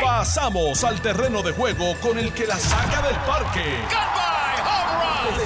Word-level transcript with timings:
Pasamos 0.00 0.84
al 0.84 1.00
terreno 1.00 1.42
de 1.42 1.52
juego 1.52 1.94
con 2.00 2.18
el 2.18 2.32
que 2.32 2.46
la 2.46 2.56
saca 2.56 3.02
del 3.02 3.16
parque. 3.26 3.64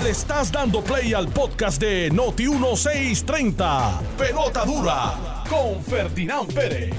Le 0.02 0.10
estás 0.10 0.52
dando 0.52 0.82
play 0.82 1.14
al 1.14 1.28
podcast 1.28 1.80
de 1.80 2.10
Noti 2.10 2.48
1630. 2.48 4.00
Pelota 4.18 4.64
dura 4.64 5.44
con 5.48 5.82
Ferdinand 5.82 6.52
Pérez. 6.52 6.94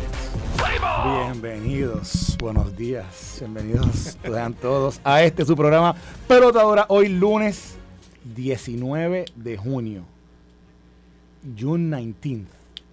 Bienvenidos, 1.04 2.36
buenos 2.40 2.76
días, 2.76 3.38
bienvenidos 3.40 4.18
sean 4.24 4.54
todos 4.56 5.00
a 5.04 5.22
este 5.22 5.46
su 5.46 5.56
programa 5.56 5.96
Pelota 6.28 6.64
Dura, 6.64 6.86
hoy 6.90 7.10
lunes 7.10 7.76
19 8.36 9.26
de 9.36 9.58
junio, 9.58 10.02
June 11.58 11.96
19th. 11.96 12.48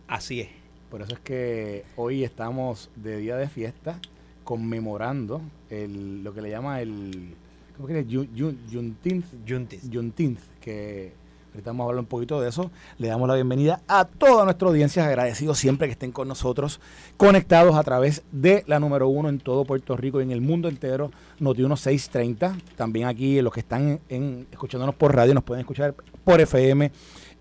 Así 0.07 0.43
es. 0.43 0.64
Por 0.95 1.03
eso 1.03 1.15
es 1.15 1.19
que 1.19 1.85
hoy 1.97 2.23
estamos 2.23 2.89
de 2.95 3.17
día 3.17 3.35
de 3.37 3.49
fiesta 3.49 3.99
conmemorando 4.45 5.41
el, 5.69 6.23
lo 6.23 6.33
que 6.33 6.41
le 6.41 6.51
llama 6.51 6.81
el 6.83 7.35
¿cómo 7.77 7.89
que 7.89 7.99
es? 7.99 8.07
Jun- 8.07 8.29
Jun- 8.39 8.59
Juneteenth, 8.73 9.25
Juntis. 9.45 9.81
Juneteenth, 9.93 10.39
que 10.61 11.13
ahorita 11.53 11.71
vamos 11.71 11.83
a 11.83 11.89
hablar 11.89 11.99
un 12.01 12.07
poquito 12.07 12.41
de 12.41 12.49
eso. 12.49 12.71
Le 12.99 13.09
damos 13.09 13.27
la 13.27 13.35
bienvenida 13.35 13.81
a 13.89 14.05
toda 14.05 14.45
nuestra 14.45 14.69
audiencia, 14.69 15.05
agradecidos 15.05 15.59
siempre 15.59 15.89
que 15.89 15.93
estén 15.95 16.13
con 16.13 16.29
nosotros, 16.29 16.79
conectados 17.17 17.75
a 17.75 17.83
través 17.83 18.23
de 18.31 18.63
la 18.69 18.79
número 18.79 19.09
uno 19.09 19.29
en 19.29 19.41
todo 19.41 19.65
Puerto 19.65 19.97
Rico 19.97 20.21
y 20.21 20.23
en 20.23 20.31
el 20.31 20.43
mundo 20.43 20.69
entero, 20.69 21.11
Noti 21.41 21.63
1630. 21.63 22.57
También 22.77 23.09
aquí 23.09 23.43
los 23.43 23.53
que 23.53 23.59
están 23.59 23.99
en- 24.09 24.47
escuchándonos 24.53 24.95
por 24.95 25.13
radio 25.13 25.35
nos 25.35 25.43
pueden 25.43 25.63
escuchar 25.63 25.93
por 26.23 26.41
FM 26.41 26.93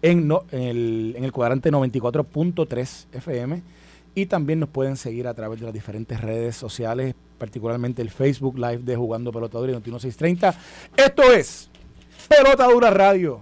en, 0.03 0.29
el, 0.51 1.31
cuadrante 1.31 1.71
94.3 1.71 3.05
FM. 3.13 3.63
Y 4.15 4.27
también 4.27 4.59
nos 4.59 4.69
pueden 4.69 4.95
seguir 4.95 5.27
a 5.27 5.33
través 5.33 5.59
de 5.59 5.65
las 5.65 5.73
diferentes 5.73 6.21
redes 6.21 6.55
sociales, 6.55 7.15
particularmente 7.39 8.03
el 8.03 8.11
Facebook 8.11 8.59
Live 8.59 8.79
de 8.83 8.95
Jugando 8.95 9.31
Pelotadura 9.31 9.71
y 9.71 9.75
Noti 9.75 9.89
1630. 9.89 10.53
Esto 10.95 11.23
es 11.33 11.69
Pelota 12.29 12.67
Dura 12.67 12.91
Radio, 12.91 13.39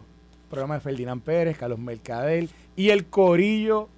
programa 0.50 0.76
de 0.76 0.80
Ferdinand 0.80 1.22
Pérez, 1.22 1.58
Carlos 1.58 1.80
Mercadel 1.80 2.50
y 2.78 2.90
el 2.90 3.06
Corillo 3.06 3.90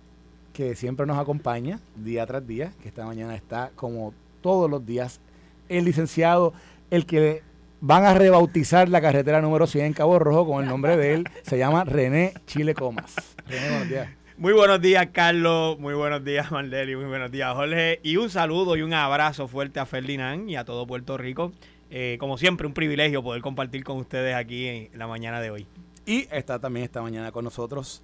que 0.53 0.75
siempre 0.75 1.05
nos 1.05 1.17
acompaña 1.17 1.80
día 1.95 2.25
tras 2.25 2.45
día, 2.48 2.73
que 2.81 2.88
esta 2.88 3.05
mañana 3.05 3.36
está 3.36 3.72
como 3.75 4.14
todos 4.42 4.70
los 4.70 4.86
días, 4.86 5.20
el 5.67 5.86
licenciado, 5.86 6.53
el 6.92 7.05
que 7.05 7.42
van 7.86 8.06
a 8.06 8.14
rebautizar 8.14 8.88
la 8.88 9.02
carretera 9.02 9.42
número 9.42 9.67
100 9.67 9.86
en 9.88 9.94
Cabo 9.94 10.17
Rojo 10.17 10.48
con 10.48 10.64
el 10.64 10.70
nombre 10.70 10.95
de 10.95 11.16
él, 11.16 11.26
se 11.42 11.58
llama 11.58 11.84
René 11.84 12.34
Chile 12.48 12.73
Comas. 12.73 13.14
René, 13.45 13.70
buenos 13.70 13.89
días. 13.89 14.08
Muy 14.38 14.53
buenos 14.53 14.80
días, 14.81 15.09
Carlos. 15.12 15.78
Muy 15.80 15.94
buenos 15.94 16.23
días, 16.23 16.50
Mandeli. 16.50 16.95
Muy 16.95 17.06
buenos 17.06 17.30
días, 17.30 17.54
Jorge. 17.54 18.00
Y 18.02 18.16
un 18.16 18.30
saludo 18.30 18.78
y 18.78 18.84
un 18.84 18.94
abrazo 18.94 19.50
fuerte 19.50 19.81
a 19.81 19.86
Ferdinand 19.86 20.50
y 20.50 20.56
a 20.56 20.64
todo 20.64 20.88
Puerto 20.88 21.17
Rico. 21.17 21.52
Eh, 21.92 22.16
como 22.22 22.38
siempre, 22.38 22.66
un 22.66 22.73
privilegio 22.73 23.22
poder 23.22 23.42
compartir 23.42 23.84
con 23.84 23.98
ustedes 23.98 24.34
aquí 24.34 24.66
en 24.67 24.89
la 24.98 25.06
mañana 25.06 25.42
de 25.42 25.52
hoy. 25.52 25.67
Y 26.06 26.26
está 26.31 26.59
también 26.59 26.86
esta 26.86 27.02
mañana 27.02 27.34
con 27.34 27.44
nosotros 27.44 28.02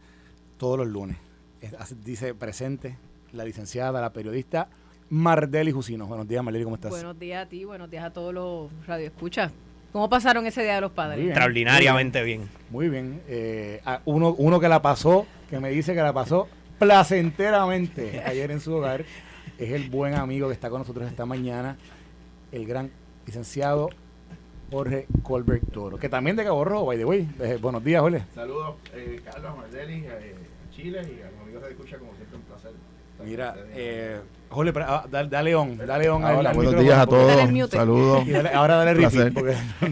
todos 0.58 0.78
los 0.78 0.88
lunes. 0.90 1.16
Es- 1.62 2.04
Dice 2.04 2.34
presente 2.36 2.98
la 3.32 3.46
licenciada, 3.46 4.02
la 4.02 4.12
periodista 4.12 4.68
Mardeli 5.10 5.72
Jusino. 5.72 6.06
Buenos 6.06 6.28
días, 6.28 6.44
Mardeli, 6.44 6.66
¿cómo 6.66 6.76
estás? 6.76 6.92
Buenos 6.92 7.18
días 7.18 7.46
a 7.46 7.50
ti, 7.50 7.64
buenos 7.64 7.90
días 7.90 8.04
a 8.04 8.12
todos 8.12 8.34
los 8.34 8.70
radioescuchas. 8.86 9.52
¿Cómo 9.92 10.10
pasaron 10.10 10.46
ese 10.46 10.62
día 10.64 10.76
de 10.76 10.82
los 10.82 10.92
padres? 10.92 11.18
bien. 11.18 11.30
Extraordinariamente 11.30 12.24
bien. 12.24 12.50
Muy 12.70 12.90
bien. 12.90 13.22
Eh, 13.28 13.82
a 13.86 14.02
uno, 14.06 14.36
uno 14.38 14.60
que 14.60 14.70
la 14.70 14.82
pasó, 14.82 15.26
que 15.50 15.60
me 15.60 15.70
dice 15.70 15.94
que 15.94 16.02
la 16.02 16.14
pasó 16.14 16.48
placenteramente 16.78 18.22
ayer 18.26 18.52
en 18.52 18.62
su 18.62 18.74
hogar, 18.74 19.04
es 19.58 19.72
el 19.72 19.90
buen 19.90 20.16
amigo 20.16 20.48
que 20.48 20.54
está 20.54 20.70
con 20.70 20.80
nosotros 20.80 21.08
esta 21.08 21.26
mañana, 21.26 21.78
el 22.52 22.66
gran 22.66 22.92
licenciado 23.26 23.90
Jorge 24.72 25.08
Colbert 25.24 25.72
Toro, 25.72 25.98
que 25.98 26.10
también 26.10 26.36
de 26.36 26.44
Cabo 26.44 26.64
Rojo, 26.64 26.86
by 26.86 26.98
the 26.98 27.06
way. 27.06 27.28
Eh, 27.40 27.58
buenos 27.60 27.84
días, 27.84 28.02
Jorge. 28.02 28.24
Saludos, 28.34 28.76
eh, 28.94 29.20
Carlos 29.26 29.58
Mardelli, 29.58 30.06
eh, 30.06 30.36
a 30.68 30.76
Chile 30.76 31.02
y 31.02 31.22
a 31.22 31.32
los 31.32 31.42
amigos 31.42 31.64
de 31.64 31.70
Escucha, 31.72 31.98
como 31.98 32.14
siempre, 32.16 32.38
un 32.38 32.44
placer. 32.44 32.72
estar 33.12 33.26
Mira, 33.26 33.56
eh, 33.74 34.20
Jorge, 34.50 34.74
pero, 34.74 34.86
ah, 34.88 35.06
da, 35.10 35.24
da 35.26 35.44
león, 35.44 35.78
da 35.78 35.98
león 36.00 36.26
al- 36.26 36.46
al 36.46 36.56
buenos 36.56 36.82
días 36.82 36.98
a 36.98 37.06
Dale 37.06 37.48
todos. 37.52 37.70
Saludos 37.70 38.24
y 38.28 38.32
dale- 38.32 38.50
ahora 38.50 38.76
dale 38.78 38.94
repeat, 38.96 39.38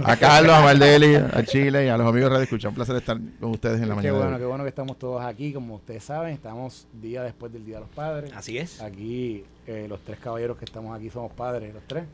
a 0.03 0.17
Carlos, 0.17 0.53
a 0.55 0.61
Mardelli, 0.61 1.15
a 1.33 1.43
Chile 1.43 1.85
y 1.85 1.89
a 1.89 1.97
los 1.97 2.07
amigos 2.07 2.29
de 2.29 2.33
Radio 2.35 2.43
Escucha. 2.43 2.69
Un 2.69 2.75
placer 2.75 2.95
estar 2.95 3.17
con 3.39 3.51
ustedes 3.51 3.75
en 3.81 3.89
la 3.89 3.93
Qué 3.93 3.95
mañana. 3.97 4.13
de 4.17 4.23
bueno, 4.23 4.37
qué 4.39 4.45
bueno 4.45 4.63
que 4.63 4.69
estamos 4.69 4.97
todos 4.97 5.23
aquí. 5.23 5.53
Como 5.53 5.75
ustedes 5.75 6.03
saben, 6.03 6.33
estamos 6.33 6.87
día 6.93 7.21
después 7.23 7.53
del 7.53 7.65
Día 7.65 7.75
de 7.75 7.81
los 7.81 7.89
Padres. 7.89 8.31
Así 8.35 8.57
es. 8.57 8.81
Aquí 8.81 9.43
eh, 9.67 9.85
los 9.87 9.99
tres 10.01 10.17
caballeros 10.19 10.57
que 10.57 10.65
estamos 10.65 10.95
aquí 10.97 11.09
somos 11.11 11.31
padres, 11.33 11.73
los 11.73 11.83
tres. 11.85 12.05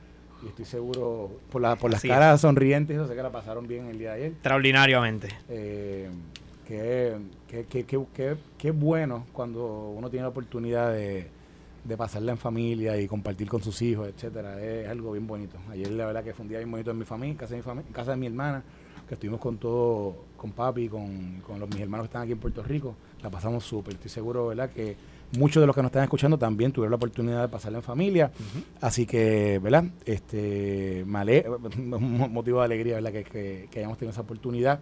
Y 0.43 0.47
estoy 0.47 0.65
seguro, 0.65 1.31
por, 1.49 1.61
la, 1.61 1.77
por 1.77 1.89
las 1.91 1.99
Así 1.99 2.09
caras 2.09 2.41
sonrientes, 2.41 2.97
yo 2.97 3.07
sé 3.07 3.15
que 3.15 3.23
la 3.23 3.31
pasaron 3.31 3.65
bien 3.65 3.87
el 3.87 3.97
día 3.97 4.09
de 4.09 4.15
ayer. 4.17 4.31
Extraordinariamente. 4.33 5.29
Eh, 5.47 6.09
qué, 6.67 7.15
qué- 7.47 7.65
qué- 7.69 7.85
qué- 7.85 8.05
qué- 8.13 8.35
qué 8.57 8.71
bueno 8.71 9.25
cuando 9.31 9.93
uno 9.95 10.09
tiene 10.09 10.23
la 10.23 10.29
oportunidad 10.29 10.91
de, 10.91 11.29
de 11.83 11.97
pasarla 11.97 12.31
en 12.31 12.37
familia 12.37 12.99
y 12.99 13.07
compartir 13.07 13.47
con 13.49 13.61
sus 13.61 13.81
hijos, 13.81 14.07
etcétera. 14.07 14.61
Es 14.63 14.87
algo 14.89 15.11
bien 15.11 15.27
bonito. 15.27 15.57
Ayer 15.69 15.91
la 15.91 16.05
verdad 16.05 16.23
que 16.23 16.33
fue 16.33 16.43
un 16.43 16.49
día 16.49 16.59
bien 16.59 16.71
bonito 16.71 16.91
en 16.91 16.97
mi 16.97 17.05
familia, 17.05 17.31
en 17.31 17.37
casa 17.37 17.51
de 17.51 17.57
mi, 17.57 17.63
familia, 17.63 17.87
en 17.87 17.93
casa 17.93 18.11
de 18.11 18.17
mi 18.17 18.27
hermana, 18.27 18.63
que 19.07 19.15
estuvimos 19.15 19.39
con 19.41 19.57
todo, 19.57 20.15
con 20.37 20.51
papi, 20.51 20.87
con, 20.87 21.41
con 21.45 21.59
los, 21.59 21.69
mis 21.69 21.79
hermanos 21.81 22.05
que 22.05 22.09
están 22.09 22.21
aquí 22.23 22.31
en 22.31 22.39
Puerto 22.39 22.63
Rico. 22.63 22.95
La 23.21 23.29
pasamos 23.29 23.63
súper. 23.65 23.95
Estoy 23.95 24.09
seguro, 24.09 24.47
¿verdad? 24.47 24.69
Que 24.69 24.95
muchos 25.37 25.59
de 25.61 25.67
los 25.67 25.75
que 25.75 25.81
nos 25.81 25.89
están 25.89 26.03
escuchando 26.03 26.37
también 26.37 26.71
tuvieron 26.71 26.91
la 26.91 26.95
oportunidad 26.97 27.41
de 27.41 27.47
pasarla 27.49 27.79
en 27.79 27.83
familia. 27.83 28.31
Así 28.81 29.05
que, 29.05 29.59
¿verdad? 29.59 29.85
Este, 30.05 31.03
me 31.05 31.19
ale- 31.19 31.45
un 31.77 32.31
motivo 32.33 32.59
de 32.59 32.65
alegría, 32.65 32.95
¿verdad? 32.95 33.11
Que, 33.11 33.23
que- 33.25 33.67
que 33.71 33.79
hayamos 33.79 33.97
tenido 33.97 34.11
esa 34.11 34.21
oportunidad. 34.21 34.79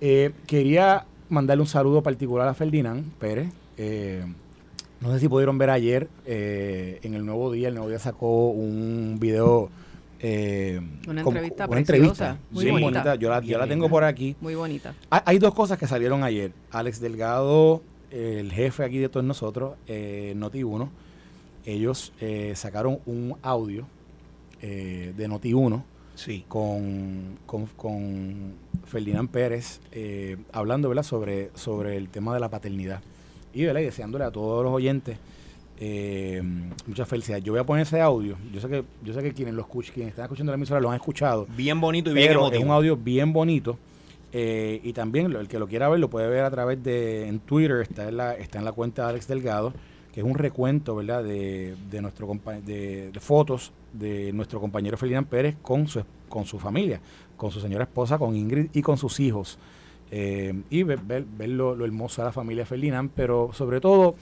Eh, 0.00 0.32
quería 0.46 1.06
mandarle 1.28 1.62
un 1.62 1.68
saludo 1.68 2.02
particular 2.02 2.48
a 2.48 2.54
Ferdinand 2.54 3.12
Pérez. 3.14 3.48
Eh, 3.76 4.24
no 5.02 5.12
sé 5.12 5.20
si 5.20 5.28
pudieron 5.28 5.58
ver 5.58 5.70
ayer 5.70 6.08
eh, 6.26 6.98
en 7.02 7.14
el 7.14 7.26
Nuevo 7.26 7.50
Día. 7.52 7.68
El 7.68 7.74
Nuevo 7.74 7.88
Día 7.90 7.98
sacó 7.98 8.50
un 8.50 9.18
video. 9.20 9.68
eh, 10.20 10.80
Una 11.08 11.22
entrevista 11.22 11.66
una 11.66 11.76
preciosa, 11.76 11.78
entrevista 11.78 12.38
muy 12.50 12.64
bien 12.64 12.80
bonita. 12.80 13.14
Yo 13.16 13.28
la, 13.28 13.40
yo 13.40 13.58
la 13.58 13.66
tengo 13.66 13.88
por 13.88 14.04
aquí. 14.04 14.36
Muy 14.40 14.54
bonita. 14.54 14.94
Hay, 15.10 15.20
hay 15.24 15.38
dos 15.38 15.52
cosas 15.54 15.78
que 15.78 15.86
salieron 15.86 16.22
ayer. 16.22 16.52
Alex 16.70 17.00
Delgado, 17.00 17.82
el 18.10 18.52
jefe 18.52 18.84
aquí 18.84 18.98
de 18.98 19.08
todos 19.08 19.26
nosotros, 19.26 19.74
eh, 19.88 20.34
Noti1, 20.36 20.88
ellos 21.64 22.12
eh, 22.20 22.52
sacaron 22.56 22.98
un 23.06 23.36
audio 23.42 23.86
eh, 24.60 25.12
de 25.16 25.28
Noti1 25.28 25.82
Sí. 26.14 26.44
con, 26.46 27.38
con, 27.46 27.66
con 27.74 28.52
Ferdinand 28.84 29.30
Pérez 29.30 29.80
eh, 29.92 30.36
hablando 30.52 30.88
¿verdad? 30.90 31.04
Sobre, 31.04 31.50
sobre 31.54 31.96
el 31.96 32.10
tema 32.10 32.34
de 32.34 32.40
la 32.40 32.48
paternidad. 32.50 33.00
Y, 33.54 33.64
¿verdad? 33.64 33.80
y 33.80 33.84
deseándole 33.84 34.24
a 34.24 34.30
todos 34.30 34.64
los 34.64 34.72
oyentes 34.72 35.16
eh, 35.78 36.42
mucha 36.86 37.04
felicidad. 37.04 37.38
Yo 37.38 37.52
voy 37.52 37.60
a 37.60 37.64
poner 37.64 37.82
ese 37.82 38.00
audio. 38.00 38.36
Yo 38.52 38.60
sé 38.60 38.68
que, 38.68 38.84
yo 39.04 39.12
sé 39.14 39.22
que 39.22 39.32
quienes 39.32 39.54
lo 39.54 39.62
escuchan, 39.62 39.94
quienes 39.94 40.12
están 40.12 40.24
escuchando 40.26 40.52
la 40.52 40.56
emisora 40.56 40.80
lo 40.80 40.90
han 40.90 40.96
escuchado. 40.96 41.46
Bien 41.56 41.80
bonito 41.80 42.10
y 42.10 42.14
bien 42.14 42.28
Pero 42.28 42.40
emotivo. 42.40 42.60
es 42.60 42.66
un 42.66 42.72
audio 42.72 42.96
bien 42.96 43.32
bonito. 43.32 43.78
eh, 44.32 44.80
y 44.82 44.92
también 44.92 45.30
el 45.34 45.48
que 45.48 45.58
lo 45.58 45.66
quiera 45.66 45.88
ver 45.88 46.00
lo 46.00 46.08
puede 46.08 46.28
ver 46.28 46.44
a 46.44 46.50
través 46.50 46.82
de 46.82 47.26
en 47.28 47.40
Twitter, 47.40 47.80
está 47.82 48.08
en 48.08 48.16
la, 48.16 48.34
está 48.34 48.58
en 48.58 48.64
la 48.64 48.72
cuenta 48.72 49.02
de 49.04 49.10
Alex 49.10 49.28
Delgado, 49.28 49.72
que 50.14 50.20
es 50.20 50.26
un 50.26 50.34
recuento, 50.34 50.94
¿verdad? 50.96 51.22
De, 51.24 51.74
de 51.90 52.00
nuestro 52.00 52.28
de, 52.64 53.10
de 53.10 53.20
fotos 53.20 53.72
de 53.92 54.32
nuestro 54.32 54.58
compañero 54.60 54.96
Ferdinand 54.96 55.26
Pérez 55.26 55.56
con 55.60 55.86
su, 55.88 56.02
con 56.30 56.46
su 56.46 56.58
familia, 56.58 57.00
con 57.36 57.50
su 57.50 57.60
señora 57.60 57.84
esposa, 57.84 58.16
con 58.18 58.34
Ingrid 58.36 58.68
y 58.72 58.80
con 58.82 58.96
sus 58.96 59.20
hijos. 59.20 59.58
Eh, 60.14 60.52
y 60.68 60.82
ver, 60.82 60.98
ver, 61.00 61.24
ver 61.24 61.48
lo, 61.48 61.74
lo 61.74 61.86
hermoso 61.86 62.20
de 62.20 62.26
la 62.26 62.32
familia 62.32 62.66
Ferdinand, 62.66 63.10
pero 63.16 63.50
sobre 63.54 63.80
todo 63.80 64.14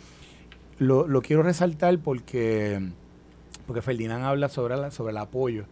lo, 0.78 1.09
lo 1.09 1.21
quiero 1.21 1.43
resaltar 1.43 1.99
porque, 1.99 2.81
porque 3.67 3.83
Ferdinand 3.83 4.25
habla 4.25 4.49
sobre, 4.49 4.76
la- 4.76 4.93
sobre 4.93 5.11
el 5.11 5.17
apoyo 5.19 5.64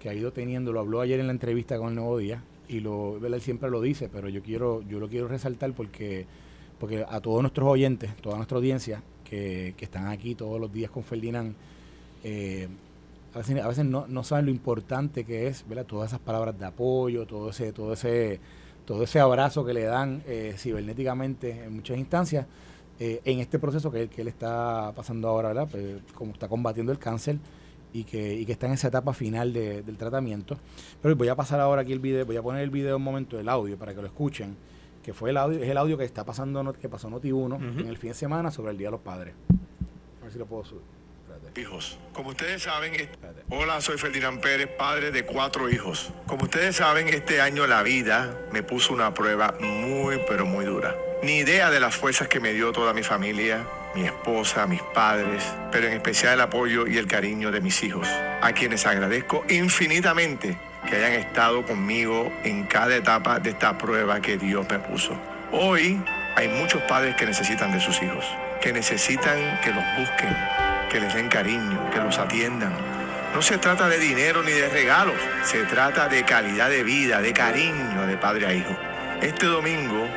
que 0.00 0.08
ha 0.08 0.14
ido 0.14 0.32
teniendo, 0.32 0.72
lo 0.72 0.80
habló 0.80 1.00
ayer 1.02 1.20
en 1.20 1.26
la 1.26 1.32
entrevista 1.32 1.76
con 1.76 1.90
el 1.90 1.94
Nuevo 1.96 2.16
Día, 2.16 2.42
y 2.66 2.80
lo, 2.80 3.18
él 3.24 3.40
siempre 3.42 3.68
lo 3.70 3.80
dice, 3.82 4.08
pero 4.08 4.28
yo 4.28 4.42
quiero, 4.42 4.82
yo 4.88 4.98
lo 5.00 5.08
quiero 5.08 5.28
resaltar 5.28 5.72
porque, 5.74 6.24
porque 6.80 7.04
a 7.08 7.20
todos 7.20 7.42
nuestros 7.42 7.68
oyentes, 7.68 8.14
toda 8.22 8.36
nuestra 8.36 8.56
audiencia 8.56 9.02
que, 9.28 9.74
que 9.76 9.84
están 9.84 10.06
aquí 10.06 10.34
todos 10.34 10.58
los 10.60 10.72
días 10.72 10.90
con 10.90 11.02
Ferdinand, 11.04 11.54
eh, 12.24 12.68
a 13.34 13.38
veces, 13.38 13.62
a 13.62 13.68
veces 13.68 13.84
no, 13.84 14.06
no 14.08 14.24
saben 14.24 14.46
lo 14.46 14.50
importante 14.50 15.24
que 15.24 15.46
es, 15.48 15.64
¿verdad? 15.68 15.84
Todas 15.84 16.10
esas 16.10 16.20
palabras 16.20 16.58
de 16.58 16.64
apoyo, 16.64 17.26
todo 17.26 17.50
ese, 17.50 17.72
todo 17.72 17.92
ese, 17.92 18.40
todo 18.88 19.02
ese 19.02 19.20
abrazo 19.20 19.66
que 19.66 19.74
le 19.74 19.82
dan 19.84 20.22
eh, 20.26 20.54
cibernéticamente 20.56 21.64
en 21.64 21.74
muchas 21.76 21.98
instancias, 21.98 22.46
eh, 22.98 23.20
en 23.26 23.38
este 23.40 23.58
proceso 23.58 23.90
que, 23.90 24.04
él- 24.04 24.08
que 24.08 24.22
él 24.22 24.28
está 24.28 24.92
pasando 24.96 25.28
ahora, 25.28 25.48
¿verdad? 25.48 25.68
Pues, 25.70 25.96
como 26.14 26.32
está 26.32 26.48
combatiendo 26.48 26.90
el 26.90 26.98
cáncer 26.98 27.36
y 27.92 28.04
que, 28.04 28.34
y 28.34 28.46
que 28.46 28.52
está 28.52 28.66
en 28.66 28.72
esa 28.72 28.88
etapa 28.88 29.12
final 29.12 29.52
de- 29.52 29.82
del 29.82 29.98
tratamiento. 29.98 30.56
Pero 31.02 31.14
voy 31.16 31.28
a 31.28 31.36
pasar 31.36 31.60
ahora 31.60 31.82
aquí 31.82 31.92
el 31.92 31.98
video, 32.00 32.24
voy 32.24 32.38
a 32.38 32.42
poner 32.42 32.62
el 32.62 32.70
video 32.70 32.96
un 32.96 33.02
momento, 33.02 33.38
el 33.38 33.48
audio, 33.50 33.76
para 33.78 33.94
que 33.94 34.00
lo 34.00 34.06
escuchen, 34.06 34.56
que 35.02 35.12
fue 35.12 35.30
el 35.30 35.36
audio, 35.36 35.62
es 35.62 35.68
el 35.68 35.76
audio 35.76 35.98
que 35.98 36.04
está 36.04 36.24
pasando, 36.24 36.72
que 36.72 36.88
pasó 36.88 37.10
Noti1 37.10 37.56
Ujú. 37.56 37.80
en 37.80 37.88
el 37.88 37.98
fin 37.98 38.08
de 38.08 38.14
semana 38.14 38.50
sobre 38.50 38.70
el 38.72 38.78
Día 38.78 38.88
de 38.88 38.92
los 38.92 39.00
Padres. 39.02 39.34
A 40.20 40.24
ver 40.24 40.32
si 40.32 40.38
lo 40.38 40.46
puedo 40.46 40.64
subir. 40.64 40.82
Hijos. 41.56 41.98
Como 42.12 42.30
ustedes 42.30 42.62
saben, 42.62 42.94
est- 42.94 43.14
hola, 43.50 43.80
soy 43.80 43.98
Ferdinand 43.98 44.40
Pérez, 44.40 44.68
padre 44.78 45.10
de 45.10 45.24
cuatro 45.24 45.68
hijos. 45.68 46.12
Como 46.26 46.44
ustedes 46.44 46.76
saben, 46.76 47.08
este 47.08 47.40
año 47.40 47.66
la 47.66 47.82
vida 47.82 48.32
me 48.52 48.62
puso 48.62 48.92
una 48.92 49.12
prueba 49.14 49.54
muy, 49.60 50.20
pero 50.28 50.46
muy 50.46 50.64
dura. 50.64 50.94
Ni 51.22 51.38
idea 51.38 51.70
de 51.70 51.80
las 51.80 51.96
fuerzas 51.96 52.28
que 52.28 52.38
me 52.38 52.52
dio 52.52 52.70
toda 52.72 52.92
mi 52.92 53.02
familia, 53.02 53.66
mi 53.94 54.04
esposa, 54.04 54.66
mis 54.66 54.82
padres, 54.82 55.42
pero 55.72 55.88
en 55.88 55.94
especial 55.94 56.34
el 56.34 56.40
apoyo 56.42 56.86
y 56.86 56.96
el 56.98 57.06
cariño 57.08 57.50
de 57.50 57.60
mis 57.60 57.82
hijos, 57.82 58.06
a 58.40 58.52
quienes 58.52 58.86
agradezco 58.86 59.44
infinitamente 59.48 60.56
que 60.88 60.96
hayan 60.96 61.12
estado 61.14 61.64
conmigo 61.64 62.32
en 62.44 62.64
cada 62.66 62.94
etapa 62.94 63.40
de 63.40 63.50
esta 63.50 63.76
prueba 63.78 64.20
que 64.20 64.36
Dios 64.38 64.64
me 64.70 64.78
puso. 64.78 65.16
Hoy 65.50 66.00
hay 66.36 66.48
muchos 66.48 66.82
padres 66.82 67.16
que 67.16 67.26
necesitan 67.26 67.72
de 67.72 67.80
sus 67.80 68.00
hijos, 68.00 68.24
que 68.60 68.72
necesitan 68.72 69.60
que 69.62 69.70
los 69.72 69.84
busquen, 69.98 70.36
que 70.88 71.00
les 71.00 71.14
den 71.14 71.28
cariño, 71.28 71.90
que 71.90 71.98
los 71.98 72.18
atiendan. 72.18 72.72
No 73.34 73.42
se 73.42 73.58
trata 73.58 73.88
de 73.88 73.98
dinero 73.98 74.42
ni 74.42 74.52
de 74.52 74.68
regalos, 74.68 75.16
se 75.44 75.64
trata 75.64 76.08
de 76.08 76.24
calidad 76.24 76.70
de 76.70 76.82
vida, 76.82 77.20
de 77.20 77.32
cariño 77.32 78.06
de 78.06 78.16
padre 78.16 78.46
a 78.46 78.54
hijo. 78.54 78.76
Este 79.20 79.46
domingo 79.46 80.08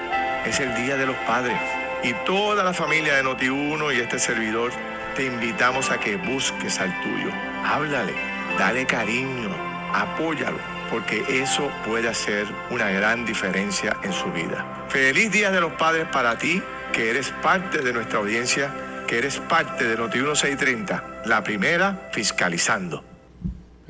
es 0.45 0.59
el 0.59 0.73
Día 0.75 0.95
de 0.97 1.05
los 1.05 1.15
Padres 1.27 1.57
y 2.03 2.13
toda 2.25 2.63
la 2.63 2.73
familia 2.73 3.15
de 3.15 3.23
Noti1 3.23 3.95
y 3.95 3.99
este 3.99 4.17
servidor 4.17 4.71
te 5.15 5.25
invitamos 5.25 5.91
a 5.91 5.99
que 5.99 6.15
busques 6.15 6.79
al 6.79 6.99
tuyo. 7.01 7.29
Háblale, 7.65 8.13
dale 8.57 8.85
cariño, 8.85 9.49
apóyalo, 9.93 10.57
porque 10.89 11.23
eso 11.29 11.69
puede 11.85 12.07
hacer 12.07 12.47
una 12.69 12.89
gran 12.89 13.25
diferencia 13.25 13.97
en 14.03 14.13
su 14.13 14.31
vida. 14.31 14.65
Feliz 14.87 15.31
Día 15.31 15.51
de 15.51 15.61
los 15.61 15.73
Padres 15.73 16.07
para 16.11 16.37
ti, 16.37 16.63
que 16.93 17.09
eres 17.09 17.29
parte 17.41 17.79
de 17.79 17.93
nuestra 17.93 18.19
audiencia, 18.19 18.71
que 19.11 19.17
eres 19.17 19.39
parte 19.41 19.83
de 19.83 19.97
Noti1 19.97 20.35
630, 20.37 21.23
la 21.25 21.43
primera 21.43 22.09
fiscalizando. 22.13 23.03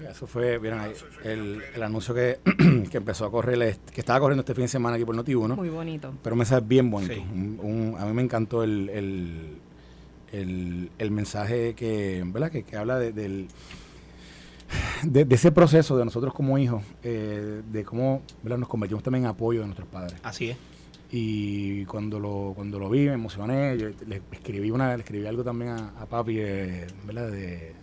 Eso 0.09 0.25
fue, 0.25 0.57
vieron 0.57 0.79
ahí, 0.79 0.94
el, 1.23 1.62
el 1.75 1.83
anuncio 1.83 2.15
que, 2.15 2.39
que 2.89 2.97
empezó 2.97 3.25
a 3.25 3.31
correr, 3.31 3.62
este- 3.62 3.94
que 3.94 4.01
estaba 4.01 4.19
corriendo 4.19 4.39
este 4.41 4.56
fin 4.56 4.63
de 4.63 4.68
semana 4.69 4.95
aquí 4.95 5.06
por 5.06 5.15
Noti1. 5.15 5.56
Muy 5.56 5.69
bonito. 5.69 6.12
Pero 6.23 6.33
un 6.33 6.39
mensaje 6.39 6.63
bien 6.65 6.89
bonito. 6.89 7.13
Sí. 7.13 7.19
Un- 7.19 7.59
un- 7.62 7.95
a 8.01 8.06
mí 8.07 8.13
me 8.13 8.23
encantó 8.23 8.63
el, 8.63 8.89
el, 8.89 9.57
el- 10.31 10.89
el 10.97 11.12
mensaje 11.12 11.75
que, 11.75 12.23
¿verdad? 12.25 12.50
que, 12.50 12.63
que 12.63 12.75
habla 12.75 12.97
de, 12.97 13.12
del, 13.12 13.47
de, 15.03 15.25
de 15.25 15.35
ese 15.35 15.51
proceso 15.51 15.97
de 15.97 16.03
nosotros 16.06 16.33
como 16.33 16.57
hijos, 16.57 16.83
eh, 17.03 17.62
de 17.71 17.83
cómo 17.83 18.23
¿verdad? 18.41 18.57
nos 18.57 18.68
convertimos 18.69 19.03
también 19.03 19.25
en 19.25 19.29
apoyo 19.29 19.59
de 19.59 19.68
nuestros 19.68 19.88
padres. 19.88 20.15
Así 20.23 20.50
es. 20.50 20.57
Y 21.13 21.83
cuando 21.85 22.19
lo, 22.19 22.53
cuando 22.55 22.79
lo 22.79 22.89
vi 22.89 23.07
me 23.07 23.13
emocioné, 23.13 23.77
yo 23.77 23.89
le 24.07 24.21
escribí 24.31 24.71
una, 24.71 24.95
le 24.95 25.03
escribí 25.03 25.25
algo 25.25 25.43
también 25.43 25.71
a, 25.71 26.05
papi, 26.09 26.39
eh, 26.39 26.87
¿verdad? 27.05 27.29
De, 27.29 27.73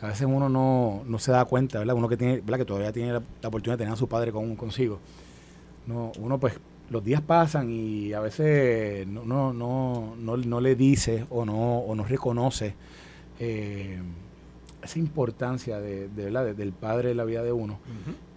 a 0.00 0.06
veces 0.08 0.26
uno 0.30 0.48
no, 0.48 1.02
no 1.04 1.18
se 1.18 1.32
da 1.32 1.44
cuenta, 1.46 1.80
¿verdad? 1.80 1.96
Uno 1.96 2.08
que 2.08 2.16
tiene, 2.16 2.34
¿verdad? 2.40 2.58
Que 2.58 2.64
todavía 2.64 2.92
tiene 2.92 3.12
la, 3.12 3.18
oportunidad 3.18 3.74
de 3.74 3.78
tener 3.84 3.94
a 3.94 3.96
su 3.96 4.08
padre 4.08 4.30
con, 4.30 4.54
consigo. 4.54 5.00
No, 5.86 6.12
uno 6.18 6.38
pues 6.38 6.54
los 6.90 7.04
días 7.04 7.22
pasan 7.22 7.70
y 7.70 8.12
a 8.12 8.20
veces 8.20 9.06
no, 9.06 9.24
no, 9.24 9.52
no, 9.52 10.14
no, 10.16 10.60
le 10.60 10.76
dice 10.76 11.26
o 11.30 11.44
no, 11.44 11.78
o 11.78 11.94
no 11.96 12.04
reconoce 12.04 12.74
eh, 13.40 13.98
esa 14.82 14.98
importancia 14.98 15.80
de, 15.80 16.08
de, 16.08 16.24
¿verdad? 16.24 16.44
de- 16.44 16.54
del 16.54 16.72
padre 16.72 17.10
en 17.10 17.16
la 17.16 17.24
vida 17.24 17.42
de 17.42 17.52
uno. 17.52 17.78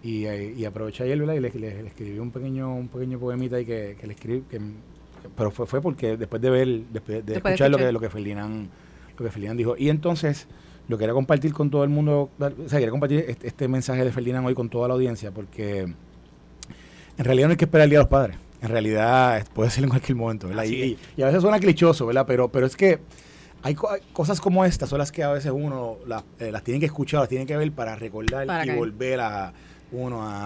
Y 0.04 0.64
aproveché 0.66 1.04
ayer, 1.04 1.18
¿verdad? 1.20 1.34
Y 1.36 1.40
le, 1.40 1.50
le- 1.52 1.82
le 1.84 1.88
escribí 1.88 2.20
un 2.20 2.32
pequeño, 2.32 2.74
un 2.74 2.88
pequeño 2.88 3.20
poemita 3.20 3.56
ahí 3.58 3.66
que, 3.66 3.98
que 4.00 4.08
le 4.08 4.14
escribí, 4.14 4.42
que, 4.50 4.60
pero 5.36 5.52
fue, 5.52 5.66
fue 5.66 5.82
porque 5.82 6.16
después 6.18 6.42
de 6.42 6.50
ver, 6.50 6.68
después 6.92 7.26
de 7.26 7.34
escuchar, 7.36 7.70
lo 7.72 7.78
que, 7.78 7.92
lo 7.92 8.00
que 8.00 8.10
Ferdinand, 8.10 8.70
lo 9.18 9.26
que 9.26 9.32
Ferdinand 9.32 9.58
dijo. 9.58 9.76
Y 9.78 9.90
entonces 9.90 10.48
lo 10.88 10.98
quería 10.98 11.14
compartir 11.14 11.52
con 11.54 11.70
todo 11.70 11.84
el 11.84 11.90
mundo, 11.90 12.30
o 12.40 12.70
sea, 12.70 12.80
quería 12.80 12.92
compartir 12.92 13.26
este, 13.28 13.48
este 13.48 13.68
mensaje 13.68 14.06
de 14.06 14.12
Ferdinand 14.12 14.46
hoy 14.48 14.54
con 14.54 14.70
toda 14.70 14.88
la 14.88 14.94
audiencia, 14.94 15.32
porque 15.32 15.82
en 17.18 17.26
realidad 17.26 17.48
no 17.48 17.52
hay 17.52 17.58
que 17.58 17.66
esperar 17.66 17.86
el 17.86 17.90
Día 17.90 18.00
de 18.00 18.04
los 18.04 18.10
Padres. 18.10 18.38
En 18.62 18.70
realidad 18.70 19.46
puede 19.54 19.70
ser 19.70 19.84
en 19.84 19.90
cualquier 19.90 20.16
momento, 20.16 20.48
¿verdad? 20.48 20.64
Y, 20.64 20.76
y- 20.84 20.98
y 21.18 21.22
a 21.22 21.26
veces 21.28 21.42
suena 21.42 21.60
clichoso, 21.60 22.06
¿verdad? 22.06 22.26
Pero, 22.26 22.50
pero 22.50 22.66
es 22.66 22.76
que 22.76 23.00
hay, 23.64 23.76
co- 23.76 23.90
hay 23.90 24.02
cosas 24.14 24.40
como 24.40 24.64
estas, 24.66 24.90
son 24.90 25.00
las 25.00 25.12
que 25.12 25.24
a 25.24 25.32
veces 25.32 25.52
uno 25.54 25.98
las, 26.08 26.24
eh, 26.40 26.52
las 26.52 26.64
tiene 26.64 26.80
que 26.80 26.86
escuchar, 26.88 27.20
las 27.22 27.30
tiene 27.30 27.46
que 27.46 27.56
ver 27.58 27.72
para 27.72 27.96
recordar 27.96 28.46
Para 28.48 28.64
y 28.64 28.68
caer. 28.68 28.80
volver 28.80 29.20
a 29.20 29.54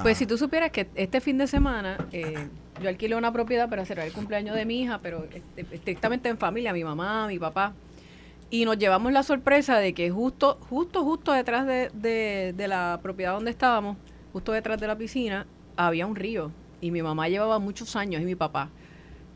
Pues 0.04 0.18
si 0.18 0.26
tú 0.26 0.38
supieras 0.38 0.72
que 0.72 0.88
este 0.96 1.20
fin 1.22 1.38
de 1.38 1.48
semana 1.48 1.98
eh, 2.12 2.48
yo 2.82 2.90
alquilé 2.90 3.16
una 3.16 3.32
propiedad 3.34 3.70
para 3.70 3.86
celebrar 3.86 4.08
el 4.08 4.14
cumpleaños 4.14 4.56
de 4.56 4.66
mi 4.66 4.82
hija, 4.82 5.00
pero 5.02 5.26
este, 5.34 5.66
estrictamente 5.76 6.30
en 6.30 6.38
familia, 6.38 6.74
mi 6.74 6.84
mamá, 6.84 7.28
mi 7.28 7.40
papá. 7.40 7.74
Y 8.50 8.66
nos 8.66 8.78
llevamos 8.78 9.12
la 9.14 9.24
sorpresa 9.24 9.78
de 9.80 9.94
que 9.94 10.10
justo, 10.12 10.60
justo, 10.70 11.04
justo 11.04 11.32
detrás 11.32 11.66
de, 11.66 11.90
de- 11.94 12.54
de 12.56 12.68
la 12.68 13.00
propiedad 13.02 13.34
donde 13.34 13.50
estábamos, 13.52 13.98
justo 14.34 14.52
detrás 14.52 14.80
de 14.80 14.88
la 14.88 14.98
piscina, 14.98 15.48
había 15.78 16.06
un 16.06 16.16
río. 16.16 16.52
Y 16.82 16.92
mi 16.92 17.02
mamá 17.02 17.30
llevaba 17.30 17.60
muchos 17.60 17.96
años 17.96 18.22
y 18.22 18.26
mi 18.26 18.36
papá 18.36 18.70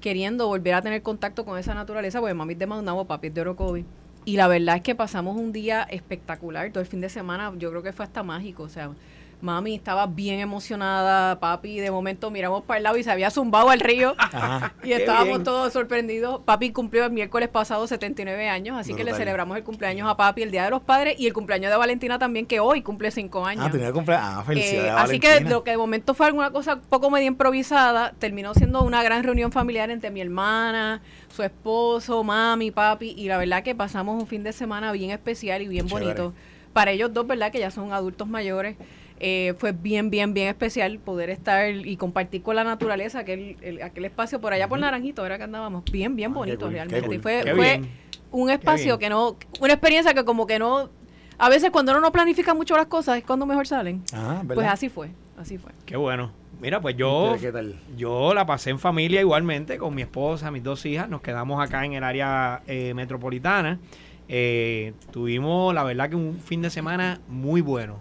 queriendo 0.02 0.48
volver 0.48 0.74
a 0.76 0.82
tener 0.82 1.02
contacto 1.02 1.46
con 1.46 1.58
esa 1.58 1.74
naturaleza, 1.74 2.20
porque 2.20 2.34
mami 2.36 2.54
es 2.54 2.60
de 2.60 2.68
Maunabo, 2.68 3.06
papi 3.06 3.28
es 3.28 3.34
de 3.34 3.42
Orocovi. 3.42 3.86
Y 4.26 4.38
la 4.38 4.48
verdad 4.48 4.76
es 4.78 4.82
que 4.84 4.94
pasamos 4.96 5.36
un 5.38 5.52
día 5.52 5.84
espectacular, 5.84 6.70
todo 6.72 6.82
el 6.82 6.86
fin 6.88 7.02
de 7.02 7.10
semana, 7.10 7.52
yo 7.58 7.70
creo 7.72 7.82
que 7.82 7.92
fue 7.94 8.06
hasta 8.06 8.22
mágico, 8.22 8.64
o 8.64 8.70
sea, 8.70 8.92
mami 9.42 9.76
estaba 9.76 10.08
bien 10.08 10.40
emocionada, 10.40 11.40
papi 11.40 11.80
de 11.80 11.92
momento 11.92 12.32
miramos 12.32 12.64
para 12.64 12.78
el 12.78 12.84
lado 12.84 12.98
y 12.98 13.04
se 13.04 13.12
había 13.12 13.30
zumbado 13.30 13.70
al 13.70 13.80
río 13.80 14.16
Ajá. 14.18 14.74
y 14.84 14.94
estábamos 14.94 15.28
bien. 15.28 15.44
todos 15.44 15.72
sorprendidos. 15.74 16.42
Papi 16.46 16.72
cumplió 16.72 17.06
el 17.06 17.12
miércoles 17.12 17.50
pasado 17.50 17.86
79 17.88 18.50
años, 18.50 18.78
así 18.78 18.94
que 18.94 19.04
le 19.04 19.14
celebramos 19.14 19.58
el 19.58 19.64
cumpleaños 19.64 20.10
a 20.10 20.18
papi 20.18 20.42
el 20.44 20.52
Día 20.52 20.64
de 20.64 20.70
los 20.72 20.82
Padres 20.82 21.16
y 21.20 21.28
el 21.28 21.34
cumpleaños 21.34 21.72
de 21.72 21.78
Valentina 21.78 22.18
también, 22.18 22.46
que 22.46 22.60
hoy 22.60 22.82
cumple 22.82 23.12
5 23.12 23.46
años. 23.46 23.66
Ah, 23.68 23.72
tenía. 23.72 23.88
Ah, 23.90 24.40
Eh, 24.42 24.46
felicidades 24.46 24.92
así 24.98 25.20
que 25.20 25.42
lo 25.42 25.64
que 25.64 25.72
de 25.72 25.78
momento 25.78 26.14
fue 26.14 26.26
alguna 26.28 26.52
cosa 26.52 26.80
poco 26.90 27.10
medio 27.12 27.28
improvisada, 27.28 28.14
terminó 28.18 28.54
siendo 28.54 28.82
una 28.84 29.04
gran 29.04 29.24
reunión 29.24 29.52
familiar 29.52 29.90
entre 29.92 30.10
mi 30.12 30.22
hermana, 30.22 31.02
su 31.30 31.44
esposo, 31.44 32.24
mami, 32.24 32.72
papi, 32.72 33.14
y 33.18 33.28
la 33.28 33.38
verdad 33.38 33.64
que 33.64 33.76
pasamos 33.76 34.22
un 34.22 34.28
fin 34.28 34.44
de 34.44 34.54
semana 34.54 34.92
bien 34.92 35.12
especial 35.12 35.62
y 35.62 35.68
bien 35.68 35.88
Chévere. 35.88 36.06
bonito. 36.06 36.34
Para 36.74 36.92
ellos 36.92 37.14
dos, 37.14 37.26
¿verdad? 37.26 37.52
Que 37.52 37.60
ya 37.60 37.72
son 37.72 37.94
adultos 37.94 38.28
mayores. 38.28 38.76
Eh, 39.20 39.54
fue 39.58 39.72
bien, 39.72 40.10
bien, 40.10 40.34
bien 40.34 40.48
especial 40.50 41.00
poder 41.00 41.30
estar 41.30 41.70
y 41.70 41.96
compartir 41.98 42.42
con 42.42 42.56
la 42.56 42.64
naturaleza 42.64 43.20
aquel, 43.20 43.58
el- 43.62 43.82
aquel 43.82 44.06
espacio 44.06 44.42
por 44.42 44.54
allá 44.54 44.68
por 44.68 44.80
Naranjito, 44.80 45.26
era 45.26 45.38
que 45.38 45.44
andábamos 45.46 45.84
bien, 45.92 46.16
bien 46.16 46.32
Ah, 46.32 46.36
bonito 46.36 46.70
realmente. 46.70 47.08
cool. 47.08 47.22
Fue, 47.22 47.44
fue 47.56 47.82
un 48.32 48.50
espacio 48.50 49.00
que 49.00 49.10
no, 49.10 49.38
una 49.62 49.74
experiencia 49.74 50.14
que 50.14 50.26
como 50.26 50.46
que 50.46 50.60
no, 50.60 50.90
a 51.38 51.50
veces 51.50 51.70
cuando 51.72 51.92
uno 51.94 52.02
no 52.02 52.12
planifica 52.12 52.54
mucho 52.54 52.76
las 52.76 52.88
cosas 52.88 53.18
es 53.18 53.24
cuando 53.24 53.46
mejor 53.46 53.68
salen. 53.68 54.04
Ah, 54.14 54.42
¿verdad? 54.44 54.56
Pues 54.56 54.68
así 54.68 54.90
fue, 54.90 55.10
así 55.38 55.58
fue. 55.58 55.72
Qué 55.86 55.96
bueno. 55.98 56.32
Mira, 56.62 56.80
pues 56.80 56.96
yo, 56.96 57.36
¿Qué 57.40 57.52
tal? 57.52 57.76
yo 57.98 58.34
la 58.34 58.46
pasé 58.46 58.70
en 58.70 58.80
familia 58.80 59.20
igualmente 59.20 59.78
con 59.78 59.94
mi 59.94 60.02
esposa, 60.02 60.52
mis 60.52 60.64
dos 60.64 60.86
hijas. 60.86 61.10
Nos 61.10 61.22
quedamos 61.22 61.62
acá 61.62 61.84
en 61.86 61.94
el 61.94 62.04
área 62.04 62.62
eh, 62.68 62.94
metropolitana. 62.94 63.78
Eh, 64.30 64.94
tuvimos, 65.12 65.74
la 65.74 65.84
verdad, 65.84 66.10
que 66.10 66.16
un 66.16 66.40
fin 66.40 66.62
de 66.62 66.70
semana 66.70 67.20
muy 67.28 67.60
bueno. 67.62 68.00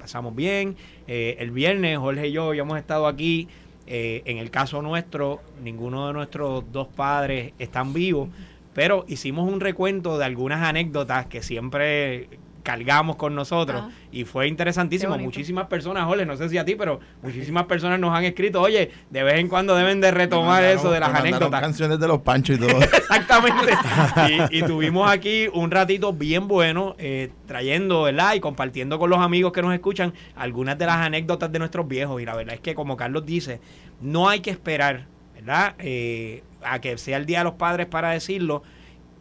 Pasamos 0.00 0.34
bien. 0.34 0.76
Eh, 1.06 1.36
el 1.38 1.50
viernes, 1.50 1.98
Jorge 1.98 2.28
y 2.28 2.32
yo 2.32 2.48
habíamos 2.48 2.78
estado 2.78 3.06
aquí. 3.06 3.48
Eh, 3.86 4.22
en 4.24 4.38
el 4.38 4.50
caso 4.50 4.82
nuestro, 4.82 5.40
ninguno 5.62 6.06
de 6.06 6.12
nuestros 6.12 6.64
dos 6.72 6.88
padres 6.88 7.52
están 7.58 7.92
vivos, 7.92 8.28
pero 8.72 9.04
hicimos 9.08 9.52
un 9.52 9.60
recuento 9.60 10.16
de 10.16 10.24
algunas 10.24 10.62
anécdotas 10.62 11.26
que 11.26 11.42
siempre 11.42 12.28
cargamos 12.70 13.16
con 13.16 13.34
nosotros 13.34 13.82
Ah. 13.84 13.90
y 14.12 14.22
fue 14.24 14.46
interesantísimo. 14.46 15.18
Muchísimas 15.18 15.66
personas, 15.66 16.04
Jorge, 16.04 16.24
no 16.24 16.36
sé 16.36 16.48
si 16.48 16.56
a 16.56 16.64
ti, 16.64 16.76
pero 16.76 17.00
muchísimas 17.20 17.64
personas 17.64 17.98
nos 17.98 18.16
han 18.16 18.22
escrito, 18.24 18.60
oye, 18.62 18.92
de 19.10 19.22
vez 19.24 19.40
en 19.40 19.48
cuando 19.48 19.74
deben 19.74 20.00
de 20.00 20.12
retomar 20.12 20.62
mandaron- 20.62 20.78
eso 20.78 20.90
de 20.92 21.00
las 21.00 21.12
anécdotas. 21.14 21.60
canciones 21.60 21.98
de 21.98 22.06
los 22.06 22.20
panchos 22.20 22.56
y 22.56 22.60
todo. 22.60 22.80
Exactamente. 22.82 23.72
Y, 24.50 24.58
y 24.58 24.62
tuvimos 24.62 25.10
aquí 25.10 25.48
un 25.52 25.70
ratito 25.70 26.12
bien 26.12 26.46
bueno, 26.46 26.94
eh, 26.98 27.30
trayendo, 27.46 28.02
¿verdad? 28.04 28.34
Y 28.34 28.40
compartiendo 28.40 28.98
con 29.00 29.10
los 29.10 29.18
amigos 29.18 29.52
que 29.52 29.62
nos 29.62 29.74
escuchan 29.74 30.14
algunas 30.36 30.78
de 30.78 30.86
las 30.86 30.96
anécdotas 30.96 31.50
de 31.50 31.58
nuestros 31.58 31.88
viejos. 31.88 32.22
Y 32.22 32.24
la 32.24 32.36
verdad 32.36 32.54
es 32.54 32.60
que, 32.60 32.74
como 32.76 32.96
Carlos 32.96 33.26
dice, 33.26 33.60
no 34.00 34.28
hay 34.28 34.40
que 34.40 34.50
esperar, 34.50 35.06
¿verdad? 35.34 35.74
Eh, 35.80 36.44
a 36.62 36.78
que 36.80 36.96
sea 36.98 37.16
el 37.16 37.26
Día 37.26 37.38
de 37.38 37.44
los 37.44 37.54
Padres 37.54 37.86
para 37.86 38.10
decirlo. 38.10 38.62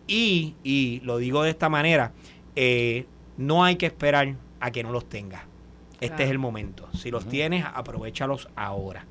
Y, 0.07 0.55
y 0.63 1.01
lo 1.03 1.17
digo 1.17 1.41
de 1.43 1.49
esta 1.51 1.69
manera, 1.69 2.11
eh, 2.55 3.05
no 3.39 3.63
hay 3.63 3.75
que 3.77 3.87
esperar 3.87 4.35
a 4.59 4.69
que 4.71 4.83
no 4.83 4.91
los 4.91 5.09
tengas. 5.09 5.41
Este 5.93 6.07
Claro. 6.09 6.23
es 6.25 6.29
el 6.31 6.37
momento. 6.39 6.87
Si 6.93 7.09
los 7.09 7.25
tienes, 7.27 7.65
aprovechalos 7.73 8.47
ahora. 8.55 9.05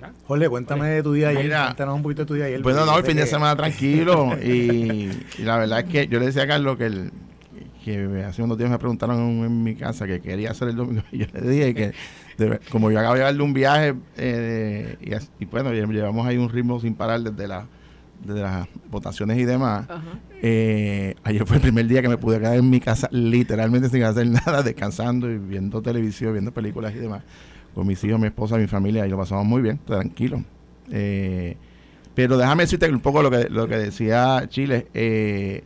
¿verdad? 0.00 0.14
Jorge, 0.26 0.48
cuéntame 0.48 0.88
de 0.88 1.02
tu 1.02 1.12
día 1.12 1.28
ayer. 1.28 1.42
Mira. 1.44 1.64
Cuéntanos 1.66 1.94
un 1.96 2.02
poquito 2.02 2.22
de 2.22 2.26
tu 2.26 2.34
día 2.34 2.44
ayer. 2.46 2.62
Bueno, 2.62 2.86
no, 2.86 2.96
el 2.96 3.04
fin 3.04 3.16
de 3.16 3.22
que- 3.24 3.28
semana 3.28 3.54
tranquilo. 3.56 4.30
Y, 4.42 5.10
y 5.38 5.42
la 5.42 5.58
verdad 5.58 5.80
es 5.80 5.84
que 5.86 6.06
yo 6.08 6.18
le 6.20 6.26
decía 6.26 6.44
a 6.44 6.46
Carlos 6.46 6.76
que, 6.78 6.86
el, 6.86 7.10
que 7.84 8.24
hace 8.24 8.42
unos 8.42 8.56
días 8.58 8.70
me 8.70 8.78
preguntaron 8.78 9.18
en 9.44 9.62
mi 9.62 9.74
casa 9.74 10.06
que 10.06 10.20
quería 10.20 10.52
hacer 10.52 10.68
el 10.68 10.76
domingo. 10.76 11.02
Y 11.12 11.18
yo 11.18 11.26
le 11.34 11.40
dije 11.48 11.74
que, 11.74 11.92
de 12.36 12.60
como 12.70 12.90
yo 12.90 12.98
acabo 13.00 13.14
de 13.14 13.20
llevarle 13.20 13.42
un 13.42 13.52
viaje, 13.52 13.94
eh, 14.16 14.96
y, 15.00 15.42
y 15.42 15.46
bueno, 15.46 15.70
lle- 15.72 15.90
llevamos 15.92 16.26
ahí 16.26 16.36
un 16.36 16.48
ritmo 16.48 16.80
sin 16.80 16.94
parar 16.94 17.20
desde 17.20 17.48
la 17.48 17.66
de 18.24 18.42
las 18.42 18.68
votaciones 18.90 19.38
y 19.38 19.44
demás, 19.44 19.86
eh, 20.42 21.14
ayer 21.24 21.46
fue 21.46 21.56
el 21.56 21.62
primer 21.62 21.86
día 21.86 22.02
que 22.02 22.08
me 22.08 22.18
pude 22.18 22.38
quedar 22.38 22.56
en 22.56 22.68
mi 22.68 22.80
casa 22.80 23.08
literalmente 23.10 23.88
sin 23.88 24.02
hacer 24.02 24.26
nada, 24.46 24.62
descansando 24.62 25.30
y 25.30 25.38
viendo 25.38 25.82
televisión, 25.82 26.32
viendo 26.32 26.52
películas 26.52 26.94
y 26.94 26.98
demás, 26.98 27.22
con 27.74 27.86
mis 27.86 28.02
hijos, 28.04 28.20
mi 28.20 28.26
esposa, 28.26 28.56
mi 28.56 28.66
familia, 28.66 29.06
y 29.06 29.10
lo 29.10 29.16
pasamos 29.16 29.44
muy 29.44 29.62
bien, 29.62 29.78
tranquilo. 29.78 30.42
Eh, 30.90 31.56
pero 32.14 32.36
déjame 32.36 32.64
decirte 32.64 32.90
un 32.90 33.00
poco 33.00 33.22
lo 33.22 33.30
que, 33.30 33.48
lo 33.48 33.68
que 33.68 33.76
decía 33.76 34.44
Chile. 34.48 34.88
Eh, 34.92 35.62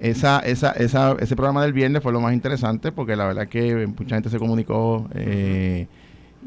esa, 0.00 0.40
esa, 0.40 0.72
esa, 0.72 1.16
ese 1.20 1.36
programa 1.36 1.62
del 1.62 1.72
viernes 1.72 2.02
fue 2.02 2.12
lo 2.12 2.20
más 2.20 2.34
interesante 2.34 2.90
porque 2.90 3.16
la 3.16 3.26
verdad 3.26 3.48
que 3.48 3.86
mucha 3.86 4.16
gente 4.16 4.28
se 4.28 4.38
comunicó 4.38 5.08
eh, 5.14 5.86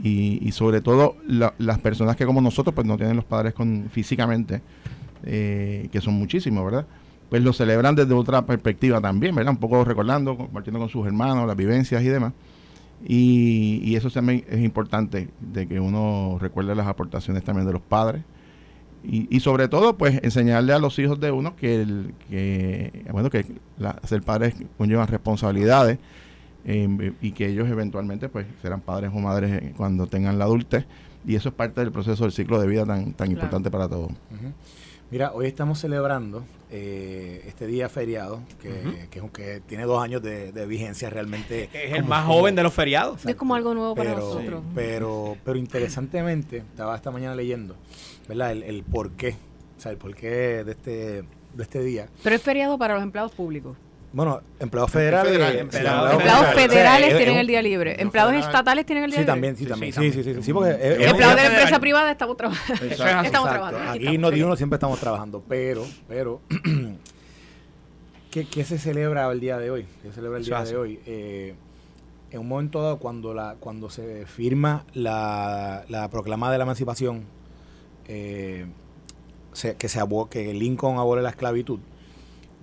y, 0.03 0.51
sobre 0.51 0.81
todo 0.81 1.15
las 1.27 1.79
personas 1.79 2.15
que 2.15 2.25
como 2.25 2.41
nosotros 2.41 2.75
pues 2.75 2.85
no 2.85 2.97
tienen 2.97 3.15
los 3.15 3.25
padres 3.25 3.53
con 3.53 3.89
físicamente, 3.91 4.61
eh, 5.23 5.89
que 5.91 6.01
son 6.01 6.15
muchísimos, 6.15 6.63
¿verdad? 6.65 6.85
Pues 7.29 7.43
lo 7.43 7.53
celebran 7.53 7.95
desde 7.95 8.13
otra 8.13 8.45
perspectiva 8.45 9.01
también, 9.01 9.35
¿verdad? 9.35 9.53
Un 9.53 9.59
poco 9.59 9.83
recordando, 9.83 10.37
compartiendo 10.37 10.79
con 10.79 10.89
sus 10.89 11.05
hermanos 11.05 11.47
las 11.47 11.57
vivencias 11.57 12.01
y 12.03 12.07
demás. 12.07 12.33
Y, 13.05 13.81
y 13.83 13.95
eso 13.95 14.09
también 14.09 14.43
es 14.49 14.61
importante, 14.61 15.29
de 15.39 15.67
que 15.67 15.79
uno 15.79 16.37
recuerde 16.39 16.73
las 16.73 16.87
aportaciones 16.87 17.43
también 17.43 17.67
de 17.67 17.73
los 17.73 17.81
padres 17.81 18.23
y, 19.09 19.39
sobre 19.39 19.69
todo, 19.69 19.97
pues 19.97 20.19
enseñarle 20.21 20.73
a 20.73 20.79
los 20.79 20.99
hijos 20.99 21.17
de 21.19 21.31
uno 21.31 21.55
que, 21.55 21.81
el, 21.81 22.13
que 22.29 23.05
bueno, 23.11 23.29
que 23.29 23.45
ser 24.03 24.21
padres 24.21 24.55
conlleva 24.77 25.05
responsabilidades 25.05 25.97
em, 26.65 27.13
y 27.21 27.31
que 27.31 27.47
ellos 27.47 27.69
eventualmente 27.69 28.27
pues 28.27 28.47
serán 28.61 28.81
padres 28.81 29.11
o 29.13 29.19
madres 29.19 29.73
cuando 29.77 30.07
tengan 30.07 30.37
la 30.37 30.45
adultez. 30.45 30.85
Y 31.25 31.35
eso 31.35 31.49
es 31.49 31.55
parte 31.55 31.79
del 31.79 31.91
proceso 31.91 32.23
del 32.23 32.33
ciclo 32.33 32.59
de 32.59 32.67
vida 32.67 32.85
tan, 32.85 33.13
tan 33.13 33.31
importante 33.31 33.71
para 33.71 33.87
todos. 33.87 34.11
Mira, 35.09 35.31
hoy 35.33 35.47
estamos 35.47 35.79
celebrando 35.79 36.43
eh, 36.69 37.41
este 37.47 37.65
día 37.65 37.87
feriado, 37.87 38.41
que, 38.61 39.07
que, 39.31 39.61
tiene 39.61 39.85
dos 39.85 40.03
años 40.03 40.21
de, 40.21 40.65
vigencia 40.65 41.09
realmente. 41.09 41.69
Es 41.71 41.93
el 41.93 42.03
más 42.03 42.25
joven 42.25 42.55
de 42.55 42.63
los 42.63 42.73
feriados. 42.73 43.25
Es 43.25 43.35
como 43.35 43.55
algo 43.55 43.73
nuevo 43.73 43.95
para 43.95 44.15
nosotros. 44.15 44.63
Pero, 44.75 45.37
pero 45.45 45.57
interesantemente, 45.57 46.57
estaba 46.57 46.93
esta 46.93 47.09
mañana 47.09 47.35
leyendo, 47.35 47.75
¿verdad? 48.27 48.51
El, 48.51 48.63
el 48.63 48.83
porqué, 48.83 49.37
o 49.77 49.81
sea, 49.81 49.93
el 49.93 49.97
porqué 49.97 50.65
de 50.65 50.71
este, 50.71 50.91
de 51.53 51.63
este 51.63 51.81
día. 51.81 52.09
Pero 52.21 52.35
es 52.35 52.41
feriado 52.41 52.77
para 52.77 52.95
los 52.95 53.03
empleados 53.03 53.31
públicos. 53.31 53.77
Bueno, 54.13 54.41
empleados 54.59 54.91
federales. 54.91 55.59
empleados, 55.59 56.53
federales 56.53 57.17
tienen 57.17 57.37
el 57.37 57.47
día 57.47 57.61
libre. 57.61 58.01
Empleados 58.01 58.33
estatales 58.35 58.85
tienen 58.85 59.03
el 59.05 59.11
día 59.11 59.19
libre. 59.21 59.33
Sí, 59.33 59.35
también, 59.35 59.57
sí, 59.57 59.65
también. 59.65 59.93
Sí, 59.93 60.11
sí, 60.11 60.23
sí. 60.23 60.41
sí, 60.41 60.53
porque 60.53 60.71
empleados 60.71 61.35
de 61.35 61.43
la 61.43 61.47
empresa 61.47 61.79
privada 61.79 62.11
estamos 62.11 62.37
trabajando. 62.37 62.85
estamos 62.85 63.49
trabajando. 63.49 63.91
Aquí 63.91 64.17
no 64.17 64.29
uno 64.29 64.55
siempre 64.55 64.75
estamos 64.77 64.99
trabajando, 64.99 65.43
pero, 65.47 65.85
pero, 66.07 66.41
¿qué, 68.31 68.45
¿qué, 68.47 68.63
se 68.63 68.79
celebra 68.79 69.29
el 69.31 69.39
día 69.39 69.57
de 69.57 69.71
hoy? 69.71 69.85
¿Qué 70.01 70.09
se 70.09 70.15
celebra 70.15 70.39
el 70.39 70.45
día 70.45 70.63
de 70.63 70.77
hoy? 70.77 70.99
Eh, 71.05 71.55
en 72.31 72.39
un 72.39 72.47
momento 72.47 72.81
dado, 72.81 72.99
cuando, 72.99 73.33
la, 73.33 73.55
cuando 73.59 73.89
se 73.89 74.25
firma 74.25 74.85
la, 74.93 75.83
la 75.89 76.09
proclama 76.09 76.51
de 76.51 76.57
la 76.57 76.63
emancipación, 76.63 77.25
eh, 78.07 78.67
que, 79.77 79.89
se 79.89 80.01
que 80.29 80.53
Lincoln 80.53 80.97
abole 80.97 81.21
la 81.21 81.29
esclavitud, 81.29 81.79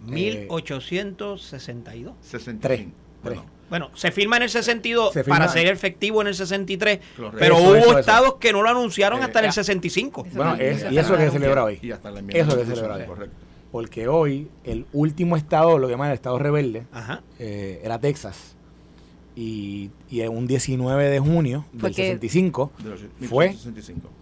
1862. 0.07 2.15
63. 2.21 2.87
Bueno, 3.23 3.45
bueno, 3.71 3.91
se 3.95 4.13
firma 4.13 4.37
en 4.37 4.45
el 4.45 4.51
62 4.51 5.15
para 5.27 5.49
ser 5.49 5.67
efectivo 5.67 6.21
en 6.21 6.29
el 6.29 6.35
63, 6.35 7.01
pero 7.39 7.57
hubo 7.59 7.99
estados 7.99 8.35
que 8.35 8.53
no 8.53 8.63
lo 8.63 8.69
anunciaron 8.69 9.23
hasta 9.23 9.39
en 9.41 9.47
el 9.47 9.53
65. 9.53 10.27
Bueno, 10.33 10.57
y 10.57 10.99
eso 10.99 11.17
que 11.17 11.25
se 11.25 11.31
celebra 11.31 11.65
hoy. 11.65 11.81
eso 12.29 12.57
que 12.57 12.65
se 12.65 12.75
celebra 12.75 12.97
hoy. 12.97 13.07
Correcto. 13.07 13.37
Porque 13.73 14.07
hoy 14.07 14.49
el 14.63 14.87
último 14.93 15.37
estado, 15.37 15.79
lo 15.79 15.89
que 15.89 15.95
llaman 15.95 16.11
el 16.11 16.15
estado 16.15 16.39
rebelde, 16.39 16.87
eh, 17.41 17.81
era 17.83 17.99
Texas. 17.99 18.55
Y, 19.37 19.91
y 20.09 20.23
un 20.23 20.47
19 20.47 21.11
de 21.11 21.19
junio 21.19 21.65
del 21.73 21.93
65 21.93 22.71
fue, 23.29 23.57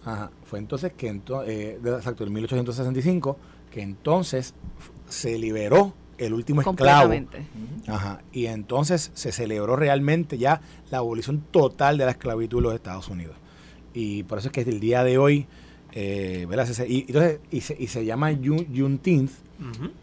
ajá, 0.03 0.31
fue 0.43 0.57
entonces 0.57 0.91
que, 0.93 1.21
eh, 1.45 1.79
exacto, 1.85 2.23
el 2.23 2.31
1865, 2.31 3.37
que 3.73 3.81
entonces 3.81 4.53
se 5.09 5.39
liberó 5.39 5.93
el 6.19 6.33
último 6.33 6.61
esclavo. 6.61 7.11
Ajá. 7.87 8.21
Y 8.31 8.45
entonces 8.45 9.09
se 9.15 9.31
celebró 9.31 9.75
realmente 9.75 10.37
ya 10.37 10.61
la 10.91 10.99
abolición 10.99 11.43
total 11.49 11.97
de 11.97 12.05
la 12.05 12.11
esclavitud 12.11 12.59
en 12.59 12.63
los 12.65 12.75
Estados 12.75 13.07
Unidos. 13.09 13.35
Y 13.93 14.23
por 14.23 14.37
eso 14.37 14.49
es 14.49 14.51
que 14.51 14.61
el 14.61 14.79
día 14.79 15.03
de 15.03 15.17
hoy, 15.17 15.47
eh, 15.91 16.47
Y, 16.87 17.05
entonces, 17.07 17.39
y, 17.51 17.61
se, 17.61 17.75
y 17.79 17.87
se 17.87 18.05
llama 18.05 18.31
Juneteenth, 18.31 19.31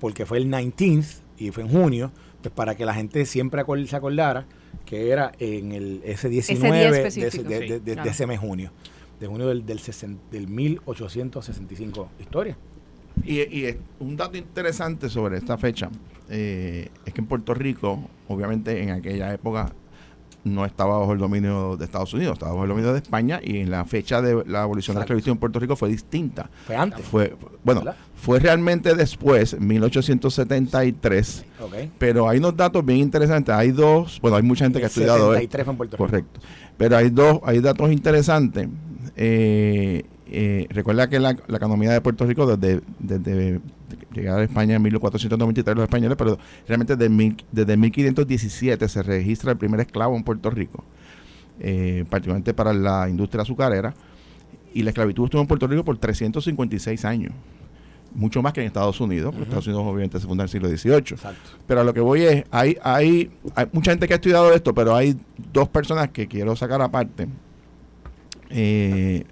porque 0.00 0.27
fue 0.27 0.39
el 0.39 0.50
19th 0.50 1.21
y 1.39 1.50
fue 1.53 1.62
en 1.62 1.69
junio, 1.71 2.11
pues 2.43 2.53
para 2.53 2.75
que 2.75 2.85
la 2.85 2.95
gente 2.95 3.25
siempre 3.25 3.65
se 3.87 3.97
acordara 3.97 4.47
que 4.85 5.11
era 5.11 5.31
en 5.39 5.73
el 5.73 6.00
ese 6.05 6.29
19 6.29 6.91
de, 6.91 7.07
ese, 7.07 7.45
de, 7.45 8.00
ese 8.05 8.27
mes 8.27 8.41
junio, 8.41 8.73
de 9.21 9.27
junio 9.27 9.47
del, 9.47 9.65
del, 9.65 9.81
del 10.31 10.49
1865. 10.49 12.11
Historia. 12.19 12.57
Y, 13.25 13.41
y, 13.41 13.77
un 13.99 14.17
dato 14.17 14.37
interesante 14.37 15.09
sobre 15.09 15.39
esta 15.39 15.59
fecha 15.59 15.91
eh, 16.29 16.89
es 17.05 17.12
que 17.12 17.21
en 17.21 17.27
Puerto 17.27 17.55
Rico, 17.55 18.09
obviamente 18.29 18.83
en 18.83 18.91
aquella 18.91 19.33
época 19.33 19.73
no 20.45 20.65
estaba 20.65 20.99
bajo 20.99 21.12
el 21.12 21.19
dominio 21.19 21.77
de 21.77 21.85
Estados 21.85 22.15
Unidos, 22.15 22.35
estaba 22.35 22.53
bajo 22.53 22.65
el 22.65 22.71
dominio 22.71 22.93
de 22.93 22.99
España 22.99 23.41
y 23.43 23.59
en 23.59 23.71
la 23.71 23.85
fecha 23.85 24.23
de 24.23 24.45
la 24.47 24.62
abolición 24.62 24.95
de 24.95 25.00
la 25.00 25.05
esclavitud 25.05 25.33
en 25.33 25.39
Puerto 25.39 25.59
Rico 25.59 25.77
fue 25.77 25.89
distinta. 25.89 26.49
Fue 26.67 26.77
antes. 26.77 27.05
Fue, 27.05 27.37
bueno, 27.62 27.83
fue 28.17 28.39
realmente 28.39 28.95
después, 28.95 29.59
1873. 29.59 31.45
Pero 31.99 32.29
hay 32.29 32.39
unos 32.39 32.57
datos 32.57 32.85
bien 32.85 33.00
interesantes. 33.00 33.55
Hay 33.55 33.73
dos, 33.73 34.19
bueno, 34.23 34.37
hay 34.37 34.43
mucha 34.43 34.65
gente 34.65 34.79
que 34.79 34.85
ha 34.85 34.89
estudiado 34.89 35.35
esto. 35.35 35.65
fue 35.65 35.73
en 35.73 35.77
Puerto 35.77 35.97
Rico. 35.97 36.07
Correcto. 36.07 36.41
Pero 36.79 36.97
hay 36.97 37.11
dos, 37.11 37.41
hay 37.45 37.61
datos 37.61 37.91
interesantes. 37.93 38.69
Eh, 39.17 40.05
eh, 40.33 40.67
recuerda 40.71 41.09
que 41.09 41.19
la, 41.19 41.31
economía 41.31 41.91
de 41.91 42.01
Puerto 42.01 42.25
Rico 42.25 42.57
desde, 42.57 42.83
desde 43.01 43.61
llegar 44.15 44.39
a 44.39 44.45
España 44.45 44.77
en 44.77 44.83
1493 44.83 45.77
los 45.77 45.83
españoles, 45.83 46.17
pero 46.17 46.39
realmente 46.69 46.95
desde, 46.95 47.37
desde 47.51 47.77
1517 47.77 48.89
se 48.89 49.03
registra 49.03 49.51
el 49.51 49.59
primer 49.59 49.81
esclavo 49.81 50.17
en 50.17 50.23
Puerto 50.23 50.49
Rico, 50.51 50.85
eh, 51.59 52.05
particularmente 52.09 52.55
para 52.55 52.73
la 52.73 53.09
industria 53.09 53.43
azucarera, 53.43 53.93
y 54.73 54.85
la 54.85 54.91
esclavitud 54.91 55.25
estuvo 55.25 55.41
en 55.41 55.49
Puerto 55.49 55.67
Rico 55.67 55.85
por 55.85 55.99
356 55.99 57.05
años 57.05 57.33
mucho 58.13 58.43
más 58.43 58.53
que 58.53 58.61
en 58.61 58.67
Estados 58.67 59.01
Unidos, 59.01 59.31
porque 59.31 59.45
Estados 59.45 59.69
Unidos 59.69 59.85
obviamente 59.87 60.19
se 60.19 60.27
funda 60.27 60.43
en 60.43 60.47
el 60.47 60.51
siglo 60.51 60.69
XVIII. 60.69 61.17
Pero 61.67 61.81
a 61.81 61.85
lo 61.85 61.95
que 61.95 62.01
voy 62.01 62.23
es, 62.23 62.45
hay, 62.51 62.77
hay, 62.83 63.31
hay 63.55 63.67
mucha 63.73 63.93
gente 63.93 64.09
que 64.09 64.15
ha 64.15 64.17
estudiado 64.17 64.53
esto, 64.53 64.75
pero 64.75 64.97
hay 64.97 65.17
dos 65.53 65.69
personas 65.69 66.11
que 66.11 66.27
quiero 66.27 66.57
sacar 66.57 66.83
aparte. 66.83 67.29
Eh, 68.51 69.25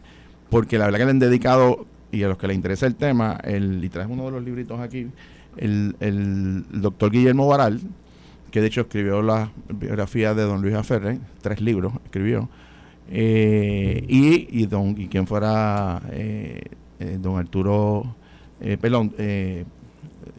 porque 0.51 0.79
la 0.79 0.87
verdad 0.87 0.99
que 0.99 1.05
le 1.05 1.11
han 1.11 1.19
dedicado, 1.19 1.87
y 2.11 2.23
a 2.23 2.29
los 2.29 2.39
que 2.39 2.47
les 2.47 2.57
interesa 2.57 2.87
el 2.87 2.95
tema, 2.95 3.39
y 3.47 3.89
traes 3.89 4.09
uno 4.11 4.25
de 4.27 4.31
los 4.33 4.43
libritos 4.43 4.81
aquí, 4.81 5.09
el, 5.57 6.65
doctor 6.71 7.11
Guillermo 7.11 7.47
Baral, 7.47 7.81
que 8.51 8.61
de 8.61 8.69
hecho 8.69 8.83
escribió 8.83 9.23
la 9.23 9.51
biografía 9.69 10.35
de 10.35 10.43
don 10.43 10.63
Luis 10.63 10.75
Aferre, 10.75 11.19
tres 11.43 11.61
libros 11.61 11.93
escribió, 12.05 12.49
eh, 13.11 14.05
y, 14.07 14.67
don, 14.67 14.95
y 14.99 15.09
quien 15.09 15.27
fuera 15.27 16.03
eh, 16.11 16.63
eh, 17.01 17.19
don 17.21 17.39
Arturo 17.39 18.15
Pelón, 18.81 19.15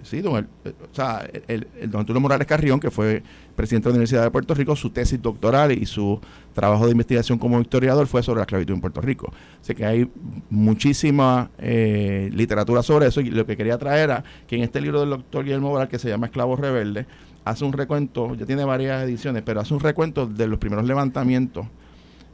sí, 0.04 0.22
don, 0.22 0.48
o 0.66 0.96
sea, 0.96 1.28
el, 1.48 1.68
el, 1.80 1.90
don 1.90 2.02
Arturo 2.02 2.20
Morales 2.20 2.48
Carrión, 2.48 2.80
que 2.80 2.92
fue 2.92 3.24
presidente 3.56 3.90
de 3.90 3.94
la 3.94 3.98
Universidad 3.98 4.24
de 4.24 4.32
Puerto 4.32 4.54
Rico, 4.54 4.76
su 4.76 4.90
tesis 4.90 5.22
doctoral 5.22 5.72
y 5.72 5.86
su 5.86 6.20
trabajo 6.54 6.86
de 6.86 6.92
investigación 6.92 7.38
como 7.38 7.60
historiador 7.60 8.08
fue 8.08 8.24
sobre 8.24 8.38
la 8.40 8.44
esclavitud 8.44 8.74
en 8.74 8.82
Puerto 8.82 9.02
Rico. 9.02 9.34
Así 9.62 9.76
que 9.76 9.86
hay 9.86 10.10
muchísima 10.50 11.50
eh, 11.58 12.30
literatura 12.34 12.84
sobre 12.84 13.08
eso 13.08 13.22
y 13.22 13.32
lo 13.32 13.46
que 13.46 13.58
quería 13.58 13.78
traer 13.78 14.06
era 14.06 14.24
que 14.48 14.56
en 14.56 14.64
este 14.64 14.82
libro 14.82 15.02
del 15.02 15.10
doctor 15.10 15.44
Guillermo 15.44 15.70
Moral, 15.70 15.90
que 15.90 16.00
se 16.00 16.10
llama 16.10 16.28
Esclavos 16.28 16.60
Rebeldes, 16.60 17.06
hace 17.44 17.66
un 17.66 17.74
recuento, 17.74 18.36
ya 18.36 18.46
tiene 18.46 18.64
varias 18.64 19.04
ediciones, 19.04 19.44
pero 19.46 19.60
hace 19.60 19.74
un 19.74 19.80
recuento 19.80 20.26
de 20.26 20.48
los 20.48 20.60
primeros 20.60 20.86
levantamientos 20.86 21.66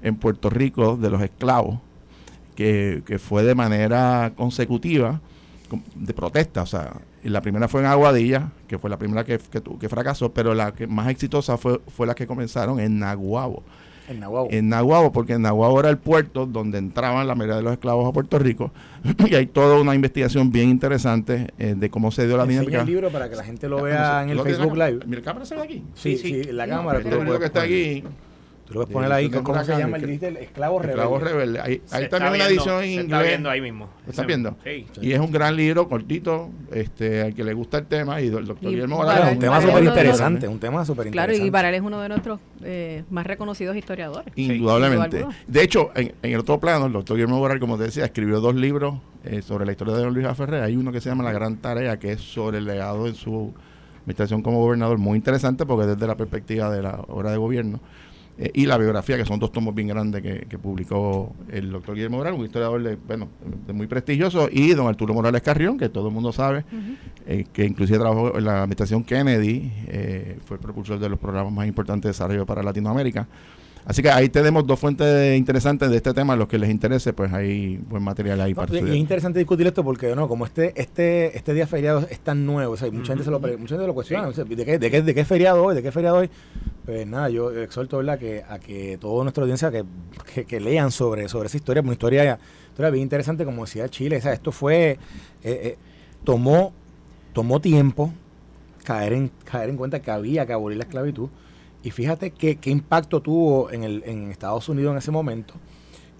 en 0.01 0.15
Puerto 0.15 0.49
Rico 0.49 0.97
de 0.97 1.09
los 1.09 1.21
esclavos, 1.21 1.79
que, 2.55 3.03
que 3.05 3.19
fue 3.19 3.43
de 3.43 3.55
manera 3.55 4.31
consecutiva 4.35 5.21
de 5.95 6.13
protesta, 6.13 6.61
o 6.61 6.65
sea, 6.65 6.93
la 7.29 7.41
primera 7.41 7.67
fue 7.67 7.81
en 7.81 7.87
Aguadilla, 7.87 8.51
que 8.67 8.77
fue 8.77 8.89
la 8.89 8.97
primera 8.97 9.23
que, 9.23 9.39
que, 9.79 9.89
fracasó, 9.89 10.33
pero 10.33 10.53
la 10.53 10.73
que 10.73 10.87
más 10.87 11.09
exitosa 11.09 11.57
fue, 11.57 11.81
fue 11.87 12.05
la 12.07 12.15
que 12.15 12.27
comenzaron 12.27 12.79
en 12.79 12.99
Naguabo. 12.99 13.63
En 14.07 14.19
Naguabo. 14.19 14.49
En 14.51 14.69
Naguabo, 14.69 15.11
porque 15.11 15.33
en 15.33 15.41
Naguabo 15.41 15.79
era 15.79 15.89
el 15.89 15.97
puerto 15.97 16.45
donde 16.45 16.77
entraban 16.77 17.27
la 17.27 17.33
mayoría 17.33 17.57
de 17.57 17.63
los 17.63 17.73
esclavos 17.73 18.07
a 18.07 18.11
Puerto 18.11 18.37
Rico. 18.37 18.71
y 19.27 19.33
hay 19.33 19.47
toda 19.47 19.79
una 19.81 19.95
investigación 19.95 20.51
bien 20.51 20.69
interesante 20.69 21.51
eh, 21.57 21.73
de 21.75 21.89
cómo 21.89 22.11
se 22.11 22.27
dio 22.27 22.37
la 22.37 22.45
dinámica. 22.45 22.81
el 22.81 22.85
libro 22.87 23.09
para 23.09 23.29
que 23.29 23.35
la 23.35 23.43
gente 23.43 23.67
lo 23.67 23.81
vea 23.81 24.23
en 24.23 24.29
el 24.29 24.39
Facebook 24.41 24.77
Live. 24.77 24.99
¿Mi 25.07 25.19
cámara 25.21 25.45
se 25.45 25.55
ve 25.55 25.61
aquí? 25.61 25.83
Sí, 25.95 26.17
sí, 26.17 26.43
la 26.43 26.67
cámara. 26.67 26.99
El 26.99 27.09
libro 27.09 27.39
que 27.39 27.45
está 27.45 27.63
aquí 27.63 28.03
Tú 28.65 28.73
lo 28.73 28.79
puedes 28.81 28.93
poner 28.93 29.11
ahí, 29.11 29.29
¿cómo 29.29 29.63
se 29.63 29.77
llama? 29.77 29.97
El, 29.97 30.09
el 30.23 30.37
esclavo 30.37 30.79
rebelde. 30.79 31.01
Esclavo 31.01 31.19
rebelde. 31.19 31.59
Ahí, 31.59 31.81
ahí 31.91 32.09
también 32.09 32.33
una 32.33 32.45
edición 32.47 32.83
en 32.83 32.89
inglés. 32.89 33.03
está 33.05 33.21
viendo 33.21 33.49
ahí 33.51 33.61
mismo. 33.61 33.89
¿Lo 34.05 34.09
estás 34.09 34.25
viendo? 34.25 34.57
Sí. 34.63 34.87
Y 35.01 35.11
es 35.11 35.19
un 35.19 35.31
gran 35.31 35.55
libro, 35.55 35.87
cortito, 35.87 36.49
este, 36.71 37.21
al 37.21 37.35
que 37.35 37.43
le 37.43 37.53
gusta 37.53 37.77
el 37.77 37.85
tema. 37.85 38.19
Y 38.21 38.27
el 38.27 38.45
doctor 38.45 38.69
Guillermo 38.71 38.97
para- 38.97 39.09
Varal 39.13 39.27
Es 39.27 39.33
un 39.33 39.39
tema 39.39 39.61
súper 39.61 39.83
interesante, 39.83 40.47
un 40.47 40.59
tema 40.59 40.83
súper 40.83 41.11
Claro, 41.11 41.31
interesante. 41.33 41.47
y 41.47 41.49
Baral 41.51 41.73
es 41.75 41.81
uno 41.81 42.01
de 42.01 42.09
nuestros 42.09 42.39
eh, 42.63 43.03
más 43.11 43.27
reconocidos 43.27 43.75
historiadores. 43.77 44.33
Indudablemente. 44.35 45.25
De 45.47 45.61
hecho, 45.61 45.91
en, 45.95 46.13
en 46.23 46.31
el 46.33 46.39
otro 46.39 46.59
plano, 46.59 46.87
el 46.87 46.93
doctor 46.93 47.17
Guillermo 47.17 47.37
Boral, 47.37 47.59
como 47.59 47.77
te 47.77 47.83
decía, 47.83 48.05
escribió 48.05 48.39
dos 48.41 48.55
libros 48.55 48.95
eh, 49.25 49.41
sobre 49.43 49.65
la 49.67 49.73
historia 49.73 49.93
de 49.95 50.01
don 50.03 50.13
Luis 50.13 50.25
Aferré. 50.25 50.61
Hay 50.61 50.75
uno 50.75 50.91
que 50.91 51.01
se 51.01 51.09
llama 51.09 51.23
La 51.23 51.31
Gran 51.31 51.57
Tarea, 51.57 51.97
que 51.99 52.13
es 52.13 52.21
sobre 52.21 52.57
el 52.57 52.65
legado 52.65 53.05
en 53.07 53.13
su 53.15 53.53
administración 54.01 54.41
como 54.43 54.59
gobernador, 54.59 54.97
muy 54.99 55.17
interesante 55.17 55.65
porque 55.65 55.87
desde 55.87 56.05
la 56.07 56.15
perspectiva 56.15 56.69
de 56.69 56.81
la 56.83 56.99
obra 57.07 57.31
de 57.31 57.37
gobierno. 57.37 57.79
Eh, 58.37 58.51
y 58.53 58.65
la 58.65 58.77
biografía, 58.77 59.17
que 59.17 59.25
son 59.25 59.39
dos 59.39 59.51
tomos 59.51 59.73
bien 59.73 59.87
grandes 59.87 60.21
que, 60.21 60.45
que 60.49 60.57
publicó 60.57 61.33
el 61.49 61.71
doctor 61.71 61.95
Guillermo 61.95 62.17
Boral, 62.17 62.33
un 62.33 62.43
historiador 62.43 62.83
de, 62.83 62.95
bueno, 62.95 63.29
de 63.65 63.71
muy 63.71 63.87
prestigioso, 63.87 64.49
y 64.51 64.73
don 64.73 64.87
Arturo 64.87 65.13
Morales 65.13 65.41
Carrión, 65.41 65.77
que 65.77 65.87
todo 65.87 66.09
el 66.09 66.13
mundo 66.13 66.33
sabe, 66.33 66.65
eh, 67.25 67.45
que 67.53 67.65
inclusive 67.65 67.97
trabajó 67.97 68.37
en 68.37 68.43
la 68.43 68.63
administración 68.63 69.03
Kennedy, 69.03 69.71
eh, 69.87 70.37
fue 70.45 70.57
el 70.57 70.61
propulsor 70.61 70.99
de 70.99 71.07
los 71.07 71.17
programas 71.17 71.53
más 71.53 71.67
importantes 71.67 72.03
de 72.03 72.09
desarrollo 72.09 72.45
para 72.45 72.61
Latinoamérica. 72.61 73.27
Así 73.85 74.01
que 74.01 74.09
ahí 74.09 74.29
tenemos 74.29 74.65
dos 74.65 74.79
fuentes 74.79 75.37
interesantes 75.37 75.91
de 75.91 75.97
este 75.97 76.11
tema, 76.13 76.33
a 76.33 76.35
los 76.35 76.47
que 76.47 76.57
les 76.57 76.71
interese, 76.71 77.13
pues 77.13 77.31
hay 77.31 77.77
buen 77.77 78.01
material 78.01 78.41
ahí 78.41 78.51
No, 78.51 78.55
para 78.55 78.71
y 78.71 78.75
es 78.77 78.79
estudiar. 78.79 78.97
interesante 78.97 79.37
discutir 79.37 79.67
esto 79.67 79.83
porque 79.83 80.15
no 80.15 80.27
como 80.27 80.45
este 80.45 80.73
este 80.75 81.37
este 81.37 81.53
día 81.53 81.67
feriado 81.67 81.99
es 82.09 82.19
tan 82.19 82.47
nuevo 82.47 82.73
o 82.73 82.77
sea, 82.77 82.89
mucha 82.89 83.09
gente 83.13 83.23
se 83.23 83.29
lo 83.29 83.39
mucha 83.39 83.75
gente 83.75 83.85
lo 83.85 83.93
cuestiona 83.93 84.27
o 84.27 84.33
sea, 84.33 84.43
¿de, 84.43 84.65
qué, 84.65 84.79
de, 84.79 84.89
qué, 84.89 85.01
de 85.03 85.13
qué 85.13 85.23
feriado 85.23 85.63
hoy 85.63 85.75
de 85.75 85.83
qué 85.83 85.91
feriado 85.91 86.17
hoy 86.17 86.31
pues 86.83 87.05
nada 87.05 87.29
yo 87.29 87.51
exhorto 87.51 87.97
verdad 87.97 88.17
que 88.17 88.43
a 88.49 88.57
que 88.57 88.97
toda 88.99 89.23
nuestra 89.23 89.43
audiencia 89.43 89.69
que, 89.69 89.83
que, 90.33 90.45
que 90.45 90.59
lean 90.59 90.89
sobre 90.89 91.29
sobre 91.29 91.45
esa 91.47 91.57
historia 91.57 91.81
una 91.83 91.91
historia 91.93 92.39
historia 92.69 92.89
bien 92.89 93.03
interesante 93.03 93.45
como 93.45 93.65
decía 93.65 93.87
Chile 93.87 94.17
o 94.17 94.21
sea, 94.21 94.33
esto 94.33 94.51
fue 94.51 94.91
eh, 94.91 94.97
eh, 95.43 95.77
tomó 96.23 96.73
tomó 97.33 97.61
tiempo 97.61 98.11
caer 98.83 99.13
en 99.13 99.31
caer 99.43 99.69
en 99.69 99.77
cuenta 99.77 99.99
que 100.01 100.09
había 100.09 100.45
que 100.47 100.53
abolir 100.53 100.79
la 100.79 100.85
esclavitud 100.85 101.29
y 101.85 101.91
fíjate 101.91 102.31
qué, 102.31 102.57
qué 102.57 102.69
impacto 102.69 103.21
tuvo 103.21 103.71
en 103.71 103.83
el 103.83 104.03
en 104.05 104.31
Estados 104.31 104.67
Unidos 104.67 104.91
en 104.91 104.97
ese 104.97 105.11
momento 105.11 105.53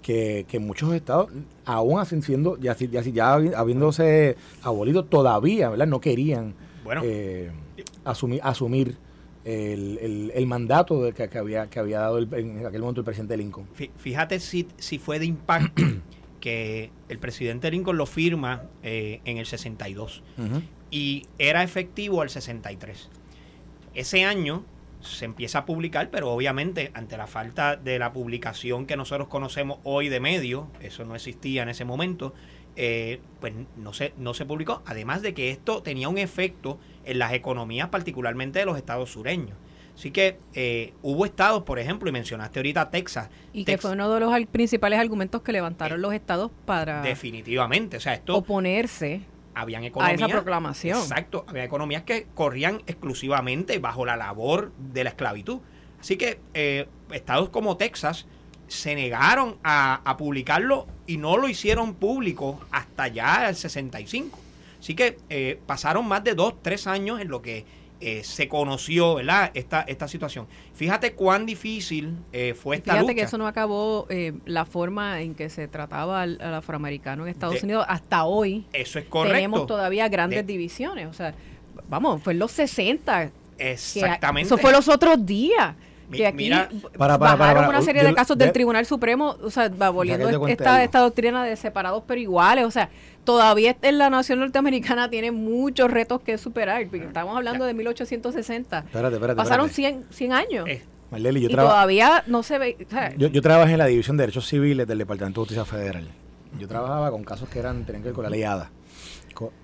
que, 0.02 0.46
que 0.48 0.58
muchos 0.60 0.94
estados, 0.94 1.30
aún 1.64 1.98
así 1.98 2.22
siendo, 2.22 2.56
ya, 2.58 2.76
ya, 2.76 3.00
ya 3.02 3.36
habi- 3.36 3.54
habiéndose 3.54 4.36
abolido, 4.62 5.04
todavía, 5.04 5.68
¿verdad? 5.68 5.88
No 5.88 6.00
querían 6.00 6.54
Bueno. 6.84 7.02
eh, 7.04 7.50
asumir, 8.04 8.40
asumir 8.44 8.96
el, 9.44 9.98
el- 9.98 10.32
el 10.34 10.46
mandato 10.46 11.02
de 11.02 11.12
que, 11.12 11.28
que 11.28 11.38
había, 11.38 11.68
que 11.68 11.80
había 11.80 11.98
dado 12.00 12.18
el- 12.18 12.32
en 12.34 12.64
aquel 12.66 12.80
momento 12.82 13.00
el 13.00 13.04
presidente 13.04 13.36
Lincoln. 13.36 13.66
Fí- 13.76 13.90
Fíjate 13.96 14.38
si, 14.38 14.68
si 14.78 14.98
fue 15.00 15.18
de 15.18 15.26
impacto 15.26 15.82
que 16.40 16.90
el 17.08 17.18
presidente 17.18 17.68
Lincoln 17.72 17.96
lo 17.96 18.06
firma 18.06 18.62
eh, 18.84 19.20
en 19.24 19.38
el 19.38 19.46
62 19.46 20.22
y 20.92 21.26
era 21.38 21.64
efectivo 21.64 22.22
al 22.22 22.30
63. 22.30 23.08
Ese 23.94 24.24
año 24.24 24.62
se 25.06 25.24
empieza 25.24 25.60
a 25.60 25.64
publicar, 25.66 26.10
pero 26.10 26.30
obviamente 26.30 26.90
ante 26.94 27.16
la 27.16 27.26
falta 27.26 27.76
de 27.76 27.98
la 27.98 28.12
publicación 28.12 28.86
que 28.86 28.96
nosotros 28.96 29.28
conocemos 29.28 29.78
hoy 29.84 30.08
de 30.08 30.20
medios, 30.20 30.64
eso 30.80 31.04
no 31.04 31.14
existía 31.14 31.62
en 31.62 31.68
ese 31.68 31.84
momento, 31.84 32.34
eh, 32.76 33.20
pues 33.40 33.54
no 33.76 33.92
se, 33.92 34.12
no 34.18 34.34
se 34.34 34.44
publicó. 34.44 34.82
Además 34.86 35.22
de 35.22 35.32
que 35.34 35.50
esto 35.50 35.82
tenía 35.82 36.08
un 36.08 36.18
efecto 36.18 36.78
en 37.04 37.18
las 37.18 37.32
economías, 37.32 37.88
particularmente 37.88 38.58
de 38.58 38.66
los 38.66 38.76
estados 38.76 39.10
sureños. 39.12 39.56
Así 39.94 40.10
que 40.10 40.38
eh, 40.52 40.92
hubo 41.00 41.24
estados, 41.24 41.62
por 41.62 41.78
ejemplo, 41.78 42.06
y 42.10 42.12
mencionaste 42.12 42.58
ahorita 42.58 42.90
Texas. 42.90 43.30
Y 43.54 43.64
que 43.64 43.78
fue 43.78 43.92
uno 43.92 44.12
de 44.12 44.20
los 44.20 44.30
al- 44.30 44.46
principales 44.46 44.98
argumentos 44.98 45.40
que 45.40 45.52
levantaron 45.52 46.02
los 46.02 46.12
estados 46.12 46.50
para 46.66 47.00
Definitivamente. 47.00 47.96
O 47.96 48.00
sea, 48.00 48.12
esto 48.12 48.36
oponerse 48.36 49.22
habían 49.56 49.82
a 49.82 49.86
economías. 49.86 50.20
esa 50.20 50.28
proclamación. 50.28 50.98
Exacto. 50.98 51.44
Había 51.48 51.64
economías 51.64 52.02
que 52.02 52.26
corrían 52.34 52.82
exclusivamente 52.86 53.78
bajo 53.78 54.04
la 54.04 54.16
labor 54.16 54.72
de 54.78 55.02
la 55.02 55.10
esclavitud. 55.10 55.60
Así 55.98 56.16
que 56.16 56.38
eh, 56.54 56.86
estados 57.10 57.48
como 57.48 57.76
Texas 57.76 58.26
se 58.68 58.94
negaron 58.94 59.56
a, 59.64 60.02
a 60.04 60.16
publicarlo 60.16 60.86
y 61.06 61.16
no 61.16 61.38
lo 61.38 61.48
hicieron 61.48 61.94
público 61.94 62.60
hasta 62.70 63.08
ya 63.08 63.48
el 63.48 63.56
65. 63.56 64.38
Así 64.78 64.94
que 64.94 65.18
eh, 65.30 65.58
pasaron 65.66 66.06
más 66.06 66.22
de 66.22 66.34
dos, 66.34 66.54
tres 66.62 66.86
años 66.86 67.20
en 67.20 67.28
lo 67.28 67.40
que 67.40 67.64
eh, 68.00 68.22
se 68.24 68.48
conoció, 68.48 69.14
¿verdad? 69.14 69.50
Esta, 69.54 69.80
esta 69.82 70.06
situación. 70.08 70.46
Fíjate 70.74 71.14
cuán 71.14 71.46
difícil 71.46 72.14
eh, 72.32 72.54
fue 72.54 72.76
esta 72.76 72.92
Fíjate 72.92 73.02
lucha. 73.12 73.14
que 73.14 73.22
eso 73.22 73.38
no 73.38 73.46
acabó 73.46 74.06
eh, 74.10 74.34
la 74.44 74.64
forma 74.66 75.20
en 75.22 75.34
que 75.34 75.48
se 75.48 75.66
trataba 75.68 76.22
al, 76.22 76.38
al 76.40 76.54
afroamericano 76.54 77.24
en 77.24 77.30
Estados 77.30 77.56
De- 77.56 77.64
Unidos 77.64 77.86
hasta 77.88 78.24
hoy. 78.24 78.66
Eso 78.72 78.98
es 78.98 79.06
correcto. 79.06 79.34
Tenemos 79.36 79.66
todavía 79.66 80.08
grandes 80.08 80.46
De- 80.46 80.52
divisiones. 80.52 81.06
O 81.06 81.12
sea, 81.14 81.34
vamos, 81.88 82.22
fue 82.22 82.34
en 82.34 82.38
los 82.40 82.52
60. 82.52 83.30
que 83.56 83.72
Exactamente. 83.72 84.46
Eso 84.46 84.58
fue 84.58 84.72
los 84.72 84.88
otros 84.88 85.24
días. 85.24 85.74
Mi- 86.08 86.18
Que 86.18 86.26
aquí 86.28 86.36
mira- 86.36 86.68
Para, 86.96 87.18
para, 87.18 87.34
bajaron 87.34 87.38
para, 87.38 87.54
para, 87.54 87.68
una 87.68 87.82
serie 87.82 88.02
yo- 88.02 88.08
de 88.08 88.14
casos 88.14 88.38
de- 88.38 88.44
del 88.44 88.52
Tribunal 88.52 88.86
Supremo, 88.86 89.36
o 89.42 89.50
sea, 89.50 89.70
aboliendo 89.80 90.28
esta, 90.46 90.84
esta 90.84 90.98
doctrina 91.00 91.44
de 91.44 91.56
separados 91.56 92.04
pero 92.06 92.20
iguales. 92.20 92.64
O 92.64 92.70
sea, 92.70 92.90
todavía 93.24 93.76
en 93.82 93.98
la 93.98 94.08
nación 94.10 94.38
norteamericana 94.38 95.10
tiene 95.10 95.32
muchos 95.32 95.90
retos 95.90 96.20
que 96.22 96.38
superar. 96.38 96.84
porque 96.88 97.04
Estamos 97.06 97.36
hablando 97.36 97.64
de 97.64 97.74
1860. 97.74 98.78
Espérate, 98.78 99.14
espérate, 99.16 99.36
Pasaron 99.36 99.66
espérate. 99.66 100.04
100, 100.08 100.12
100 100.12 100.32
años. 100.32 100.68
Eh, 100.68 100.82
Marlely, 101.10 101.40
yo 101.42 101.48
y 101.48 101.52
traba- 101.52 101.70
todavía 101.70 102.24
no 102.26 102.42
se 102.42 102.58
ve. 102.58 102.76
o 102.86 102.90
sea, 102.90 103.14
Yo, 103.16 103.28
yo 103.28 103.42
trabajé 103.42 103.72
en 103.72 103.78
la 103.78 103.86
División 103.86 104.16
de 104.16 104.22
Derechos 104.22 104.46
Civiles 104.48 104.86
del 104.86 104.98
Departamento 104.98 105.40
de 105.40 105.44
Justicia 105.46 105.64
Federal. 105.64 106.08
Yo 106.58 106.66
trabajaba 106.68 107.10
con 107.10 107.22
casos 107.24 107.48
que 107.48 107.58
eran 107.58 107.84
tenían 107.84 108.02
que 108.02 108.08
ver 108.08 108.14
con 108.14 108.24
la 108.24 108.30
ley 108.30 108.42
ADA. 108.44 108.70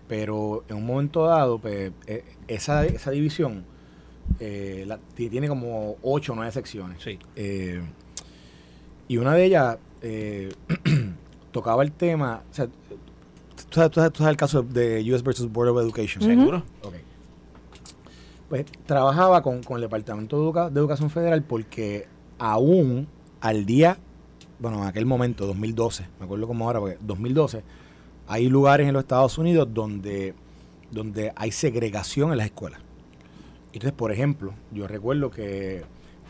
Pero 0.08 0.64
en 0.68 0.76
un 0.76 0.86
momento 0.86 1.24
dado, 1.26 1.58
pues, 1.58 1.92
eh, 2.06 2.24
esa, 2.48 2.84
esa 2.84 3.10
división 3.10 3.64
eh, 4.40 4.84
la- 4.86 4.98
tiene 5.14 5.48
como 5.48 5.96
ocho 6.02 6.32
o 6.32 6.36
nueve 6.36 6.50
secciones. 6.52 7.02
Sí. 7.02 7.18
Eh, 7.36 7.80
y 9.08 9.16
una 9.16 9.34
de 9.34 9.44
ellas 9.44 9.78
eh, 10.02 10.52
tocaba 11.52 11.82
el 11.82 11.92
tema. 11.92 12.42
O 12.50 12.54
sea, 12.54 12.66
tú 12.66 12.72
sabes, 13.70 13.90
tú 13.90 14.00
sabes- 14.00 14.12
tú 14.12 14.18
sabes 14.18 14.30
el 14.32 14.36
caso 14.36 14.62
de 14.62 15.12
US 15.12 15.22
versus 15.22 15.50
Board 15.52 15.68
of 15.70 15.78
Education. 15.82 16.22
Seguro. 16.22 16.62
Ok. 16.82 16.94
Pues 18.48 18.66
trabajaba 18.86 19.42
con, 19.42 19.62
con 19.62 19.76
el 19.76 19.82
Departamento 19.82 20.36
de, 20.36 20.42
Educa- 20.44 20.70
de 20.70 20.78
Educación 20.80 21.08
Federal 21.10 21.42
porque 21.42 22.06
aún 22.38 23.06
al 23.40 23.64
día, 23.64 23.96
bueno, 24.58 24.82
en 24.82 24.88
aquel 24.88 25.06
momento, 25.06 25.46
2012, 25.46 26.06
me 26.18 26.24
acuerdo 26.26 26.46
como 26.46 26.66
ahora, 26.66 26.80
porque 26.80 26.98
2012, 27.00 27.62
hay 28.28 28.48
lugares 28.48 28.86
en 28.86 28.92
los 28.94 29.02
Estados 29.02 29.36
Unidos 29.38 29.68
donde, 29.72 30.34
donde 30.90 31.32
hay 31.34 31.50
segregación 31.50 32.30
en 32.32 32.38
las 32.38 32.46
escuelas. 32.46 32.80
Entonces, 33.72 33.92
por 33.92 34.12
ejemplo, 34.12 34.52
yo 34.70 34.86
recuerdo 34.86 35.30
que 35.30 35.82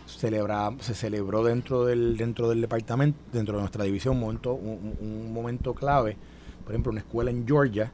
celebra, 0.06 0.72
se 0.80 0.94
celebró 0.94 1.42
dentro 1.44 1.84
del, 1.84 2.16
dentro 2.16 2.48
del 2.48 2.60
departamento, 2.60 3.18
dentro 3.32 3.54
de 3.56 3.60
nuestra 3.62 3.84
división, 3.84 4.14
un 4.16 4.20
momento, 4.20 4.52
un, 4.54 4.96
un 5.00 5.32
momento 5.32 5.74
clave, 5.74 6.16
por 6.64 6.72
ejemplo, 6.72 6.90
una 6.92 7.00
escuela 7.00 7.30
en 7.30 7.46
Georgia, 7.46 7.92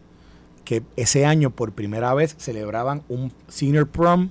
que 0.65 0.83
ese 0.97 1.25
año 1.25 1.51
por 1.51 1.73
primera 1.73 2.13
vez 2.15 2.35
celebraban 2.39 3.03
un 3.09 3.33
senior 3.49 3.89
prom 3.89 4.29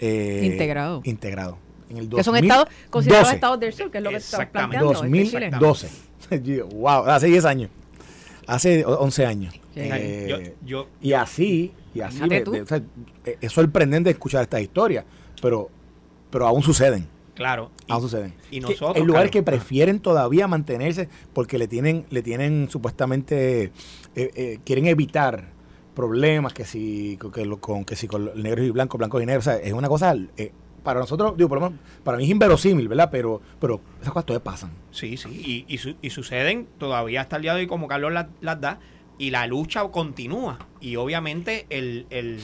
eh, 0.00 0.40
Integrado. 0.44 1.00
integrado. 1.04 1.58
En 1.90 1.98
el 1.98 2.08
que 2.08 2.24
son 2.24 2.34
2012. 2.34 2.46
estados 2.46 2.68
considerados 2.90 3.32
estados 3.32 3.60
del 3.60 3.72
sur, 3.72 3.90
que 3.90 3.98
es 3.98 4.04
lo 4.04 4.10
que 4.10 4.16
Exactamente. 4.16 4.78
planteando. 4.78 5.16
este 5.16 5.30
Chile. 5.30 5.50
2012. 5.50 5.88
Yo, 6.42 6.66
wow, 6.68 7.04
hace 7.10 7.26
10 7.26 7.44
años. 7.44 7.70
Hace 8.46 8.84
11 8.84 9.26
años. 9.26 9.54
Sí. 9.74 9.80
Eh, 9.82 10.26
Yo, 10.28 10.54
yo, 10.66 10.88
y 11.00 11.12
así, 11.12 11.72
y 11.94 12.00
así 12.00 12.16
Fíjate 12.16 12.44
de- 12.50 12.62
o 12.62 12.66
sea, 12.66 12.82
eh, 13.24 13.38
es 13.40 13.52
sorprendente 13.52 14.10
escuchar 14.10 14.42
esta 14.42 14.60
historia, 14.60 15.04
pero, 15.42 15.68
pero 16.30 16.46
aún 16.46 16.62
suceden. 16.62 17.06
claro. 17.34 17.70
y- 17.86 17.92
Aún 17.92 18.02
suceden. 18.02 18.34
y 18.50 18.60
nosotros, 18.60 18.96
hay 18.96 19.02
lugares 19.04 19.30
que 19.30 19.42
Carlos, 19.42 19.60
prefieren 19.62 19.98
todavía 20.00 20.46
mantenerse 20.46 21.08
porque 21.32 21.58
le 21.58 21.66
tienen, 21.68 22.04
le 22.10 22.22
tienen 22.22 22.68
supuestamente, 22.70 23.64
eh, 23.64 23.72
eh, 24.14 24.58
quieren 24.64 24.86
evitar 24.86 25.48
problemas 25.94 26.52
que 26.52 26.64
si, 26.64 27.16
con- 27.18 27.32
que, 27.32 27.44
lo- 27.44 27.60
con, 27.60 27.84
que 27.84 27.96
si 27.96 28.06
con 28.06 28.30
negros 28.40 28.66
y 28.66 28.70
blancos, 28.70 28.98
blancos 28.98 29.22
y 29.22 29.26
negros. 29.26 29.46
O 29.46 29.50
sea, 29.50 29.58
es 29.58 29.72
una 29.72 29.88
cosa, 29.88 30.14
eh, 30.36 30.52
para 30.84 31.00
nosotros, 31.00 31.36
digo, 31.36 31.48
por 31.48 31.60
lo 31.60 31.70
menos, 31.70 31.84
para 32.04 32.16
mí 32.16 32.24
es 32.24 32.30
inverosímil, 32.30 32.88
¿verdad? 32.88 33.08
Pero, 33.10 33.40
pero 33.60 33.80
esas 34.00 34.12
cosas 34.12 34.26
todavía 34.26 34.44
pasan. 34.44 34.70
Sí, 34.92 35.16
sí, 35.16 35.28
y, 35.68 35.74
y, 35.74 35.78
su- 35.78 35.96
y 36.00 36.10
suceden 36.10 36.66
todavía 36.78 37.20
hasta 37.22 37.36
el 37.36 37.42
día 37.42 37.54
de 37.54 37.60
hoy 37.62 37.66
como 37.66 37.86
Carlos 37.88 38.12
las, 38.12 38.28
las 38.40 38.60
da 38.60 38.78
y 39.20 39.30
la 39.30 39.46
lucha 39.46 39.86
continúa 39.88 40.58
y 40.80 40.96
obviamente 40.96 41.66
el... 41.68 42.06
el 42.08 42.40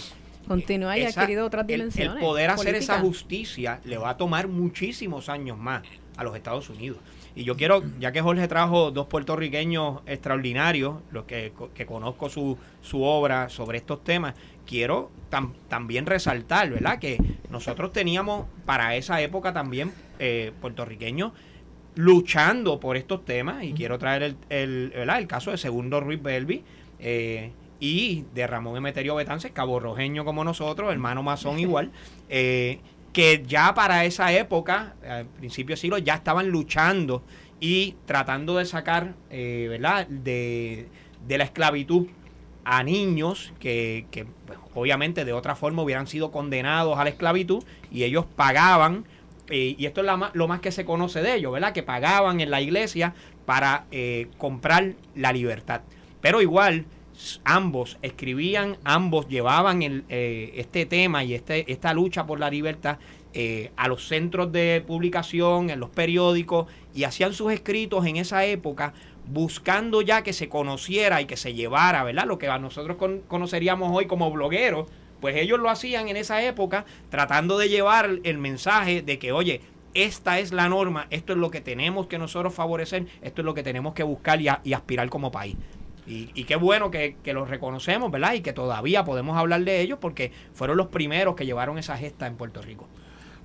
Continúa 0.47 0.97
y 0.97 1.05
ha 1.05 1.09
adquirido 1.09 1.47
otras 1.47 1.67
dimensiones. 1.67 2.17
El, 2.17 2.21
poder 2.21 2.51
hacer 2.51 2.77
esa 2.77 3.01
justicia 3.01 3.81
le 3.85 3.97
va 3.97 4.11
a 4.11 4.17
tomar 4.17 4.47
muchísimos 4.47 5.29
años 5.29 5.59
más 5.59 5.83
a 6.17 6.23
los 6.23 6.37
Estados 6.37 6.69
Unidos. 6.69 6.99
Y 7.35 7.45
yo 7.45 7.57
quiero, 7.57 7.83
ya 7.99 8.13
que 8.13 8.21
Jorge 8.21 8.47
trajo 8.47 8.91
dos 8.91 9.07
puertorriqueños 9.07 10.03
extraordinarios, 10.07 10.97
los 11.11 11.25
que, 11.25 11.53
que 11.75 11.87
conozco 11.87 12.29
su, 12.29 12.59
su 12.83 13.03
obra 13.03 13.49
sobre 13.49 13.79
estos 13.79 14.05
temas, 14.05 14.35
quiero 14.67 15.11
también 15.69 16.07
resaltar, 16.07 16.71
¿verdad? 16.71 16.99
Que 16.99 17.19
nosotros 17.51 17.93
teníamos 17.93 18.47
para 18.67 18.97
esa 18.97 19.21
época 19.23 19.53
también 19.53 19.93
eh, 20.19 20.53
puertorriqueños 20.61 21.33
luchando 21.97 22.79
por 22.79 22.97
estos 22.97 23.25
temas 23.25 23.65
y 23.65 23.73
quiero 23.73 23.99
traer 23.99 24.37
el, 24.49 24.93
el, 24.95 25.27
caso 25.27 25.51
de 25.51 25.59
Segundo 25.59 26.01
Ruiz 26.01 26.23
Belvi 26.23 26.63
eh, 27.01 27.51
y 27.81 28.25
de 28.35 28.47
Ramón 28.47 28.77
Emeterio 28.77 29.15
Betances, 29.17 29.51
cabo 29.53 29.81
rojeño 29.81 30.25
como 30.25 30.45
nosotros, 30.45 30.93
hermano 30.93 31.23
masón 31.23 31.59
igual, 31.59 31.91
eh, 32.29 32.79
que 33.13 33.43
ya 33.47 33.75
para 33.75 34.05
esa 34.05 34.33
época, 34.33 34.95
al 35.09 35.27
principio 35.27 35.73
del 35.73 35.81
siglo, 35.81 35.99
ya 35.99 36.15
estaban 36.15 36.49
luchando 36.49 37.25
y 37.61 37.97
tratando 38.05 38.59
de 38.59 38.67
sacar, 38.67 39.15
¿verdad?, 39.31 40.07
de, 40.07 40.87
de 41.27 41.39
la 41.39 41.45
esclavitud 41.45 42.09
a 42.67 42.83
niños 42.83 43.53
que, 43.61 44.07
que 44.11 44.27
pues, 44.45 44.59
obviamente 44.75 45.25
de 45.25 45.33
otra 45.33 45.55
forma 45.55 45.83
hubieran 45.83 46.09
sido 46.09 46.33
condenados 46.33 46.99
a 46.99 47.05
la 47.05 47.11
esclavitud 47.11 47.63
y 47.93 48.03
ellos 48.03 48.27
pagaban, 48.35 49.05
eh, 49.49 49.75
y 49.79 49.87
esto 49.87 50.01
es 50.01 50.07
lo 50.33 50.49
más 50.49 50.61
que 50.61 50.73
se 50.73 50.85
conoce 50.85 51.23
de 51.23 51.35
ellos, 51.35 51.53
¿verdad? 51.53 51.73
Que 51.73 51.83
pagaban 51.83 52.41
en 52.41 52.51
la 52.51 52.61
iglesia 52.61 53.15
para 53.45 53.87
eh, 53.91 54.29
comprar 54.39 54.95
la 55.15 55.33
libertad. 55.33 55.83
Pero 56.21 56.43
igual, 56.43 56.87
ambos 57.45 57.99
escribían, 58.03 58.79
ambos 58.85 59.29
llevaban 59.29 59.83
el, 59.83 60.05
eh, 60.09 60.53
este 60.57 60.87
tema 60.87 61.25
y 61.25 61.35
este, 61.35 61.71
esta 61.71 61.95
lucha 61.95 62.27
por 62.27 62.41
la 62.41 62.51
libertad 62.51 62.99
a 63.77 63.89
los 63.89 64.09
centros 64.09 64.51
de 64.51 64.83
publicación, 64.87 65.69
en 65.69 65.79
los 65.79 65.91
periódicos, 65.91 66.69
y 66.95 67.05
hacían 67.05 67.35
sus 67.35 67.53
escritos 67.53 68.07
en 68.07 68.17
esa 68.17 68.47
época 68.47 68.95
buscando 69.27 70.01
ya 70.01 70.23
que 70.23 70.33
se 70.33 70.49
conociera 70.49 71.21
y 71.21 71.27
que 71.27 71.37
se 71.37 71.53
llevara, 71.53 72.03
¿verdad? 72.03 72.25
Lo 72.27 72.39
que 72.39 72.49
a 72.49 72.59
nosotros 72.59 72.97
conoceríamos 73.29 73.91
hoy 73.93 74.07
como 74.07 74.31
blogueros, 74.31 74.89
pues 75.27 75.35
ellos 75.39 75.59
lo 75.59 75.71
hacían 75.71 76.09
en 76.09 76.17
esa 76.17 76.41
época 76.45 76.85
tratando 77.11 77.59
de 77.59 77.69
llevar 77.69 78.21
el 78.23 78.39
mensaje 78.39 79.03
de 79.03 79.19
que, 79.19 79.33
oye, 79.33 79.61
esta 79.93 80.39
es 80.39 80.53
la 80.53 80.69
norma, 80.69 81.09
esto 81.11 81.33
es 81.33 81.39
lo 81.41 81.51
que 81.51 81.61
tenemos 81.61 82.07
que 82.07 82.17
nosotros 82.17 82.55
favorecer, 82.55 83.07
esto 83.23 83.43
es 83.43 83.45
lo 83.45 83.53
que 83.53 83.65
tenemos 83.65 83.93
que 83.93 84.05
buscar 84.05 84.41
y, 84.41 84.47
aspirar 84.73 85.09
como 85.09 85.33
país. 85.33 85.57
Y, 86.07 86.45
qué 86.45 86.55
bueno 86.55 86.93
que, 86.93 87.17
que 87.25 87.33
los 87.33 87.51
reconocemos, 87.51 88.13
¿verdad? 88.13 88.35
Y 88.35 88.41
que 88.41 88.53
todavía 88.53 89.05
podemos 89.05 89.37
hablar 89.37 89.65
de 89.65 89.81
ellos 89.81 89.99
porque 90.01 90.31
fueron 90.55 90.77
los 90.77 90.87
primeros 90.87 91.35
que 91.35 91.45
llevaron 91.45 91.77
esa 91.77 91.97
gesta 91.97 92.29
en 92.29 92.37
Puerto 92.37 92.63
Rico. 92.63 92.87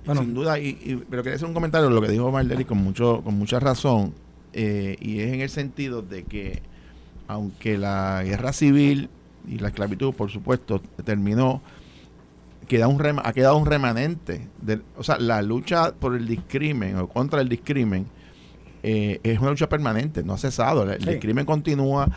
Bueno, 0.06 0.20
sin 0.20 0.34
duda, 0.34 0.60
y, 0.60 1.04
pero 1.10 1.24
quería 1.24 1.34
hacer 1.34 1.48
un 1.48 1.54
comentario 1.54 1.88
de 1.88 1.94
lo 1.96 2.00
que 2.00 2.10
dijo 2.12 2.30
Marley 2.30 2.64
con, 2.64 2.78
mucho, 2.78 3.22
con 3.24 3.34
mucha 3.34 3.58
razón. 3.58 4.14
Eh, 4.52 4.96
y 5.00 5.18
es 5.18 5.32
en 5.32 5.40
el 5.40 5.50
sentido 5.50 6.00
de 6.00 6.22
que 6.22 6.62
aunque 7.26 7.76
la 7.76 8.22
guerra 8.24 8.52
civil 8.52 9.10
y 9.46 9.58
la 9.58 9.68
esclavitud, 9.68 10.14
por 10.14 10.30
supuesto, 10.30 10.80
terminó, 11.04 11.62
queda 12.68 12.88
un 12.88 13.00
ha 13.22 13.32
quedado 13.32 13.56
un 13.56 13.66
remanente. 13.66 14.48
De, 14.60 14.80
o 14.96 15.02
sea, 15.02 15.18
la 15.18 15.42
lucha 15.42 15.92
por 15.94 16.14
el 16.14 16.26
discrimen 16.26 16.96
o 16.98 17.08
contra 17.08 17.40
el 17.40 17.48
discrimen 17.48 18.06
eh, 18.82 19.20
es 19.22 19.38
una 19.38 19.50
lucha 19.50 19.68
permanente, 19.68 20.22
no 20.22 20.34
ha 20.34 20.38
cesado. 20.38 20.90
El, 20.90 21.04
discrimen 21.04 21.46
continúa. 21.46 22.08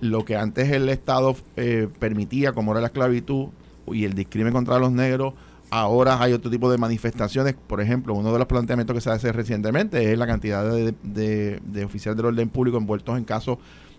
Lo 0.00 0.24
que 0.24 0.36
antes 0.36 0.70
el 0.70 0.88
Estado 0.88 1.36
eh, 1.56 1.88
permitía, 1.98 2.52
como 2.52 2.72
era 2.72 2.80
la 2.80 2.88
esclavitud, 2.88 3.48
y 3.90 4.04
el 4.04 4.14
discrimen 4.14 4.52
contra 4.52 4.78
los 4.78 4.92
negros, 4.92 5.32
Ahora 5.70 6.22
hay 6.22 6.32
otro 6.32 6.50
tipo 6.50 6.70
de 6.70 6.78
manifestaciones. 6.78 7.54
Por 7.54 7.80
ejemplo, 7.80 8.14
uno 8.14 8.32
de 8.32 8.38
los 8.38 8.48
planteamientos 8.48 8.94
que 8.94 9.00
se 9.00 9.10
hace 9.10 9.32
recientemente 9.32 10.12
es 10.12 10.18
la 10.18 10.26
cantidad 10.26 10.64
de, 10.64 11.84
oficiales 11.84 12.16
del 12.16 12.26
orden 12.26 12.48
público 12.48 12.78
envueltos 12.78 13.18
en 13.18 13.24
casos 13.24 13.58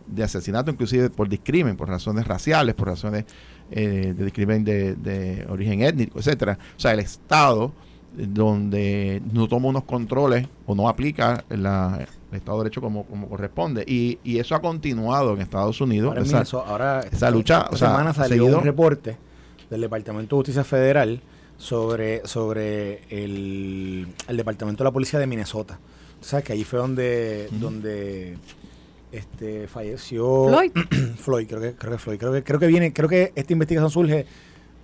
de 0.10 0.24
asesinato, 0.24 0.72
inclusive 0.72 1.10
por 1.10 1.30
discrimen, 1.30 1.78
por 1.78 1.88
razones 1.88 2.28
raciales, 2.28 2.76
por 2.76 2.88
razones 2.88 3.26
eh, 3.72 4.14
de 4.16 4.26
discrimen 4.26 4.64
de, 4.64 5.46
origen 5.50 5.82
étnico, 5.82 6.20
etcétera. 6.20 6.58
O 6.78 6.80
sea, 6.80 6.94
el 6.94 7.00
Estado 7.00 7.72
donde 8.16 9.22
no 9.32 9.48
toma 9.48 9.68
unos 9.68 9.84
controles 9.84 10.48
o 10.66 10.74
no 10.74 10.90
aplica 10.90 11.44
el 11.50 11.66
Estado 12.32 12.58
de 12.58 12.64
Derecho 12.64 12.82
como, 12.82 13.06
como 13.06 13.30
corresponde. 13.30 13.84
Y, 13.88 14.20
y, 14.24 14.40
eso 14.40 14.56
ha 14.56 14.62
continuado 14.62 15.34
en 15.36 15.42
Estados 15.42 15.80
Unidos. 15.80 16.10
Ahora, 16.10 16.42
esa, 16.42 16.58
ahora 16.60 17.00
esa 17.12 17.30
lucha. 17.30 17.62
Esta 17.72 17.78
semana 17.78 18.14
salió 18.14 18.46
un 18.46 18.64
reporte 18.64 19.18
del 19.70 19.82
Departamento 19.82 20.36
de 20.36 20.40
Justicia 20.40 20.64
Federal 20.64 21.22
sobre, 21.58 22.26
sobre 22.26 23.02
el, 23.10 24.08
departamento 24.28 24.84
de 24.84 24.88
la 24.88 24.92
policía 24.92 25.20
de 25.20 25.28
Minnesota. 25.28 25.80
O 26.20 26.24
sabes 26.24 26.46
que 26.46 26.54
allí 26.54 26.64
fue 26.64 26.80
donde, 26.80 27.48
donde 27.52 28.38
este 29.12 29.68
falleció 29.68 30.48
Floyd. 30.50 30.72
Floyd, 31.18 31.48
creo 31.48 31.62
que, 31.62 31.74
creo 31.74 31.94
que 31.94 31.98
Floyd. 31.98 32.18
Creo 32.18 32.34
que, 32.34 32.44
creo 32.44 32.60
que 32.60 32.68
viene, 32.68 32.94
creo 32.94 33.10
que 33.10 33.32
esta 33.36 33.54
investigación 33.54 33.90
surge 33.92 34.26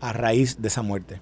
a 0.01 0.13
raíz 0.13 0.61
de 0.61 0.67
esa 0.67 0.81
muerte. 0.81 1.21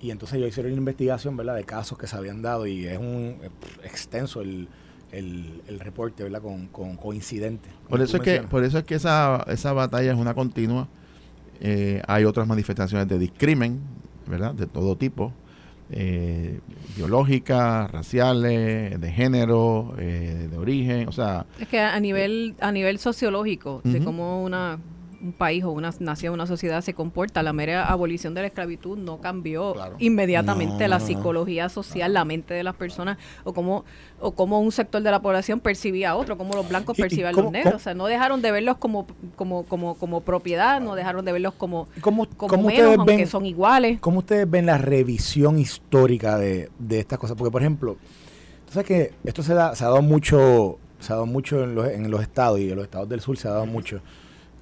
Y 0.00 0.10
entonces 0.10 0.38
yo 0.38 0.46
hicieron 0.46 0.72
una 0.72 0.80
investigación, 0.80 1.36
¿verdad?, 1.36 1.56
de 1.56 1.64
casos 1.64 1.98
que 1.98 2.06
se 2.06 2.16
habían 2.16 2.42
dado 2.42 2.66
y 2.66 2.86
es 2.86 2.98
un 2.98 3.38
extenso 3.82 4.42
el, 4.42 4.68
el, 5.10 5.80
reporte, 5.80 6.22
¿verdad?, 6.22 6.42
con, 6.42 6.66
con 6.68 6.96
coincidentes. 6.96 7.72
Por 7.88 8.00
eso 8.02 8.18
es 8.18 8.22
que, 8.22 8.42
por 8.42 8.62
eso 8.62 8.78
es 8.78 8.84
que 8.84 8.94
esa, 8.94 9.44
esa 9.48 9.72
batalla 9.72 10.12
es 10.12 10.18
una 10.18 10.34
continua. 10.34 10.88
Eh, 11.60 12.02
hay 12.06 12.24
otras 12.24 12.46
manifestaciones 12.46 13.08
de 13.08 13.18
discrimen, 13.18 13.80
¿verdad? 14.26 14.54
De 14.54 14.66
todo 14.66 14.96
tipo, 14.96 15.32
eh, 15.90 16.60
biológicas, 16.96 17.90
raciales, 17.90 19.00
de 19.00 19.12
género, 19.12 19.94
eh, 19.98 20.48
de 20.50 20.58
origen, 20.58 21.08
o 21.08 21.12
sea... 21.12 21.46
Es 21.60 21.68
que 21.68 21.80
a 21.80 21.98
nivel, 22.00 22.54
a 22.60 22.72
nivel 22.72 22.98
sociológico, 22.98 23.80
de 23.84 24.02
cómo 24.02 24.42
una 24.42 24.78
un 25.26 25.32
país 25.32 25.64
o 25.64 25.70
una 25.70 25.92
nación, 26.00 26.34
una 26.34 26.46
sociedad 26.46 26.80
se 26.80 26.94
comporta. 26.94 27.42
La 27.42 27.52
mera 27.52 27.86
abolición 27.86 28.34
de 28.34 28.42
la 28.42 28.46
esclavitud 28.46 28.96
no 28.96 29.20
cambió 29.20 29.74
inmediatamente 29.98 30.88
la 30.88 31.00
psicología 31.00 31.68
social, 31.68 32.12
la 32.12 32.24
mente 32.24 32.54
de 32.54 32.62
las 32.62 32.74
personas 32.74 33.18
o 33.44 33.52
cómo, 33.52 33.84
o 34.20 34.32
cómo 34.32 34.60
un 34.60 34.72
sector 34.72 35.02
de 35.02 35.10
la 35.10 35.20
población 35.20 35.60
percibía 35.60 36.10
a 36.10 36.16
otro, 36.16 36.38
cómo 36.38 36.54
los 36.54 36.68
blancos 36.68 36.96
percibían 36.96 37.34
a 37.34 37.42
los 37.42 37.52
negros. 37.52 37.74
O 37.74 37.78
sea, 37.78 37.94
no 37.94 38.06
dejaron 38.06 38.42
de 38.42 38.52
verlos 38.52 38.78
como, 38.78 39.06
como, 39.34 39.64
como, 39.64 39.96
como 39.96 40.20
propiedad, 40.20 40.80
no 40.80 40.94
dejaron 40.94 41.24
de 41.24 41.32
verlos 41.32 41.54
como, 41.54 41.88
como, 42.00 42.26
como 42.28 42.62
menos, 42.62 42.96
aunque 42.98 43.26
son 43.26 43.46
iguales. 43.46 44.00
¿Cómo 44.00 44.20
ustedes 44.20 44.48
ven 44.48 44.66
la 44.66 44.78
revisión 44.78 45.58
histórica 45.58 46.38
de, 46.38 46.70
de 46.78 47.00
estas 47.00 47.18
cosas? 47.18 47.36
Porque, 47.36 47.50
por 47.50 47.62
ejemplo, 47.62 47.96
tú 48.66 48.72
sabes 48.72 48.86
que 48.86 49.12
esto 49.24 49.42
se, 49.42 49.54
da, 49.54 49.74
se 49.74 49.84
ha 49.84 49.88
dado 49.88 50.02
mucho 50.02 50.78
se 50.98 51.12
ha 51.12 51.16
dado 51.16 51.26
mucho 51.26 51.62
en 51.62 51.74
los, 51.74 51.88
en 51.88 52.10
los 52.10 52.22
estados 52.22 52.58
y 52.58 52.70
en 52.70 52.76
los 52.76 52.84
estados 52.84 53.08
del 53.08 53.20
sur 53.20 53.36
se 53.36 53.48
ha 53.48 53.50
dado 53.50 53.66
mucho 53.66 54.00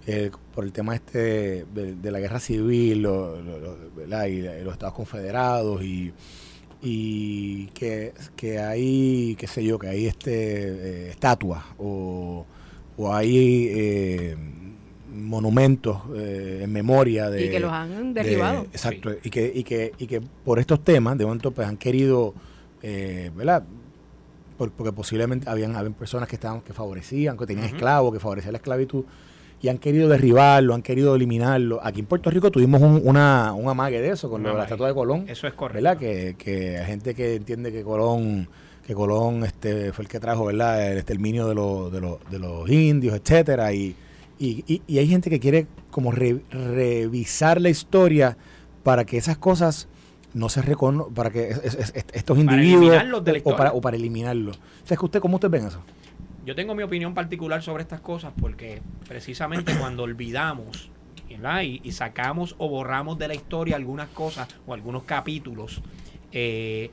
eh, 0.07 0.31
por 0.55 0.65
el 0.65 0.73
tema 0.73 0.95
este 0.95 1.65
de, 1.65 2.11
la 2.11 2.21
guerra 2.21 2.39
civil 2.39 3.03
lo, 3.03 3.39
y 3.39 4.43
los 4.63 4.73
Estados 4.75 4.95
Confederados 4.95 5.83
y, 5.83 6.13
y 6.83 7.67
que, 7.69 8.13
que, 8.37 8.59
hay, 8.59 9.35
qué 9.39 9.47
sé 9.47 9.65
yo, 9.65 9.79
que 9.79 9.89
hay 9.89 10.07
este 10.07 11.07
eh, 11.07 11.11
estatuas 11.11 11.65
o, 11.79 12.45
o 12.99 13.15
hay 13.15 13.69
eh, 13.71 14.37
monumentos 15.11 16.03
en 16.15 16.71
memoria 16.71 17.31
de... 17.31 17.47
Y 17.47 17.51
que 17.51 17.61
los 17.61 17.73
han 17.73 18.13
derribado. 18.13 18.67
exacto, 18.73 19.11
y, 19.23 19.31
que, 19.31 19.51
y, 19.55 19.65
que, 19.65 19.93
y 19.97 20.07
que 20.07 20.21
por 20.21 20.59
estos 20.59 20.85
temas 20.85 21.17
de 21.17 21.25
momento 21.25 21.51
pues 21.51 21.67
han 21.67 21.79
querido, 21.79 22.35
¿verdad? 22.83 23.65
porque 24.59 24.93
posiblemente 24.93 25.49
habían, 25.49 25.77
habían 25.77 25.95
personas 25.95 26.29
que 26.29 26.37
estaban 26.37 26.61
que 26.61 26.75
favorecían, 26.75 27.39
que 27.39 27.47
tenían 27.47 27.67
esclavos, 27.67 28.13
que 28.13 28.21
favorecían 28.21 28.53
la 28.53 28.59
esclavitud 28.59 29.05
y 29.65 29.71
han 29.71 29.79
querido 29.79 30.11
derribarlo, 30.11 30.75
han 30.75 30.83
querido 30.83 31.15
eliminarlo. 31.15 31.81
Aquí 31.83 32.01
en 32.01 32.05
Puerto 32.05 32.29
Rico 32.29 32.51
tuvimos 32.51 32.83
un, 32.83 33.01
una, 33.03 33.55
un 33.55 33.67
amague 33.67 33.99
de 33.99 34.11
eso 34.11 34.29
con 34.29 34.43
la 34.43 34.63
estatua 34.63 34.89
de 34.89 34.95
Colón. 34.95 35.25
Eso 35.27 35.47
es 35.47 35.55
correcto. 35.55 35.83
¿Verdad? 35.83 35.97
Que, 35.97 36.37
que 36.37 36.77
hay 36.77 36.85
gente 36.85 37.15
que 37.15 37.37
entiende 37.37 37.73
que 37.73 37.83
Colón 37.83 38.47
que 38.87 38.93
Colón 38.93 39.43
este 39.43 39.95
fue 39.95 40.03
el 40.03 40.11
que 40.11 40.21
trajo 40.21 40.45
verdad 40.45 40.93
el 40.93 40.99
exterminio 40.99 41.49
de, 41.49 41.55
los, 41.55 41.91
de, 41.91 42.03
los, 42.03 42.19
de 42.31 42.39
los 42.39 42.69
indios 42.69 43.15
etcétera 43.15 43.73
y, 43.73 43.97
y, 44.39 44.83
y, 44.87 44.99
hay 44.99 45.09
gente 45.09 45.31
que 45.31 45.41
quiere 45.41 45.67
como 45.91 46.13
revisar 46.13 47.59
la 47.59 47.71
historia 47.71 48.37
para 48.83 49.07
que 49.07 49.17
esas 49.17 49.39
cosas 49.39 49.89
no 50.35 50.51
se 50.51 50.61
reconozcan 50.61 51.15
para 51.15 51.31
que 51.31 51.57
estos 52.13 52.39
individuos 52.39 53.03
o, 53.45 53.57
para, 53.57 53.73
o 53.73 53.81
para 53.81 53.97
eliminarlo 53.97 54.51
o 54.51 54.87
sea, 54.87 54.99
que 54.99 55.05
usted 55.07 55.21
cómo 55.21 55.37
usted 55.37 55.49
ven 55.49 55.65
eso 55.69 55.81
yo 56.45 56.55
tengo 56.55 56.75
mi 56.75 56.83
opinión 56.83 57.15
particular 57.15 57.63
sobre 57.63 57.83
estas 57.83 58.01
cosas 58.01 58.33
porque 58.41 58.83
precisamente 59.09 59.75
cuando 59.79 60.03
olvidamos 60.03 60.91
y, 61.29 61.93
sacamos 61.93 62.55
o 62.59 62.69
borramos 62.69 63.19
de 63.19 63.29
la 63.29 63.35
historia 63.35 63.77
algunas 63.77 64.09
cosas 64.09 64.49
o 64.67 64.75
algunos 64.75 65.05
capítulos, 65.05 65.83
eh, 66.33 66.91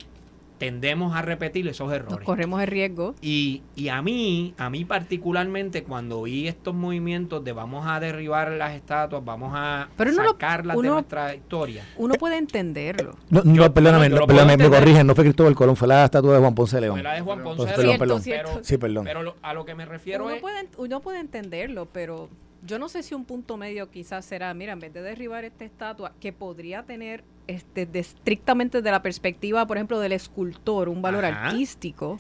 tendemos 0.62 1.16
a 1.16 1.24
repetir 1.24 1.68
esos 1.68 1.88
Nos 1.88 1.96
errores. 1.96 2.24
corremos 2.24 2.62
el 2.62 2.68
riesgo. 2.68 3.16
Y, 3.20 3.64
y 3.76 3.88
a 3.90 4.00
mí, 4.04 4.54
a 4.60 4.70
mí 4.70 4.86
particularmente, 4.86 5.84
cuando 5.84 6.22
vi 6.22 6.48
estos 6.48 6.76
movimientos 6.76 7.44
de 7.44 7.52
vamos 7.52 7.88
a 7.88 8.00
derribar 8.00 8.52
las 8.52 8.76
estatuas, 8.76 9.26
vamos 9.26 9.54
a 9.56 9.90
Pero 9.98 10.12
uno 10.12 10.22
lo- 10.22 10.30
sacarlas 10.34 10.78
de 10.78 10.88
nuestra 10.88 11.34
historia. 11.34 11.84
Uno 11.98 12.14
puede 12.14 12.38
entenderlo. 12.38 13.16
No, 13.32 13.42
no, 13.44 13.56
Yo- 13.56 13.74
perdóname, 13.74 14.08
no, 14.10 14.28
perdóname, 14.28 14.58
me 14.58 14.70
corrigen, 14.70 15.08
no 15.08 15.16
fue 15.16 15.24
Cristóbal 15.24 15.56
Colón, 15.56 15.76
fue 15.76 15.88
la 15.88 16.06
estatua 16.06 16.34
de 16.36 16.40
Juan 16.40 16.54
Ponce 16.54 16.76
de 16.78 16.82
León. 16.82 16.94
Fue 16.98 17.04
la 17.04 17.14
de 17.16 17.22
Juan 17.22 17.44
Ponce 17.44 17.64
de 17.66 17.68
perdón, 17.72 17.86
León, 17.88 17.98
perdón. 18.00 18.22
Cierto, 18.22 18.50
pero- 18.54 18.64
Sí, 18.64 18.78
perdón. 18.78 19.04
Pero 19.06 19.24
lo- 19.24 19.36
a 19.42 19.54
lo 19.56 19.66
que 19.66 19.74
me 19.74 19.86
refiero 19.86 20.26
Uno 20.26 20.36
es... 20.36 20.42
puede, 20.42 20.68
uno 20.78 21.00
puede 21.00 21.20
entenderlo, 21.20 21.88
pero 21.92 22.30
yo 22.64 22.80
no 22.80 22.90
sé 22.90 23.04
si 23.04 23.16
un 23.16 23.26
punto 23.26 23.58
medio 23.58 23.90
quizás 23.90 24.26
será, 24.26 24.54
mira, 24.54 24.74
en 24.74 24.80
vez 24.80 24.94
de 24.94 25.02
derribar 25.02 25.46
esta 25.46 25.66
estatua, 25.66 26.14
que 26.20 26.32
podría 26.34 26.84
tener 26.84 27.24
este, 27.48 27.86
de- 27.86 28.00
estrictamente 28.00 28.82
de 28.82 28.92
la 28.92 29.02
perspectiva, 29.02 29.66
por 29.68 29.78
ejemplo, 29.78 30.00
del 30.00 30.12
escultor, 30.12 30.90
un 30.90 31.02
valor 31.02 31.26
Ajá. 31.26 31.48
artístico, 31.48 32.20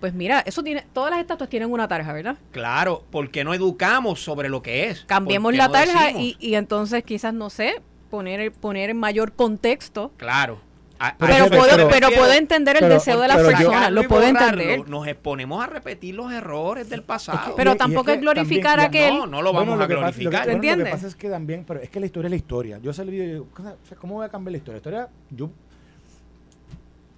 pues 0.00 0.12
mira, 0.14 0.40
eso 0.40 0.62
tiene, 0.62 0.84
todas 0.92 1.10
las 1.10 1.20
estatuas 1.20 1.48
tienen 1.48 1.70
una 1.72 1.88
tarja, 1.88 2.12
¿verdad? 2.12 2.36
Claro, 2.50 3.04
porque 3.10 3.42
no 3.42 3.54
educamos 3.54 4.22
sobre 4.22 4.48
lo 4.48 4.62
que 4.62 4.88
es. 4.90 5.04
Cambiemos 5.06 5.48
¿Por 5.48 5.52
qué 5.54 5.58
la 5.58 5.66
no 5.66 5.72
tarja 5.72 6.10
y, 6.12 6.36
y 6.38 6.54
entonces 6.56 7.02
quizás, 7.04 7.32
no 7.32 7.48
sé, 7.50 7.80
poner, 8.10 8.52
poner 8.52 8.90
en 8.90 8.98
mayor 8.98 9.32
contexto. 9.32 10.12
Claro. 10.16 10.60
A- 11.06 11.16
Pero 11.18 11.32
a 11.32 11.36
Pero, 11.36 11.48
puedo, 11.48 11.62
me 11.62 11.68
pero- 11.68 11.88
pero 11.88 12.06
refiero. 12.08 12.22
puedo 12.22 12.32
entender 12.32 12.76
el 12.76 12.80
pero- 12.80 12.94
deseo 12.94 13.20
de 13.20 13.28
las 13.28 13.36
personas, 13.36 13.92
lo 13.92 14.02
puedo 14.04 14.22
borrarlo, 14.26 14.60
entender. 14.62 14.88
Nos 14.88 15.06
exponemos 15.06 15.62
a 15.62 15.66
repetir 15.66 16.14
los 16.14 16.32
errores 16.32 16.88
del 16.88 17.02
pasado. 17.02 17.54
Pero 17.56 17.72
Y- 17.72 17.74
y 17.74 17.78
tampoco 17.78 18.10
es 18.10 18.20
glorificar 18.20 18.78
también, 18.80 19.04
aquel. 19.04 19.18
No, 19.18 19.26
no 19.26 19.42
lo 19.42 19.52
vamos 19.52 19.68
Bueno, 19.76 19.84
a 19.84 19.88
que 19.88 19.94
pasa- 19.94 20.00
glorificar. 20.06 20.24
Lo 20.24 20.30
que, 20.30 20.38
bueno, 20.38 20.44
lo 20.44 20.60
que 20.60 20.68
¿Entiendes? 20.68 20.94
pasa 20.94 21.06
es 21.08 21.14
que 21.16 21.28
también, 21.30 21.64
pero 21.66 21.80
es 21.80 21.90
que 21.90 22.00
la 22.00 22.06
historia 22.06 22.26
es 22.28 22.30
la 22.30 22.36
historia. 22.36 22.78
Yo 22.78 22.92
salí 22.92 23.16
y 23.16 23.26
digo, 23.26 23.46
o 23.56 23.62
sea, 23.62 23.96
¿cómo 23.98 24.14
voy 24.14 24.26
a 24.26 24.28
cambiar 24.28 24.52
la 24.52 24.58
historia? 24.58 24.74
La 24.74 24.78
historia, 24.78 25.08
yo, 25.30 25.50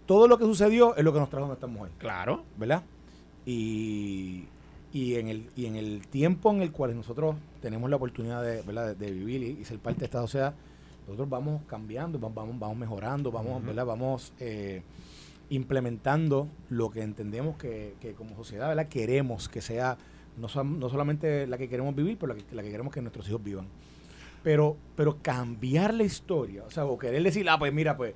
todo 0.06 0.28
lo 0.28 0.38
que 0.38 0.44
sucedió 0.44 0.96
es 0.96 1.04
lo 1.04 1.12
que 1.12 1.18
nos 1.18 1.28
trajo 1.28 1.46
donde 1.46 1.54
estamos 1.54 1.82
hoy, 1.82 1.90
Claro. 1.98 2.44
¿verdad? 2.56 2.82
Y, 3.44 4.44
y, 4.92 5.16
en 5.16 5.28
el, 5.28 5.50
y 5.56 5.66
en 5.66 5.76
el 5.76 6.06
tiempo 6.06 6.50
en 6.52 6.62
el 6.62 6.72
cual 6.72 6.94
nosotros 6.96 7.36
tenemos 7.60 7.90
la 7.90 7.96
oportunidad 7.96 8.42
de, 8.42 8.62
¿verdad? 8.62 8.94
de, 8.94 9.06
de 9.06 9.12
vivir 9.12 9.42
y, 9.42 9.60
y 9.60 9.64
ser 9.64 9.78
parte 9.78 10.00
de 10.00 10.04
esta 10.06 10.20
sociedad, 10.20 10.54
nosotros 11.06 11.28
vamos 11.28 11.62
cambiando, 11.66 12.18
va- 12.20 12.28
vamos, 12.28 12.58
vamos 12.58 12.76
mejorando, 12.76 13.30
vamos. 13.30 13.62
Vamos 13.74 14.32
eh, 14.40 14.82
implementando 15.50 16.48
lo 16.70 16.90
que 16.90 17.02
entendemos 17.02 17.56
que, 17.56 17.94
que 18.00 18.12
como 18.14 18.34
sociedad 18.34 18.68
¿verdad? 18.68 18.88
queremos 18.88 19.48
que 19.48 19.60
sea 19.60 19.96
no, 20.36 20.48
no 20.64 20.88
solamente 20.90 21.46
la 21.46 21.56
que 21.56 21.68
queremos 21.68 21.94
vivir, 21.94 22.18
pero 22.18 22.34
la 22.34 22.38
que, 22.40 22.54
la 22.54 22.62
que 22.62 22.70
queremos 22.70 22.92
que 22.92 23.00
nuestros 23.00 23.26
hijos 23.28 23.42
vivan. 23.42 23.66
Pero, 24.42 24.76
pero 24.94 25.16
cambiar 25.22 25.94
la 25.94 26.04
historia, 26.04 26.62
o 26.66 26.70
sea, 26.70 26.84
o 26.84 26.98
querer 26.98 27.22
decir, 27.22 27.48
ah, 27.48 27.58
pues 27.58 27.72
mira, 27.72 27.96
pues, 27.96 28.12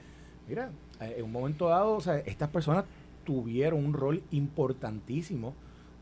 mira, 0.48 0.70
eh, 1.00 1.14
en 1.18 1.24
un 1.24 1.33
momento 1.33 1.68
dado, 1.68 1.94
o 1.94 2.00
sea, 2.00 2.18
estas 2.18 2.50
personas 2.50 2.85
tuvieron 3.24 3.83
un 3.85 3.94
rol 3.94 4.22
importantísimo 4.33 5.55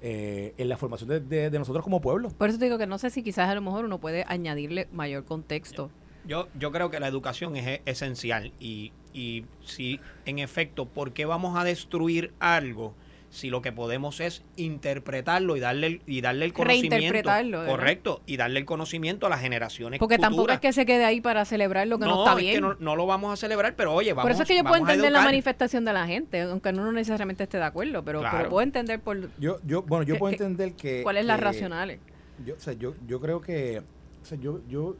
eh, 0.02 0.54
en 0.58 0.68
la 0.68 0.76
formación 0.76 1.08
de, 1.08 1.20
de- 1.20 1.50
de 1.50 1.58
nosotros 1.58 1.84
como 1.84 2.00
pueblo. 2.00 2.30
Por 2.30 2.48
eso 2.48 2.58
te 2.58 2.64
digo 2.64 2.78
que 2.78 2.86
no 2.86 2.98
sé 2.98 3.10
si 3.10 3.22
quizás 3.22 3.48
a 3.48 3.54
lo 3.54 3.60
mejor 3.60 3.84
uno 3.84 3.98
puede 3.98 4.24
añadirle 4.28 4.88
mayor 4.92 5.24
contexto. 5.24 5.90
Yo, 6.28 6.46
yo 6.58 6.70
creo 6.70 6.90
que 6.90 7.00
la 7.00 7.08
educación 7.08 7.56
es 7.56 7.80
esencial 7.86 8.52
y, 8.60 8.92
y 9.14 9.44
si 9.64 9.98
en 10.26 10.38
efecto, 10.38 10.86
¿por 10.86 11.12
qué 11.12 11.24
vamos 11.24 11.58
a 11.58 11.64
destruir 11.64 12.32
algo 12.38 12.94
si 13.30 13.50
lo 13.50 13.60
que 13.62 13.72
podemos 13.72 14.20
es 14.20 14.42
interpretarlo 14.56 15.56
y 15.56 15.60
darle 15.60 15.86
el, 15.86 16.02
y 16.06 16.20
darle 16.20 16.44
el 16.44 16.52
conocimiento? 16.52 17.30
Correcto, 17.66 18.20
y 18.26 18.36
darle 18.36 18.60
el 18.60 18.66
conocimiento 18.66 19.26
a 19.26 19.30
las 19.30 19.40
generaciones 19.40 19.98
Porque 19.98 20.18
tampoco 20.18 20.42
futuras. 20.42 20.56
es 20.56 20.60
que 20.60 20.72
se 20.74 20.84
quede 20.86 21.04
ahí 21.06 21.20
para 21.22 21.44
celebrar 21.46 21.86
lo 21.88 21.98
que 21.98 22.04
no, 22.04 22.20
está 22.24 22.32
es 22.32 22.38
bien. 22.38 22.54
que 22.56 22.60
no, 22.60 22.74
no 22.78 22.94
lo 22.94 23.06
vamos 23.06 23.32
a 23.32 23.36
celebrar, 23.36 23.74
pero 23.74 23.94
oye, 23.94 24.12
vamos 24.12 24.24
por 24.24 24.32
eso 24.32 24.42
es 24.42 24.48
que 24.48 24.56
yo 24.56 24.62
puedo 24.64 24.74
a 24.76 24.78
entender 24.80 25.10
la 25.10 25.22
manifestación 25.22 25.84
de 25.86 25.92
la 25.94 26.06
gente, 26.06 26.42
aunque 26.42 26.68
uno 26.70 26.84
no 26.84 26.92
necesariamente 26.92 27.42
esté 27.44 27.56
de 27.56 27.64
acuerdo, 27.64 28.02
pero, 28.04 28.20
Claro. 28.20 28.36
pero 28.36 28.50
puedo 28.50 28.62
entender 28.62 29.00
por 29.00 29.18
Yo, 29.38 29.60
yo, 29.66 29.80
bueno, 29.82 30.04
yo 30.04 30.14
¿Qué- 30.14 30.18
puedo 30.20 30.32
entender 30.32 30.74
que... 30.74 31.02
cuáles 31.02 31.24
las 31.24 31.40
racionales. 31.40 32.00
Yo, 32.44 32.54
o 32.54 32.60
sea, 32.60 32.74
yo, 32.74 32.92
yo 33.06 33.18
creo 33.18 33.40
que, 33.40 33.80
o 34.22 34.24
sea, 34.24 34.38
yo, 34.38 34.60
yo 34.68 34.96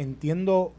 entiendo 0.00 0.72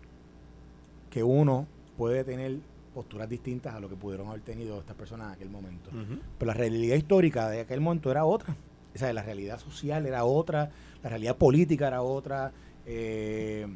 que 1.10 1.24
uno 1.24 1.68
puede 1.98 2.24
tener 2.24 2.58
posturas 2.94 3.30
distintas 3.30 3.74
a 3.76 3.80
lo 3.80 3.88
que 3.90 3.96
pudieron 3.96 4.28
haber 4.28 4.42
tenido 4.42 4.80
estas 4.80 4.96
personas 4.96 5.28
en 5.28 5.34
aquel 5.34 5.50
momento. 5.50 5.90
Pero 6.38 6.48
la 6.48 6.54
realidad 6.54 6.96
histórica 6.96 7.50
de 7.50 7.62
aquel 7.62 7.80
momento 7.82 8.12
era 8.12 8.26
otra. 8.26 8.56
O 8.94 8.98
sea, 8.98 9.14
la 9.14 9.24
realidad 9.24 9.60
social 9.60 10.06
era 10.06 10.26
otra, 10.26 10.70
la 11.04 11.10
realidad 11.10 11.38
política 11.38 11.88
era 11.88 12.02
otra. 12.02 12.52
eh, 12.86 13.68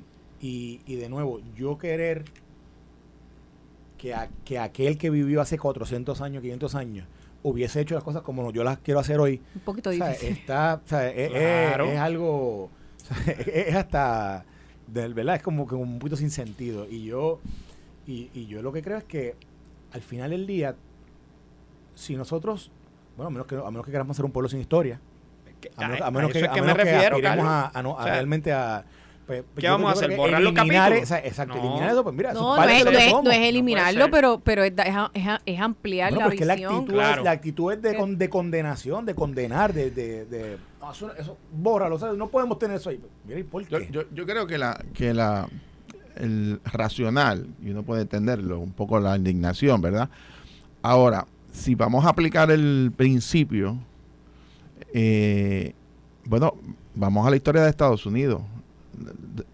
y, 0.42 0.82
y 0.86 0.96
de 0.96 1.08
nuevo, 1.10 1.40
yo 1.56 1.78
querer 1.78 2.26
que, 3.98 4.14
a- 4.14 4.30
que 4.44 4.60
aquel 4.60 4.98
que 4.98 5.10
vivió 5.10 5.42
hace 5.42 5.58
400 5.58 6.22
años, 6.22 6.42
500 6.42 6.76
años, 6.76 7.08
hubiese 7.44 7.80
hecho 7.82 7.96
las 7.96 8.04
cosas 8.04 8.22
como 8.22 8.52
yo 8.52 8.64
las 8.64 8.80
quiero 8.80 9.00
hacer 9.00 9.20
hoy, 9.20 9.42
Un 9.56 9.62
poquito 9.62 9.92
o 9.92 9.94
sea, 9.94 10.10
difícil. 10.10 10.34
está, 10.34 10.82
o 10.84 10.88
sea, 10.88 11.08
es, 11.10 11.18
es- 11.18 11.30
Claro. 11.32 11.86
es 11.86 11.98
algo, 12.00 12.64
o 12.66 12.70
sea, 13.04 13.34
es, 13.34 13.48
es 13.70 13.76
hasta, 13.76 14.44
de 14.88 15.08
verdad, 15.10 15.36
es 15.36 15.42
como 15.44 15.68
que 15.68 15.76
un 15.76 16.00
poquito 16.00 16.16
sin 16.18 16.30
sentido. 16.32 16.88
Y 16.90 17.04
yo, 17.06 17.40
y, 18.08 18.30
y 18.34 18.46
yo 18.48 18.62
lo 18.62 18.72
que 18.72 18.82
creo 18.82 18.98
es 18.98 19.04
que 19.04 19.36
al 19.92 20.02
final 20.02 20.32
del 20.32 20.46
día, 20.48 20.76
si 21.96 22.16
nosotros, 22.16 22.72
bueno, 23.16 23.28
a 23.28 23.32
menos 23.32 23.48
que, 23.48 23.56
a 23.56 23.64
menos 23.72 23.86
que 23.86 23.92
queramos 23.92 24.16
ser 24.16 24.26
un 24.26 24.32
pueblo 24.32 24.50
sin 24.50 24.60
historia, 24.60 25.00
Que- 25.62 25.72
a 25.78 25.88
menos, 25.88 26.02
a- 26.02 26.08
a 26.08 26.12
menos 26.12 26.30
a 26.30 26.34
que, 26.34 26.40
a 26.46 26.52
que 26.52 26.62
me 26.62 26.68
menos 26.68 26.78
que 26.78 26.84
refiero, 26.84 27.16
aspiremos 27.16 27.46
Carlos. 27.46 27.72
a, 27.74 27.80
a 27.80 27.84
no- 27.84 27.92
a 27.98 28.02
O 28.02 28.04
sea, 28.04 28.14
realmente 28.14 28.52
a... 28.54 28.86
pues, 29.26 29.44
pues 29.54 29.62
¿qué 29.64 29.70
vamos 29.70 29.90
a 29.90 29.94
hacer? 29.94 30.10
que 30.10 30.16
¿Borrar 30.18 30.42
los 30.42 30.54
capítulos? 30.54 30.92
esa- 31.02 31.20
exacto, 31.20 31.56
No. 31.56 31.62
eliminar 31.64 31.90
eso, 31.90 32.04
pues 32.04 32.16
mira, 32.16 32.32
eso 32.32 32.42
No, 32.42 32.56
es 32.56 32.60
no 32.60 32.70
es, 32.70 32.86
no 32.86 32.92
que 32.92 33.08
es- 33.08 33.14
no 33.24 33.32
es 33.32 33.40
eliminarlo, 33.40 34.12
pero, 34.12 34.40
pero 34.44 34.64
es, 34.64 34.76
da- 34.76 35.10
es, 35.46 35.60
ampliar 35.60 36.12
Bueno, 36.12 36.26
la 36.26 36.30
porque 36.30 36.46
la 36.46 36.56
visión. 36.56 36.74
actitud, 36.76 36.94
Claro. 36.94 37.22
es, 37.22 37.26
la 37.26 37.32
actitud 37.32 37.74
es 37.74 37.82
de, 37.82 37.92
Eh. 37.92 37.96
con- 37.98 38.18
de 38.18 38.30
condenación, 38.30 39.06
de 39.06 39.16
condenar, 39.16 39.74
de... 39.74 39.90
de, 39.92 40.26
de 40.26 40.58
eso, 40.92 41.14
eso, 41.16 41.38
bórralo, 41.52 41.98
no 42.16 42.28
podemos 42.28 42.60
tener 42.60 42.78
eso 42.78 42.90
ahí. 42.90 43.02
Mira, 43.26 43.40
¿y 43.40 43.44
por 43.44 43.68
Yo, 43.68 43.80
qué? 43.80 43.90
yo, 43.92 44.04
yo 44.14 44.26
creo 44.26 44.48
que 44.48 44.58
la 44.58 44.84
que 44.94 45.14
la 45.14 45.48
el 46.16 46.62
racional 46.64 47.48
y 47.62 47.72
uno 47.72 47.84
puede 47.84 48.04
entenderlo 48.04 48.60
un 48.60 48.72
poco 48.72 49.00
la 49.00 49.18
indignación, 49.18 49.82
¿verdad? 49.82 50.10
Ahora, 50.82 51.28
si 51.52 51.76
vamos 51.76 52.06
a 52.06 52.10
aplicar 52.10 52.52
el 52.52 52.92
principio, 52.96 53.78
eh, 54.94 55.74
bueno, 56.26 56.56
vamos 56.94 57.26
a 57.28 57.30
la 57.30 57.36
historia 57.36 57.64
de 57.64 57.70
Estados 57.70 58.06
Unidos. 58.06 58.42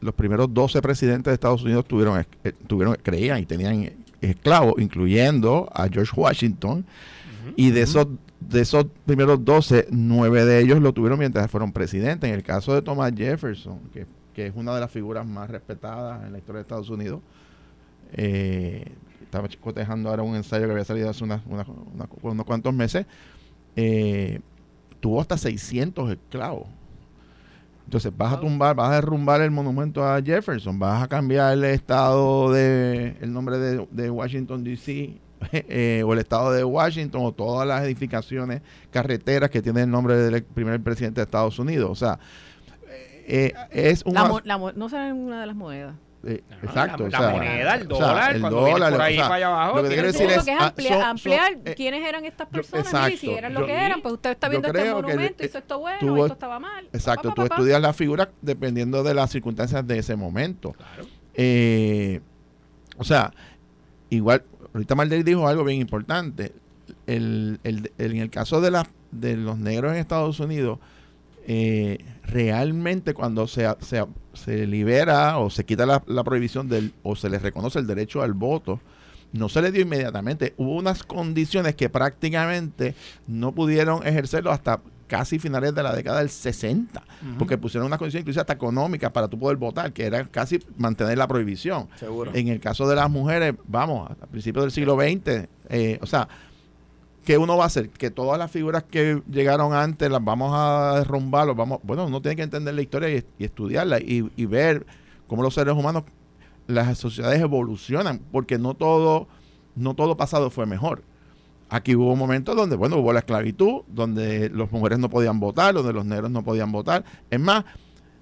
Los 0.01 0.13
primeros 0.13 0.53
12 0.53 0.81
presidentes 0.81 1.31
de 1.31 1.33
Estados 1.33 1.63
Unidos 1.63 1.85
tuvieron, 1.85 2.23
eh, 2.43 2.51
tuvieron 2.67 2.95
creían 3.01 3.39
y 3.39 3.45
tenían 3.45 3.91
esclavos, 4.21 4.75
incluyendo 4.77 5.67
a 5.73 5.87
George 5.87 6.13
Washington, 6.15 6.85
y 7.55 7.71
de 7.71 7.81
esos 7.81 8.07
de 8.51 8.61
esos 8.61 8.85
primeros 9.05 9.43
12, 9.43 9.87
nueve 9.91 10.45
de 10.45 10.59
ellos 10.59 10.79
lo 10.81 10.93
tuvieron 10.93 11.19
mientras 11.19 11.49
fueron 11.49 11.71
presidentes. 11.71 12.27
En 12.29 12.35
el 12.35 12.43
caso 12.43 12.73
de 12.73 12.81
Thomas 12.81 13.13
Jefferson, 13.15 13.79
que, 13.93 14.05
que 14.33 14.47
es 14.47 14.53
una 14.55 14.73
de 14.73 14.81
las 14.81 14.91
figuras 14.91 15.25
más 15.25 15.49
respetadas 15.49 16.23
en 16.25 16.31
la 16.33 16.37
historia 16.39 16.57
de 16.59 16.61
Estados 16.63 16.89
Unidos, 16.89 17.21
eh, 18.13 18.85
estaba 19.23 19.47
cotejando 19.61 20.09
ahora 20.09 20.23
un 20.23 20.35
ensayo 20.35 20.65
que 20.65 20.71
había 20.71 20.83
salido 20.85 21.09
hace 21.09 21.23
unas- 21.23 21.41
unas- 21.45 21.67
unos 22.21 22.45
cuantos 22.45 22.73
meses, 22.73 23.05
eh, 23.75 24.39
tuvo 24.99 25.21
hasta 25.21 25.37
600 25.37 26.11
esclavos. 26.11 26.67
Entonces 27.85 28.11
vas 28.15 28.33
a 28.33 28.39
tumbar, 28.39 28.75
vas 28.75 28.91
a 28.91 28.95
derrumbar 28.95 29.41
el 29.41 29.51
monumento 29.51 30.05
a 30.05 30.21
Jefferson, 30.21 30.77
vas 30.79 31.03
a 31.03 31.07
cambiar 31.07 31.53
el 31.53 31.63
estado 31.65 32.51
de, 32.51 33.17
el 33.21 33.33
nombre 33.33 33.57
de, 33.57 33.87
de 33.91 34.09
Washington 34.09 34.63
DC 34.63 35.17
eh, 35.51 36.03
o 36.05 36.13
el 36.13 36.19
estado 36.19 36.51
de 36.51 36.63
Washington 36.63 37.21
o 37.25 37.31
todas 37.31 37.67
las 37.67 37.83
edificaciones, 37.83 38.61
carreteras 38.91 39.49
que 39.49 39.61
tienen 39.61 39.83
el 39.85 39.89
nombre 39.91 40.15
del 40.15 40.43
primer 40.43 40.79
presidente 40.81 41.21
de 41.21 41.25
Estados 41.25 41.57
Unidos. 41.59 41.89
O 41.89 41.95
sea, 41.95 42.19
eh, 43.27 43.53
es 43.71 44.03
un 44.05 44.13
La 44.13 44.41
la 44.43 44.57
no 44.75 44.89
será 44.89 45.07
ninguna 45.11 45.39
de 45.41 45.47
las 45.47 45.55
monedas. 45.55 45.95
eh, 46.23 46.43
No, 46.49 46.55
exacto. 46.67 47.03
la- 47.03 47.05
o 47.07 47.09
la 47.09 47.17
sea, 47.17 47.29
moneda, 47.29 47.75
el 47.75 47.91
o 47.91 47.95
sea, 47.95 48.07
dólar, 48.07 48.35
el 48.35 48.41
cuando 48.41 48.59
dólar, 48.61 48.91
por 48.91 48.99
o 48.99 49.03
ahí 49.03 49.15
sea, 49.15 49.23
para 49.23 49.35
allá 49.35 49.47
abajo, 49.47 49.75
lo 49.77 49.83
que 49.83 49.89
quiero 49.89 50.07
decir 50.07 50.27
Yo 50.27 50.35
es, 50.35 50.43
que 50.43 50.51
es 50.51 50.57
ah, 50.59 50.67
amplia- 50.67 50.89
son- 50.93 51.01
ampliar 51.03 51.53
son, 51.53 51.61
eh, 51.65 51.73
quiénes 51.75 52.07
eran 52.07 52.25
estas 52.25 52.47
yo- 52.47 52.51
personas. 52.51 52.85
exacto, 52.85 53.05
mire, 53.07 53.17
si 53.17 53.29
eran 53.31 53.53
yo- 53.53 53.59
lo 53.59 53.65
que 53.65 53.73
eran, 53.73 54.01
pues 54.01 54.13
usted 54.15 54.29
está 54.31 54.47
yo 54.47 54.51
viendo 54.51 54.67
este 54.67 54.83
que 54.83 54.91
monumento, 54.93 55.43
el- 55.43 55.49
hizo 55.49 55.57
esto 55.57 55.79
bueno, 55.79 55.99
tuvo- 55.99 56.25
esto 56.25 56.33
estaba 56.33 56.59
mal. 56.59 56.85
Exacto, 56.93 57.29
Pa, 57.29 57.35
tú 57.35 57.41
pa, 57.41 57.43
pa, 57.43 57.49
pa. 57.49 57.55
estudias 57.55 57.81
la 57.81 57.93
figura 57.93 58.29
dependiendo 58.41 59.01
de 59.03 59.13
las 59.15 59.31
circunstancias 59.31 59.87
de 59.87 59.97
ese 59.97 60.15
momento. 60.15 60.73
Claro. 60.73 61.05
Eh, 61.33 62.21
o 62.97 63.03
sea, 63.03 63.31
igual, 64.09 64.43
ahorita 64.73 64.95
Mardelli 64.95 65.23
dijo 65.23 65.47
algo 65.47 65.63
bien 65.63 65.81
importante. 65.81 66.53
En 67.07 67.59
el 67.63 68.29
caso 68.29 68.61
de, 68.61 68.71
los 69.37 69.57
negros 69.57 69.93
en 69.93 69.97
Estados 69.97 70.39
Unidos, 70.39 70.79
eh, 71.47 71.97
realmente 72.23 73.13
cuando 73.13 73.47
se, 73.47 73.67
libera 74.67 75.39
o 75.39 75.49
se 75.49 75.65
quita 75.65 75.85
la, 75.85 76.03
la 76.07 76.23
prohibición 76.23 76.69
del, 76.69 76.93
o 77.03 77.15
se 77.15 77.29
les 77.29 77.41
reconoce 77.41 77.79
el 77.79 77.87
derecho 77.87 78.21
al 78.21 78.33
voto, 78.33 78.79
no 79.33 79.49
se 79.49 79.61
les 79.61 79.73
dio 79.73 79.81
inmediatamente. 79.81 80.53
Hubo 80.57 80.75
unas 80.75 81.03
condiciones 81.03 81.75
que 81.75 81.89
prácticamente 81.89 82.95
no 83.27 83.53
pudieron 83.53 84.05
ejercerlo 84.05 84.51
hasta 84.51 84.81
casi 85.11 85.39
finales 85.39 85.75
de 85.75 85.83
la 85.83 85.93
década 85.93 86.19
del 86.19 86.29
60, 86.29 87.03
porque 87.37 87.57
pusieron 87.57 87.85
una 87.85 87.97
condición 87.97 88.21
incluso 88.21 88.39
hasta 88.39 88.53
económica 88.53 89.11
para 89.11 89.27
tú 89.27 89.37
poder 89.37 89.57
votar, 89.57 89.91
que 89.91 90.05
era 90.05 90.23
casi 90.23 90.57
mantener 90.77 91.17
la 91.17 91.27
prohibición. 91.27 91.89
Seguro. 91.97 92.31
En 92.33 92.47
el 92.47 92.61
caso 92.61 92.87
de 92.87 92.95
las 92.95 93.09
mujeres, 93.09 93.53
vamos, 93.67 94.09
a 94.09 94.25
principios 94.27 94.63
del 94.63 94.71
siglo 94.71 94.95
XX, 94.95 95.49
eh, 95.67 95.99
o 96.01 96.05
sea, 96.05 96.29
¿qué 97.25 97.37
uno 97.37 97.57
va 97.57 97.65
a 97.65 97.67
hacer? 97.67 97.89
Que 97.89 98.09
todas 98.09 98.39
las 98.39 98.49
figuras 98.51 98.83
que 98.83 99.21
llegaron 99.29 99.73
antes 99.73 100.09
las 100.09 100.23
vamos 100.23 100.53
a 100.55 100.99
derrumbar, 100.99 101.45
los 101.45 101.57
vamos, 101.57 101.81
bueno, 101.83 102.05
uno 102.05 102.21
tiene 102.21 102.37
que 102.37 102.43
entender 102.43 102.73
la 102.73 102.81
historia 102.81 103.09
y, 103.09 103.21
y 103.37 103.43
estudiarla 103.43 103.99
y, 103.99 104.31
y 104.37 104.45
ver 104.45 104.85
cómo 105.27 105.43
los 105.43 105.53
seres 105.53 105.75
humanos, 105.75 106.05
las 106.67 106.97
sociedades 106.97 107.41
evolucionan, 107.41 108.21
porque 108.31 108.57
no 108.57 108.75
todo, 108.75 109.27
no 109.75 109.93
todo 109.93 110.15
pasado 110.15 110.49
fue 110.49 110.65
mejor. 110.65 111.03
Aquí 111.73 111.95
hubo 111.95 112.15
momentos 112.17 112.53
donde, 112.55 112.75
bueno, 112.75 112.97
hubo 112.97 113.13
la 113.13 113.19
esclavitud, 113.19 113.83
donde 113.87 114.49
las 114.49 114.69
mujeres 114.71 114.99
no 114.99 115.09
podían 115.09 115.39
votar, 115.39 115.73
donde 115.73 115.93
los 115.93 116.05
negros 116.05 116.29
no 116.29 116.43
podían 116.43 116.71
votar. 116.71 117.03
Es 117.29 117.39
más, 117.39 117.63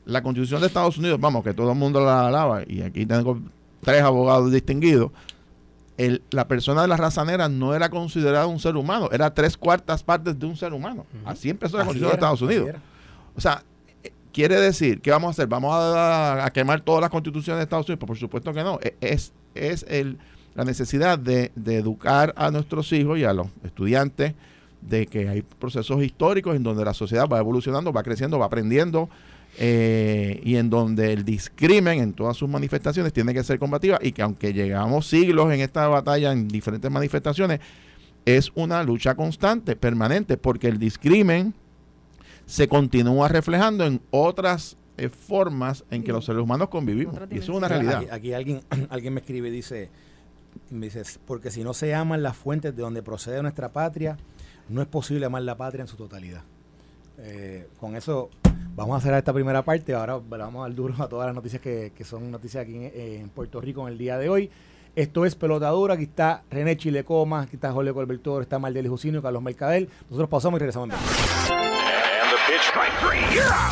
la 0.05 0.21
constitución 0.21 0.61
de 0.61 0.67
Estados 0.67 0.97
Unidos, 0.99 1.19
vamos, 1.19 1.43
que 1.43 1.53
todo 1.53 1.71
el 1.71 1.77
mundo 1.77 1.99
la 1.99 2.27
alaba, 2.27 2.61
y 2.67 2.81
aquí 2.83 3.05
tengo 3.07 3.39
tres 3.81 4.01
abogados 4.03 4.51
distinguidos, 4.51 5.11
el- 5.97 6.21
la 6.31 6.47
persona 6.47 6.83
de 6.83 6.87
la 6.89 6.95
raza 6.97 7.25
negra 7.25 7.49
no 7.49 7.73
era 7.73 7.89
considerada 7.89 8.45
un 8.45 8.59
ser 8.59 8.75
humano, 8.77 9.09
era 9.11 9.33
tres 9.33 9.57
cuartas 9.57 10.03
partes 10.03 10.37
de 10.39 10.45
un 10.45 10.55
ser 10.55 10.71
humano. 10.73 11.05
Así 11.25 11.49
empezó 11.49 11.75
la 11.77 11.83
Así 11.83 11.87
constitución 11.89 12.11
de 12.11 12.15
Estados 12.15 12.41
Unidos. 12.43 12.69
O 13.35 13.41
sea, 13.41 13.63
eh, 14.03 14.11
quiere 14.31 14.59
decir, 14.61 15.01
¿qué 15.01 15.09
vamos 15.11 15.27
a 15.29 15.31
hacer? 15.31 15.47
¿Vamos 15.47 15.73
a, 15.75 16.45
a 16.45 16.51
quemar 16.53 16.81
todas 16.81 17.01
las 17.01 17.09
constituciones 17.09 17.57
de 17.59 17.63
Estados 17.63 17.87
Unidos? 17.87 17.99
Pues 17.99 18.07
por 18.07 18.17
supuesto 18.17 18.53
que 18.53 18.63
no. 18.63 18.79
E- 18.81 18.95
Es, 19.01 19.33
es 19.55 19.85
el, 19.89 20.17
la 20.55 20.65
necesidad 20.65 21.17
de, 21.19 21.51
de 21.55 21.77
educar 21.77 22.33
a 22.35 22.51
nuestros 22.51 22.91
hijos 22.93 23.19
y 23.19 23.23
a 23.23 23.33
los 23.33 23.47
estudiantes 23.63 24.33
de 24.81 25.07
que 25.07 25.27
hay 25.27 25.41
procesos 25.41 26.01
históricos 26.03 26.55
en 26.55 26.63
donde 26.63 26.85
la 26.85 26.93
sociedad 26.93 27.27
va 27.27 27.39
evolucionando, 27.39 27.91
va 27.91 28.03
creciendo, 28.03 28.39
va 28.39 28.45
aprendiendo 28.45 29.09
eh, 29.57 30.39
y 30.43 30.55
en 30.55 30.69
donde 30.69 31.11
el 31.11 31.25
discrimen 31.25 31.99
en 31.99 32.13
todas 32.13 32.37
sus 32.37 32.47
manifestaciones 32.47 33.11
tiene 33.11 33.33
que 33.33 33.43
ser 33.43 33.59
combativa 33.59 33.99
y 34.01 34.11
que 34.11 34.21
aunque 34.21 34.53
llegamos 34.53 35.07
siglos 35.07 35.51
en 35.51 35.59
esta 35.61 35.87
batalla 35.87 36.31
en 36.31 36.47
diferentes 36.47 36.89
manifestaciones, 36.89 37.59
es 38.25 38.51
una 38.55 38.83
lucha 38.83 39.15
constante, 39.15 39.75
permanente, 39.75 40.37
porque 40.37 40.67
el 40.67 40.77
discrimen 40.77 41.53
se 42.45 42.67
continúa 42.67 43.27
reflejando 43.27 43.85
en 43.85 44.01
otras 44.11 44.77
eh, 44.97 45.09
formas 45.09 45.83
en 45.89 46.03
que 46.03 46.11
los 46.11 46.25
seres 46.25 46.41
humanos 46.41 46.69
convivimos. 46.69 47.15
Y 47.29 47.39
eso 47.39 47.51
es 47.51 47.57
una 47.57 47.67
realidad. 47.67 47.97
Aquí, 47.97 48.09
aquí 48.11 48.33
alguien, 48.33 48.61
alguien 48.89 49.13
me 49.13 49.21
escribe 49.21 49.49
y 49.49 49.51
dice, 49.51 49.89
porque 51.25 51.51
si 51.51 51.63
no 51.63 51.73
se 51.73 51.93
aman 51.93 52.23
las 52.23 52.37
fuentes 52.37 52.75
de 52.75 52.81
donde 52.81 53.03
procede 53.03 53.41
nuestra 53.41 53.69
patria, 53.69 54.17
no 54.69 54.81
es 54.81 54.87
posible 54.87 55.25
amar 55.25 55.41
la 55.41 55.57
patria 55.57 55.81
en 55.81 55.87
su 55.87 55.97
totalidad. 55.97 56.43
Eh, 57.17 57.67
con 57.79 57.95
eso 57.95 58.29
vamos 58.75 58.95
a 58.95 58.97
hacer 58.97 59.13
esta 59.13 59.33
primera 59.33 59.63
parte. 59.63 59.93
Ahora 59.93 60.17
vamos 60.17 60.61
a 60.61 60.67
dar 60.67 60.75
duro 60.75 60.95
a 60.99 61.07
todas 61.07 61.27
las 61.27 61.35
noticias 61.35 61.61
que, 61.61 61.91
que 61.95 62.03
son 62.03 62.31
noticias 62.31 62.63
aquí 62.63 62.75
en, 62.75 63.29
Puerto 63.29 63.59
Rico 63.59 63.85
en 63.87 63.93
el 63.93 63.97
día 63.97 64.17
de 64.17 64.29
hoy. 64.29 64.49
Esto 64.95 65.25
es 65.25 65.35
Pelotadura. 65.35 65.95
Aquí 65.95 66.03
está 66.03 66.43
René 66.49 66.77
Chilecoma, 66.77 67.41
aquí 67.41 67.55
está 67.55 67.71
Jorge 67.71 67.93
Colbertor, 67.93 68.41
está 68.41 68.59
Maldeli 68.59 68.89
Jusino, 68.89 69.21
Carlos 69.21 69.41
Mercadel. 69.41 69.89
Nosotros 70.03 70.29
pausamos 70.29 70.57
y 70.57 70.59
regresamos. 70.59 70.89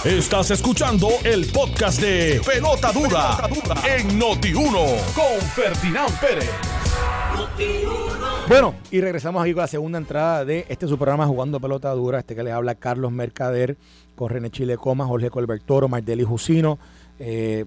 Estás 0.05 0.51
escuchando 0.51 1.09
el 1.23 1.47
podcast 1.47 1.99
de 1.99 2.39
Pelota 2.45 2.91
Dura, 2.91 3.37
en 3.97 4.19
Noti1 4.19 5.13
con 5.15 5.41
Ferdinand 5.55 6.19
Pérez. 6.19 6.51
Bueno, 8.47 8.75
y 8.91 9.01
regresamos 9.01 9.41
aquí 9.41 9.53
con 9.53 9.61
la 9.61 9.67
segunda 9.67 9.97
entrada 9.97 10.45
de 10.45 10.67
este 10.69 10.87
su 10.87 10.95
programa 10.95 11.25
Jugando 11.25 11.59
Pelota 11.59 11.89
Dura, 11.93 12.19
este 12.19 12.35
que 12.35 12.43
les 12.43 12.53
habla 12.53 12.75
Carlos 12.75 13.11
Mercader, 13.11 13.77
con 14.15 14.29
René 14.29 14.51
Chilecoma, 14.51 15.07
Jorge 15.07 15.31
Colbertoro, 15.31 15.87
Mardeli 15.87 16.23
Jusino, 16.23 16.77
eh, 17.17 17.65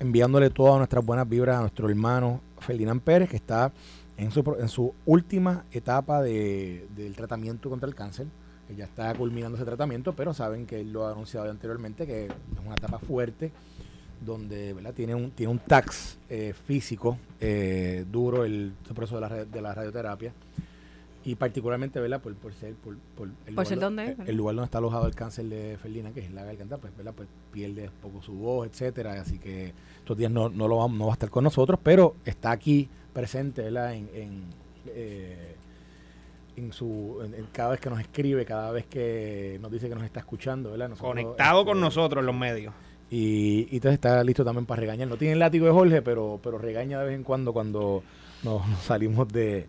enviándole 0.00 0.50
todas 0.50 0.78
nuestras 0.78 1.04
buenas 1.06 1.28
vibras 1.28 1.58
a 1.58 1.60
nuestro 1.60 1.88
hermano 1.88 2.40
Ferdinand 2.58 3.00
Pérez, 3.00 3.28
que 3.28 3.36
está 3.36 3.70
en 4.16 4.32
su, 4.32 4.56
en 4.58 4.68
su 4.68 4.92
última 5.06 5.64
etapa 5.70 6.20
de- 6.20 6.88
del 6.96 7.14
tratamiento 7.14 7.70
contra 7.70 7.88
el 7.88 7.94
cáncer. 7.94 8.26
Que 8.70 8.76
ya 8.76 8.84
está 8.84 9.12
culminando 9.14 9.56
ese 9.56 9.64
tratamiento, 9.64 10.12
pero 10.14 10.32
saben 10.32 10.64
que 10.64 10.80
él 10.80 10.92
lo 10.92 11.06
ha 11.06 11.10
anunciado 11.10 11.50
anteriormente, 11.50 12.06
que 12.06 12.26
es 12.26 12.32
una 12.64 12.74
etapa 12.74 12.98
fuerte, 13.00 13.50
donde 14.24 14.72
¿verdad? 14.74 14.94
tiene 14.94 15.14
un 15.14 15.30
tiene 15.32 15.50
un 15.50 15.58
tax 15.58 16.18
eh, 16.28 16.54
físico 16.66 17.18
eh, 17.40 18.04
duro 18.10 18.44
el, 18.44 18.72
proceso 18.94 19.16
de 19.16 19.20
la, 19.22 19.44
de 19.44 19.62
la 19.62 19.74
radioterapia 19.74 20.32
y 21.24 21.34
particularmente 21.34 21.98
¿verdad? 22.00 22.20
por, 22.20 22.34
por 22.34 22.52
ser 22.52 22.74
por, 22.74 22.96
por 23.16 23.28
el, 23.46 23.66
ser 23.66 23.78
lugar, 23.78 24.54
donde 24.54 24.64
está 24.64 24.78
alojado 24.78 25.06
el 25.06 25.14
cáncer 25.14 25.46
de 25.46 25.78
Felina 25.82 26.10
que 26.12 26.20
es 26.20 26.26
en 26.26 26.34
la 26.34 26.44
garganta 26.44 26.76
pues 26.76 26.94
¿verdad? 26.96 27.14
pues 27.16 27.28
pierde 27.50 27.88
un 27.88 28.10
poco 28.10 28.22
su 28.22 28.34
voz 28.34 28.68
etcétera 28.68 29.18
así 29.20 29.38
que 29.38 29.72
estos 29.98 30.18
días 30.18 30.30
no, 30.30 30.50
no 30.50 30.68
lo 30.68 30.76
va, 30.76 30.88
no 30.88 31.06
va 31.06 31.12
a 31.12 31.14
estar 31.14 31.30
con 31.30 31.44
nosotros 31.44 31.80
pero 31.82 32.14
está 32.26 32.50
aquí 32.50 32.90
presente 33.14 33.62
¿verdad? 33.62 33.94
en, 33.94 34.10
en, 34.14 34.42
eh, 34.86 35.56
en 36.60 36.72
su 36.72 37.20
en- 37.24 37.34
en 37.34 37.46
cada 37.52 37.70
vez 37.70 37.80
que 37.80 37.90
nos 37.90 37.98
escribe 38.00 38.44
cada 38.44 38.70
vez 38.70 38.86
que 38.86 39.58
nos 39.60 39.70
dice 39.72 39.88
que 39.88 39.94
nos 39.94 40.04
está 40.04 40.20
escuchando 40.20 40.70
¿verdad? 40.70 40.88
Nosotros, 40.90 41.10
Conectado 41.12 41.64
con 41.64 41.78
este, 41.78 41.84
nosotros 41.86 42.22
en 42.22 42.26
los 42.26 42.36
medios. 42.36 42.72
y, 43.10 43.62
y 43.70 43.76
entonces 43.76 43.94
está 43.94 44.22
listo 44.22 44.44
también 44.44 44.66
para 44.66 44.80
regañar. 44.80 45.08
No 45.08 45.16
tiene 45.16 45.32
el 45.32 45.38
látigo 45.40 45.66
de 45.66 45.72
Jorge, 45.72 46.02
pero, 46.02 46.38
pero 46.42 46.58
regaña 46.58 47.00
de 47.00 47.06
vez 47.06 47.14
en 47.16 47.24
cuando 47.24 47.52
cuando 47.52 48.02
nos, 48.44 48.66
nos 48.68 48.80
salimos 48.82 49.26
de, 49.28 49.66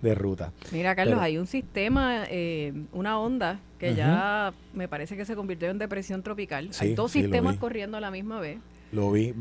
de 0.00 0.14
ruta. 0.14 0.52
Mira, 0.70 0.94
Carlos, 0.94 1.14
Pero- 1.14 1.22
hay 1.24 1.38
un 1.38 1.46
sistema, 1.46 2.24
eh, 2.30 2.72
una 2.92 3.18
onda 3.18 3.58
que 3.78 3.94
ya 3.94 4.52
me 4.72 4.86
parece 4.88 5.16
que 5.16 5.24
se 5.26 5.34
convirtió 5.36 5.68
en 5.68 5.78
depresión 5.78 6.22
tropical. 6.22 6.68
Sí, 6.72 6.84
hay 6.86 6.94
dos 6.94 7.10
sí, 7.10 7.20
sistemas 7.22 7.56
corriendo 7.56 7.96
a 7.96 8.00
la 8.00 8.10
misma 8.10 8.40
vez. 8.40 8.58
Lo 8.92 9.10
vi. 9.10 9.34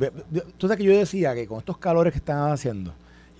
Tú 0.57 0.67
sabes 0.67 0.77
que 0.77 0.83
yo 0.83 0.97
decía 0.97 1.35
que 1.35 1.45
con 1.47 1.59
estos 1.59 1.77
calores 1.77 2.11
que 2.11 2.17
estaban 2.17 2.51
haciendo 2.51 2.93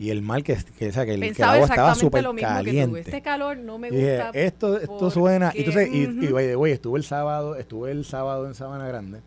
y 0.04 0.10
el 0.12 0.22
mal 0.22 0.44
que, 0.44 0.58
que, 0.78 0.92
sea, 0.92 1.06
que 1.06 1.14
el, 1.14 1.22
que 1.22 1.28
el 1.30 1.44
agua 1.44 1.66
estaba 1.68 1.96
súper 1.96 2.26
que 2.36 2.42
caliente. 2.42 3.00
Este 3.00 3.22
calor 3.22 3.58
no 3.58 3.78
me 3.78 3.88
Y 3.88 3.92
dije, 3.92 4.16
gusta. 4.24 4.30
esto, 4.34 4.78
esto 4.80 4.98
porque- 4.98 5.14
suena. 5.14 5.52
Y, 5.56 5.60
entonces, 5.60 5.90
y, 5.94 6.02
y, 6.04 6.28
by 6.28 6.56
way, 6.56 6.72
estuve 6.74 6.98
el 7.00 7.06
sábado, 7.06 7.56
estuve 7.56 7.92
el 7.92 8.04
sábado 8.06 8.48
en 8.48 8.54
Sabana 8.56 8.88
Grande. 8.88 9.20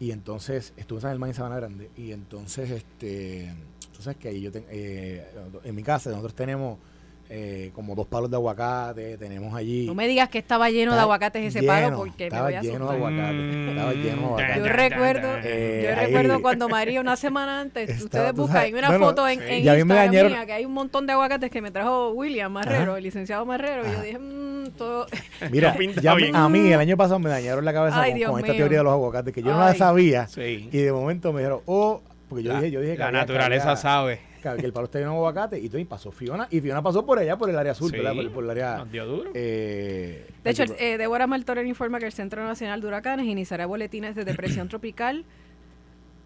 Y 0.00 0.10
entonces, 0.10 0.72
estuve 0.76 0.98
en 0.98 1.02
San 1.02 1.10
Germán 1.12 1.30
en 1.30 1.34
Sabana 1.34 1.56
Grande. 1.56 1.90
Y 1.96 2.12
entonces, 2.12 2.70
este, 2.70 3.52
tú 3.96 4.02
sabes 4.02 4.18
que 4.18 4.28
ahí 4.28 4.40
yo 4.42 4.50
ten- 4.52 4.66
eh, 4.70 5.24
en 5.64 5.74
mi 5.74 5.82
casa 5.82 6.10
nosotros 6.10 6.34
tenemos 6.34 6.78
eh, 7.28 7.70
como 7.74 7.94
dos 7.94 8.06
palos 8.06 8.30
de 8.30 8.36
aguacate, 8.36 9.16
tenemos 9.18 9.54
allí. 9.54 9.86
No 9.86 9.94
me 9.94 10.06
digas 10.06 10.28
que 10.28 10.38
estaba 10.38 10.70
lleno 10.70 10.94
de 10.94 11.00
aguacates 11.00 11.44
ese 11.44 11.60
lleno, 11.60 11.72
palo 11.72 11.96
porque 11.96 12.24
me 12.24 12.26
estaba 12.26 12.44
voy 12.44 12.54
a 12.54 12.62
lleno 12.62 12.88
de 12.90 12.94
aguacate. 12.96 13.70
Estaba 13.70 13.92
lleno 13.92 14.04
de 14.06 14.16
Mm, 14.16 14.24
aguacate. 14.24 14.58
Yo 14.60 14.66
recuerdo. 14.68 15.28
Eh, 15.42 15.80
yo 15.84 15.88
ahí- 16.00 16.06
recuerdo 16.06 16.42
cuando 16.42 16.68
María 16.68 17.00
una 17.00 17.16
semana 17.16 17.60
antes, 17.60 17.90
Estaba, 17.90 18.04
ustedes 18.04 18.32
buscan, 18.34 18.56
sabes, 18.56 18.74
una 18.74 18.98
foto 18.98 19.28
en, 19.28 19.38
sí. 19.40 19.44
en 19.48 19.78
Instagram 19.80 20.10
mía, 20.10 20.46
que 20.46 20.52
hay 20.52 20.64
un 20.64 20.72
montón 20.72 21.06
de 21.06 21.12
aguacates 21.14 21.50
que 21.50 21.60
me 21.60 21.70
trajo 21.70 22.10
William 22.10 22.52
Marrero, 22.52 22.92
Ajá. 22.92 22.98
el 22.98 23.04
licenciado 23.04 23.44
Marrero, 23.44 23.82
y 23.86 23.92
yo 23.92 24.02
dije, 24.02 24.18
mmm, 24.18 24.70
todo... 24.78 25.06
Mira, 25.50 25.76
ya 26.02 26.14
bien. 26.14 26.34
a 26.36 26.48
mí 26.48 26.72
el 26.72 26.78
año 26.80 26.96
pasado 26.96 27.18
me 27.18 27.28
dañaron 27.30 27.64
la 27.64 27.72
cabeza 27.72 28.00
Ay, 28.00 28.22
con, 28.22 28.32
con 28.32 28.40
esta 28.40 28.52
teoría 28.56 28.78
de 28.78 28.84
los 28.84 28.92
aguacates, 28.92 29.34
que 29.34 29.42
yo 29.42 29.52
no 29.52 29.58
la 29.60 29.74
sabía. 29.74 30.26
Sí. 30.28 30.68
Y 30.72 30.78
de 30.78 30.92
momento 30.92 31.32
me 31.32 31.40
dijeron, 31.40 31.60
oh, 31.66 32.02
porque 32.28 32.42
yo 32.44 32.52
La- 32.52 32.60
dije, 32.60 32.70
yo 32.72 32.80
dije 32.80 32.92
que 32.94 32.98
la 32.98 33.08
había- 33.08 33.20
que 33.20 33.26
naturaleza 33.32 33.70
había- 33.70 33.76
sabe. 33.76 34.20
Que, 34.54 34.60
que 34.60 34.66
el 34.66 34.72
palo 34.72 34.84
está 34.86 34.98
lleno 34.98 35.12
de 35.12 35.16
aguacate. 35.16 35.58
Y, 35.58 35.68
todo, 35.68 35.78
y 35.80 35.84
pasó 35.84 36.12
Fiona. 36.12 36.46
Y 36.50 36.60
Fiona 36.60 36.82
pasó 36.82 37.04
por 37.04 37.18
allá, 37.18 37.36
por 37.36 37.50
el 37.50 37.58
área 37.58 37.72
azul, 37.72 37.90
Sí. 37.90 37.96
¿verdad? 37.96 38.14
Por, 38.14 38.30
por 38.32 38.44
el 38.44 38.50
área. 38.50 38.76
Nos 38.78 38.92
dio 38.92 39.06
duro. 39.06 39.30
eh, 39.34 40.26
De 40.44 40.50
hecho, 40.50 40.62
el- 40.64 40.72
eh, 40.78 40.98
Débora 40.98 41.26
Martorell 41.26 41.66
informa 41.66 41.98
que 41.98 42.06
el 42.06 42.12
Centro 42.12 42.44
Nacional 42.44 42.80
de 42.80 42.86
Huracanes 42.86 43.26
iniciará 43.26 43.66
boletines 43.66 44.14
de 44.14 44.24
depresión 44.24 44.68
tropical 44.68 45.24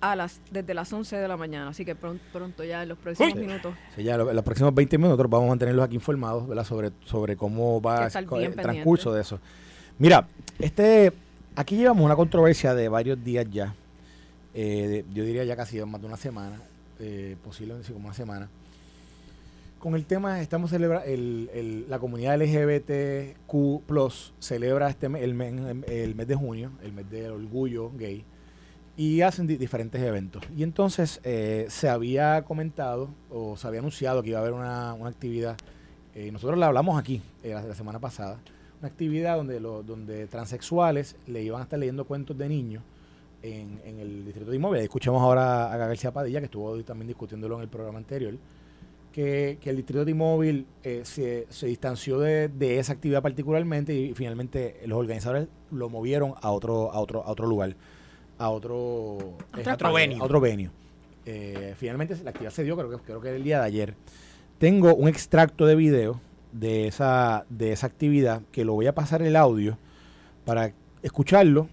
a 0.02 0.16
las 0.16 0.40
desde 0.50 0.72
las 0.72 0.90
11 0.92 1.16
de 1.16 1.28
la 1.28 1.36
mañana. 1.36 1.68
Así 1.68 1.84
que 1.84 1.94
pronto, 1.94 2.24
pronto 2.32 2.64
ya 2.64 2.82
en 2.82 2.88
los 2.88 2.98
próximos 2.98 3.34
minutos. 3.34 3.74
sí, 3.94 4.02
ya 4.02 4.14
en 4.14 4.34
los 4.34 4.44
próximos 4.44 4.74
20 4.74 4.96
minutos 4.96 5.28
vamos 5.28 5.46
a 5.46 5.48
mantenerlos 5.50 5.84
aquí 5.84 5.94
informados 5.96 6.48
¿verdad? 6.48 6.64
Sobre, 6.64 6.90
sobre 7.04 7.36
cómo 7.36 7.82
va 7.82 8.06
el, 8.06 8.54
transcurso 8.54 9.12
de 9.12 9.20
eso. 9.20 9.38
Mira, 9.98 10.26
este 10.58 11.12
aquí 11.54 11.76
llevamos 11.76 12.02
una 12.02 12.16
controversia 12.16 12.74
de 12.74 12.88
varios 12.88 13.22
días 13.22 13.46
ya. 13.50 13.74
eh, 14.54 14.86
de- 14.88 15.14
yo 15.14 15.22
diría 15.24 15.44
ya 15.44 15.54
casi 15.54 15.78
más 15.84 16.00
de 16.00 16.06
una 16.06 16.16
semana, 16.16 16.56
eh, 17.00 17.36
posiblemente 17.42 17.92
como 17.92 18.06
una 18.06 18.14
semana. 18.14 18.48
Con 19.78 19.94
el 19.94 20.04
tema, 20.04 20.42
estamos 20.42 20.70
celebrando, 20.70 21.06
la 21.88 21.98
comunidad 21.98 22.36
LGBTQ 22.38 23.82
celebra 24.38 24.90
este 24.90 25.06
el, 25.06 25.34
mes, 25.34 25.54
el 25.88 26.14
mes 26.14 26.26
de 26.28 26.34
junio, 26.34 26.70
el 26.82 26.92
mes 26.92 27.08
del 27.10 27.30
orgullo 27.32 27.90
gay, 27.96 28.22
y 28.98 29.22
hacen 29.22 29.46
di- 29.46 29.56
diferentes 29.56 30.00
eventos. 30.02 30.42
Y 30.54 30.62
entonces 30.64 31.18
eh, 31.24 31.66
se 31.70 31.88
había 31.88 32.42
comentado 32.42 33.08
o 33.30 33.56
se 33.56 33.66
había 33.66 33.80
anunciado 33.80 34.22
que 34.22 34.28
iba 34.30 34.38
a 34.38 34.42
haber 34.42 34.52
una, 34.52 34.92
una 34.92 35.08
actividad, 35.08 35.56
eh, 36.14 36.30
nosotros 36.30 36.58
la 36.58 36.66
hablamos 36.66 36.98
aquí 36.98 37.22
eh, 37.42 37.54
la, 37.54 37.62
la 37.62 37.74
semana 37.74 37.98
pasada, 37.98 38.36
una 38.80 38.88
actividad 38.88 39.36
donde, 39.36 39.60
lo- 39.60 39.82
donde 39.82 40.26
transexuales 40.26 41.16
le 41.26 41.42
iban 41.42 41.60
a 41.60 41.64
estar 41.64 41.78
leyendo 41.78 42.04
cuentos 42.04 42.36
de 42.36 42.48
niños 42.50 42.82
en, 43.42 43.80
en 43.84 44.00
el 44.00 44.24
distrito 44.24 44.50
de 44.50 44.56
inmóviles. 44.56 44.84
Escuchamos 44.84 45.22
ahora 45.22 45.72
a 45.72 45.76
García 45.76 46.12
Padilla, 46.12 46.40
que 46.40 46.46
estuvo 46.46 46.82
también 46.84 47.08
discutiéndolo 47.08 47.56
en 47.56 47.62
el 47.62 47.68
programa 47.68 47.98
anterior. 47.98 48.34
que, 49.12 49.58
el 49.64 49.76
distrito 49.76 50.00
de 50.00 50.06
T-Mobile 50.06 50.64
eh, 50.84 51.02
se, 51.04 51.46
se, 51.48 51.66
distanció 51.66 52.18
de, 52.18 52.48
de, 52.48 52.78
esa 52.78 52.92
actividad 52.92 53.22
particularmente 53.22 53.94
y, 53.94 54.14
finalmente 54.14 54.80
los 54.86 54.98
organizadores 54.98 55.48
lo 55.70 55.88
movieron 55.88 56.34
a 56.40 56.50
otro, 56.50 56.92
a 56.92 57.00
otro, 57.00 57.24
a 57.24 57.30
otro 57.30 57.46
lugar, 57.46 57.76
a 58.38 58.50
otro, 58.50 59.36
otro 59.52 59.92
venue. 59.92 60.18
A 60.18 60.24
otro 60.24 60.40
venue. 60.40 60.70
Eh, 61.26 61.74
finalmente 61.76 62.16
la 62.22 62.30
actividad 62.30 62.52
se 62.52 62.64
dio, 62.64 62.76
creo 62.76 62.90
que, 62.90 62.96
creo 62.98 63.20
que 63.20 63.34
el 63.34 63.44
día 63.44 63.60
de 63.60 63.66
ayer. 63.66 63.94
Tengo 64.58 64.94
un 64.94 65.08
extracto 65.08 65.64
de 65.64 65.74
video 65.74 66.20
de 66.52 66.86
esa, 66.86 67.46
de 67.48 67.72
esa 67.72 67.86
actividad 67.86 68.42
que 68.52 68.64
lo 68.64 68.74
voy 68.74 68.86
a 68.86 68.94
pasar 68.94 69.22
el 69.22 69.36
audio 69.36 69.78
para 70.44 70.72
escucharlo 71.02 71.68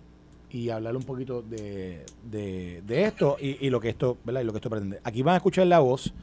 y 0.49 0.69
hablar 0.69 0.95
un 0.95 1.03
poquito 1.03 1.41
de, 1.41 2.05
de, 2.23 3.03
esto 3.03 3.37
y, 3.39 3.65
y, 3.65 3.69
lo 3.69 3.79
que 3.79 3.89
esto, 3.89 4.17
¿verdad? 4.23 4.41
Y 4.41 4.43
lo 4.45 4.53
que 4.53 4.57
esto 4.57 4.69
pretende. 4.69 4.99
Aquí 5.03 5.21
van 5.21 5.33
a 5.33 5.37
escuchar 5.37 5.67
la 5.67 5.79
voz 5.79 6.13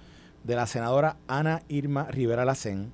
de 0.45 0.55
la 0.55 0.66
senadora 0.66 1.16
Ana 1.27 1.62
Irma 1.68 2.05
Rivera 2.11 2.45
Lacén, 2.45 2.93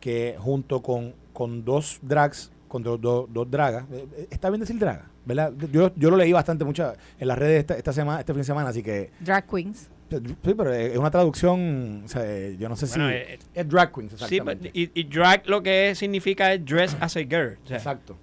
que 0.00 0.36
junto 0.38 0.82
con, 0.82 1.14
con 1.32 1.64
dos 1.64 1.98
drags, 2.02 2.50
con 2.68 2.82
dos, 2.82 3.00
dos, 3.00 3.50
dragas, 3.50 3.84
eh, 3.92 4.06
eh, 4.16 4.28
está 4.30 4.50
bien 4.50 4.60
decir 4.60 4.78
draga, 4.78 5.06
¿verdad? 5.24 5.52
Yo, 5.72 5.94
yo 5.94 6.10
lo 6.10 6.16
leí 6.16 6.32
bastante 6.32 6.64
mucho 6.64 6.92
en 7.18 7.28
las 7.28 7.38
redes 7.38 7.60
esta, 7.60 7.74
esta 7.76 7.92
semana, 7.92 8.20
este 8.20 8.32
fin 8.32 8.40
de 8.40 8.44
semana, 8.44 8.70
así 8.70 8.82
que... 8.82 9.10
Drag 9.20 9.46
queens. 9.46 9.88
Sí, 10.10 10.54
pero 10.56 10.72
es 10.72 10.96
una 10.96 11.10
traducción, 11.10 12.02
o 12.04 12.08
sea, 12.08 12.50
yo 12.50 12.68
no 12.68 12.76
sé 12.76 12.86
si... 12.86 12.98
Eh, 13.00 13.38
es 13.54 13.68
drag 13.68 13.92
queens, 13.92 14.12
exactamente. 14.14 14.70
Sí, 14.72 14.90
y, 14.94 15.04
drag 15.04 15.46
lo 15.46 15.62
que 15.62 15.94
significa 15.94 16.52
es 16.52 16.64
dress 16.64 16.96
as 17.00 17.16
a 17.16 17.20
girl. 17.20 17.58
Exacto. 17.68 18.16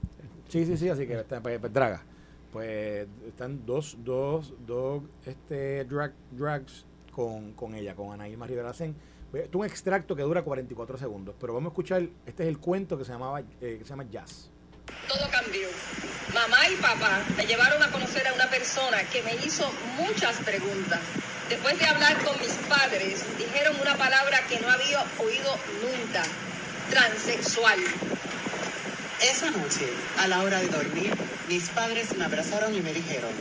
Sí, 0.48 0.66
sí, 0.66 0.78
sí, 0.78 0.90
así 0.90 1.08
que 1.08 1.18
pues, 1.18 1.60
pues, 1.60 1.74
draga. 1.74 2.04
Pues 2.52 3.08
están 3.28 3.66
dos, 3.66 3.98
dos, 4.00 4.54
dos 4.66 5.04
este, 5.26 5.84
drag, 5.86 6.14
drags 6.32 6.86
con, 7.12 7.54
con 7.54 7.76
ella, 7.76 7.96
con 7.96 8.14
Anaíma 8.14 8.48
Rivera 8.48 8.74
Sen. 8.74 8.96
Es 9.34 9.50
un 9.54 9.66
extracto 9.66 10.16
que 10.16 10.22
dura 10.22 10.44
44 10.44 10.98
segundos, 10.98 11.36
pero 11.40 11.54
vamos 11.54 11.72
a 11.72 11.74
escuchar, 11.74 12.04
este 12.26 12.44
es 12.44 12.50
el 12.50 12.58
cuento 12.58 12.98
que 12.98 13.04
se, 13.04 13.12
llamaba, 13.12 13.42
eh, 13.42 13.76
que 13.78 13.84
se 13.84 13.90
llama 13.90 14.06
Jazz. 14.10 14.50
Todo 15.10 15.30
cambió. 15.30 15.68
Mamá 16.34 16.70
y 16.70 16.76
papá 16.78 17.20
me 17.36 17.46
llevaron 17.46 17.82
a 17.84 17.92
conocer 17.92 18.26
a 18.28 18.34
una 18.34 18.50
persona 18.50 19.04
que 19.12 19.22
me 19.24 19.36
hizo 19.46 19.70
muchas 19.98 20.38
preguntas. 20.38 21.02
Después 21.50 21.78
de 21.78 21.86
hablar 21.86 22.18
con 22.24 22.40
mis 22.40 22.54
padres, 22.70 23.26
dijeron 23.38 23.76
una 23.82 23.96
palabra 23.96 24.40
que 24.48 24.60
no 24.60 24.70
había 24.70 25.02
oído 25.20 25.52
nunca, 25.82 26.24
transexual. 26.90 27.80
Esa 29.26 29.50
noche, 29.50 29.90
a 30.20 30.28
la 30.28 30.44
hora 30.44 30.60
de 30.60 30.68
dormir, 30.68 31.12
mis 31.50 31.70
padres 31.70 32.16
me 32.16 32.26
abrazaron 32.26 32.76
y 32.76 32.82
me 32.82 32.94
dijeron, 32.94 33.32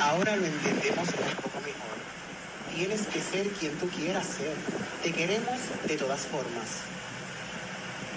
ahora 0.00 0.36
lo 0.36 0.46
entendemos 0.46 1.06
un 1.06 1.34
poco 1.36 1.60
mejor. 1.60 1.98
Tienes 2.74 3.06
que 3.08 3.20
ser 3.20 3.46
quien 3.50 3.78
tú 3.78 3.90
quieras 3.90 4.26
ser. 4.26 4.54
Te 5.02 5.12
queremos 5.12 5.58
de 5.86 5.98
todas 5.98 6.22
formas. 6.22 6.80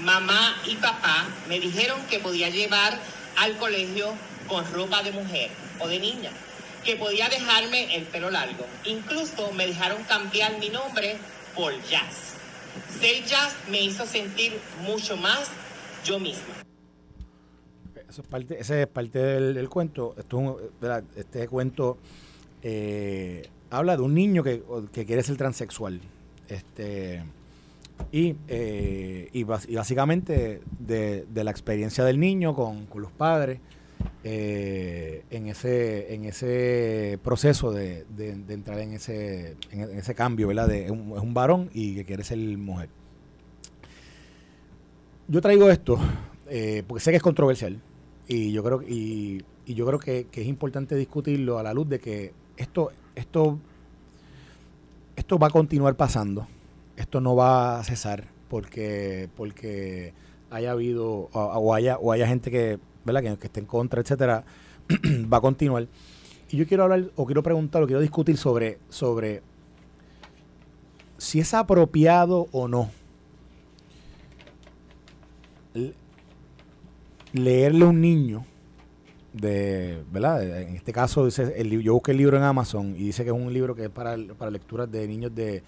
Mamá 0.03 0.55
y 0.65 0.75
papá 0.75 1.25
me 1.49 1.59
dijeron 1.59 1.99
que 2.09 2.19
podía 2.19 2.47
llevar 2.47 2.97
al 3.35 3.57
colegio 3.57 4.13
con 4.47 4.63
ropa 4.71 5.03
de 5.03 5.11
mujer 5.11 5.49
o 5.79 5.89
de 5.89 5.99
niña, 5.99 6.31
que 6.85 6.95
podía 6.95 7.27
dejarme 7.27 7.93
el 7.93 8.03
pelo 8.03 8.31
largo. 8.31 8.65
Incluso 8.85 9.51
me 9.51 9.67
dejaron 9.67 10.01
cambiar 10.05 10.57
mi 10.59 10.69
nombre 10.69 11.17
por 11.55 11.73
Jazz. 11.89 12.35
Ser 13.01 13.25
Jazz 13.25 13.53
me 13.69 13.81
hizo 13.81 14.05
sentir 14.05 14.57
mucho 14.79 15.17
más 15.17 15.49
yo 16.05 16.19
misma. 16.19 16.64
Eso 18.15 18.21
es 18.21 18.27
parte, 18.29 18.57
ese 18.57 18.81
es 18.83 18.87
parte 18.87 19.19
del, 19.19 19.67
cuento. 19.67 20.15
Esto 20.17 20.57
este 21.17 21.49
cuento 21.49 21.97
eh, 22.63 23.45
habla 23.69 23.97
de 23.97 24.03
un 24.03 24.13
niño 24.13 24.41
que, 24.41 24.63
quiere 25.05 25.21
ser 25.21 25.35
transexual. 25.35 25.99
Este, 26.47 27.25
y, 28.13 28.37
eh, 28.47 29.27
y, 29.33 29.43
básicamente 29.43 30.61
de, 30.79 31.25
la 31.33 31.51
experiencia 31.51 32.05
del 32.05 32.17
niño 32.17 32.55
con, 32.55 32.87
los 32.95 33.11
padres 33.11 33.59
eh, 34.23 35.25
en, 35.29 35.47
ese, 35.47 36.13
en 36.13 36.23
ese 36.23 37.19
proceso 37.21 37.73
de, 37.73 38.05
entrar 38.47 38.79
en 38.79 38.93
ese, 38.93 39.57
en 39.71 39.99
ese 39.99 40.15
cambio, 40.15 40.47
¿verdad? 40.47 40.69
De, 40.69 40.85
es, 40.85 40.91
un, 40.91 41.33
varón 41.33 41.69
y 41.73 41.95
que 41.95 42.05
quiere 42.05 42.23
ser 42.23 42.37
mujer. 42.37 42.87
Yo 45.27 45.41
traigo 45.41 45.69
esto 45.69 45.99
eh, 46.47 46.81
porque 46.87 47.03
sé 47.03 47.11
que 47.11 47.17
es 47.17 47.23
controversial 47.23 47.81
y 48.27 48.51
yo 48.51 48.63
creo, 48.63 48.81
y, 48.81 49.43
y 49.65 49.73
yo 49.73 49.85
creo 49.85 49.99
que, 49.99 50.27
que 50.31 50.41
es 50.41 50.47
importante 50.47 50.95
discutirlo 50.95 51.59
a 51.59 51.63
la 51.63 51.73
luz 51.73 51.89
de 51.89 51.99
que 51.99 52.33
esto 52.57 52.91
esto, 53.15 53.59
esto 55.15 55.39
va 55.39 55.47
a 55.47 55.49
continuar 55.49 55.95
pasando. 55.95 56.47
Esto 56.97 57.19
no 57.21 57.35
va 57.35 57.79
a 57.79 57.83
cesar 57.83 58.25
porque, 58.49 59.29
porque 59.35 60.13
haya 60.49 60.71
habido 60.71 61.29
o, 61.33 61.73
haya, 61.73 61.97
o 61.97 62.11
haya 62.11 62.27
gente 62.27 62.51
que, 62.51 62.79
¿verdad? 63.03 63.37
Que, 63.37 63.47
esté 63.47 63.61
en 63.61 63.65
contra, 63.65 64.01
etcétera, 64.01 64.45
va 65.33 65.37
a 65.37 65.41
continuar. 65.41 65.87
Y 66.49 66.57
yo 66.57 66.67
quiero 66.67 66.83
hablar, 66.83 67.11
o 67.15 67.25
quiero 67.25 67.43
preguntar, 67.43 67.83
o 67.83 67.87
quiero 67.87 68.01
discutir 68.01 68.37
sobre, 68.37 68.79
sobre 68.89 69.41
si 71.17 71.39
es 71.39 71.53
apropiado 71.53 72.47
o 72.51 72.67
no 72.67 72.91
leerle 77.35 77.85
a 77.85 77.87
un 77.89 78.01
niño 78.01 78.45
de, 79.33 80.01
¿verdad? 80.11 80.61
En 80.61 80.75
este 80.75 80.93
caso, 80.93 81.25
dice, 81.25 81.53
el, 81.57 81.81
yo 81.81 81.93
busqué 81.93 82.11
el 82.11 82.17
libro 82.17 82.37
en 82.37 82.43
Amazon 82.43 82.95
y 82.95 83.03
dice 83.03 83.23
que 83.23 83.29
es 83.29 83.35
un 83.35 83.51
libro 83.51 83.75
que 83.75 83.85
es 83.85 83.89
para, 83.89 84.15
para 84.37 84.49
lecturas 84.49 84.89
de 84.89 85.07
niños 85.07 85.35
de, 85.35 85.61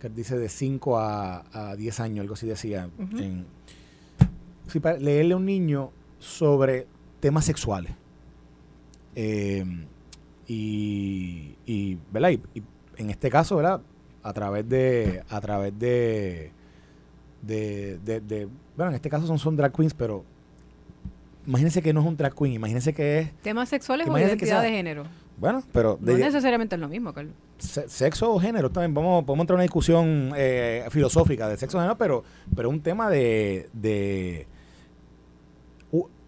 que 0.00 0.08
dice 0.08 0.38
de 0.38 0.48
5 0.48 0.98
a, 0.98 1.70
a 1.70 1.76
10 1.76 2.00
años, 2.00 2.20
algo 2.22 2.34
así 2.34 2.46
decía. 2.46 2.88
para 4.80 4.98
leerle 4.98 5.34
a 5.34 5.36
un 5.36 5.44
niño 5.44 5.90
sobre 6.20 6.86
temas 7.18 7.44
sexuales. 7.44 7.92
Eh, 9.16 9.64
y, 10.46 11.56
y, 11.66 11.98
¿verdad? 12.12 12.30
Y, 12.30 12.62
en 12.96 13.10
este 13.10 13.30
caso, 13.30 13.56
¿verdad? 13.56 13.80
A 14.22 14.32
través 14.32 14.68
de, 14.68 15.24
a 15.28 15.40
través 15.40 15.76
de, 15.76 16.52
de, 17.42 17.98
de, 18.04 18.48
bueno, 18.76 18.90
en 18.90 18.96
este 18.96 19.10
caso 19.10 19.26
son, 19.26 19.38
son 19.38 19.56
drag 19.56 19.72
queens, 19.72 19.94
pero 19.94 20.24
imagínense 21.50 21.82
que 21.82 21.92
no 21.92 22.00
es 22.00 22.06
un 22.06 22.16
drag 22.16 22.32
queen, 22.34 22.54
imagínense 22.54 22.92
que 22.94 23.18
es... 23.18 23.32
Temas 23.42 23.68
sexuales 23.68 24.08
o 24.08 24.16
identidad 24.16 24.62
de 24.62 24.70
género. 24.70 25.04
Bueno, 25.36 25.62
pero... 25.72 25.98
no 26.00 26.16
necesariamente 26.16 26.76
es 26.76 26.80
lo 26.80 26.88
mismo, 26.88 27.12
Carlos. 27.12 27.34
sexo 27.58 28.32
o 28.32 28.38
género 28.38 28.70
también, 28.70 28.94
vamos, 28.94 29.24
podemos 29.24 29.42
entrar 29.42 29.56
en 29.56 29.58
una 29.58 29.62
discusión 29.64 30.32
eh, 30.36 30.86
filosófica 30.90 31.48
de 31.48 31.56
sexo 31.56 31.78
o 31.78 31.80
género, 31.80 31.98
pero, 31.98 32.22
pero 32.54 32.70
un 32.70 32.80
tema 32.82 33.10
de, 33.10 33.68
de, 33.72 34.46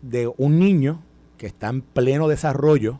de 0.03 0.33
un 0.37 0.59
niño 0.59 1.03
que 1.39 1.47
está 1.47 1.69
en 1.69 1.83
pleno 1.83 2.27
desarrollo 2.27 2.99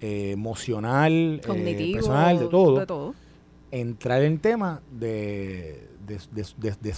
eh, 0.00 0.32
emocional, 0.32 1.12
eh, 1.12 1.46
Cognitivo, 1.46 1.98
personal, 1.98 2.38
de 2.38 2.46
todo, 2.48 2.80
de 2.80 2.86
todo. 2.86 3.14
Entrar 3.70 4.22
en 4.22 4.38
tema 4.38 4.82
de, 4.90 5.88
de, 6.06 6.18
de, 6.32 6.74
de 6.80 6.94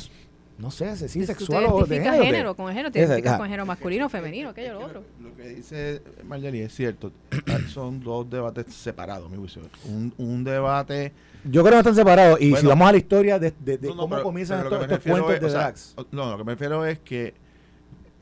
no 0.59 0.71
sé, 0.71 0.97
si 1.09 1.21
es 1.21 1.27
sexual 1.27 1.67
o 1.69 1.85
de 1.85 2.01
género. 2.01 2.25
género 2.25 2.57
con 2.57 2.69
género, 2.69 2.91
te 2.91 3.01
identificas 3.01 3.37
con 3.37 3.47
género 3.47 3.67
masculino, 3.67 4.09
femenino, 4.09 4.51
aquello, 4.51 4.75
lo 4.75 4.87
otro. 4.87 5.05
Lo 5.21 5.35
que 5.37 5.49
dice 5.51 6.03
Marjorie 6.25 6.65
es 6.65 6.75
cierto. 6.75 7.13
Son 7.69 8.01
dos 8.01 8.29
debates 8.31 8.73
separados, 8.75 9.31
mi 9.31 9.37
juicio. 9.37 9.63
Un, 9.85 10.13
un 10.17 10.45
debate... 10.45 11.13
Yo 11.45 11.63
creo 11.63 11.75
que 11.75 11.79
están 11.79 11.95
separados. 11.95 12.41
Y 12.41 12.57
si 12.57 12.67
vamos 12.67 12.89
a 12.89 12.93
la 12.93 12.99
historia 12.99 13.39
de, 13.39 13.53
de, 13.61 13.79
cómo 13.79 14.21
comienzan 14.23 14.65
estos, 14.65 14.83
estos 14.83 15.01
cuentos 15.01 15.41
de 15.41 15.49
drags. 15.49 15.95
no, 16.11 16.31
lo 16.31 16.39
que 16.39 16.45
me 16.45 16.53
refiero 16.53 16.85
es 16.85 16.99
que 16.99 17.35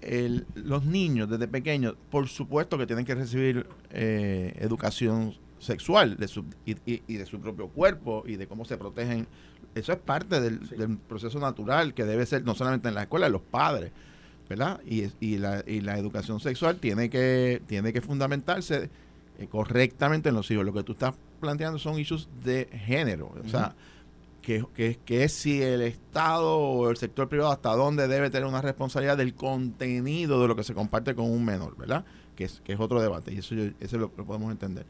el, 0.02 0.46
los 0.54 0.84
niños 0.84 1.30
desde 1.30 1.48
pequeños, 1.48 1.94
por 2.10 2.28
supuesto 2.28 2.76
que 2.76 2.86
tienen 2.86 3.04
que 3.04 3.14
recibir 3.14 3.66
eh, 3.90 4.54
educación 4.58 5.34
sexual 5.64 6.16
de 6.16 6.28
su, 6.28 6.44
y, 6.64 6.76
y, 6.86 7.16
de 7.16 7.26
su 7.26 7.40
propio 7.40 7.68
cuerpo 7.68 8.22
y 8.26 8.36
de 8.36 8.46
cómo 8.46 8.64
se 8.64 8.76
protegen 8.76 9.26
eso 9.74 9.92
es 9.92 9.98
parte 9.98 10.40
del, 10.40 10.60
proceso 11.08 11.38
natural 11.40 11.94
que 11.94 12.04
debe 12.04 12.26
ser 12.26 12.44
no 12.44 12.54
solamente 12.54 12.88
en 12.88 12.94
la 12.94 13.02
escuela, 13.02 13.28
los 13.28 13.42
padres, 13.42 13.90
¿verdad? 14.48 14.80
Y, 14.86 15.06
y, 15.20 15.38
la, 15.38 15.64
y 15.66 15.80
la 15.80 15.98
educación 15.98 16.38
sexual 16.38 16.76
tiene 16.76 17.10
que, 17.10 17.60
tiene 17.66 17.92
que 17.92 18.00
fundamentarse 18.00 18.88
eh, 19.38 19.46
correctamente 19.48 20.28
en 20.28 20.36
los 20.36 20.50
hijos. 20.50 20.64
Lo 20.64 20.72
que 20.72 20.84
tú 20.84 20.92
estás 20.92 21.14
planteando 21.40 21.78
son 21.78 21.98
issues 21.98 22.28
de 22.44 22.68
género, 22.72 23.32
o 23.44 23.48
sea, 23.48 23.74
que, 24.42 24.64
que, 25.04 25.24
es 25.24 25.32
si 25.32 25.62
el 25.62 25.80
Estado 25.82 26.56
o 26.56 26.90
el 26.90 26.96
sector 26.96 27.28
privado 27.28 27.50
hasta 27.50 27.74
dónde 27.74 28.06
debe 28.06 28.30
tener 28.30 28.46
una 28.46 28.60
responsabilidad 28.60 29.16
del 29.16 29.34
contenido 29.34 30.40
de 30.40 30.48
lo 30.48 30.54
que 30.54 30.64
se 30.64 30.74
comparte 30.74 31.14
con 31.14 31.30
un 31.30 31.44
menor, 31.44 31.76
¿verdad? 31.76 32.04
Que 32.36 32.44
es, 32.44 32.60
que 32.62 32.74
es 32.74 32.80
otro 32.80 33.00
debate 33.00 33.32
y 33.32 33.38
eso, 33.38 33.54
eso 33.80 33.98
lo, 33.98 34.10
podemos 34.10 34.52
entender. 34.52 34.84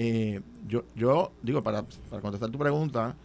Eh, 0.00 0.40
yo, 0.68 0.84
yo 0.94 1.32
digo, 1.42 1.60
para, 1.62 1.84
para 2.08 2.22
contestar 2.22 2.50
tu 2.50 2.58
pregunta, 2.58 3.16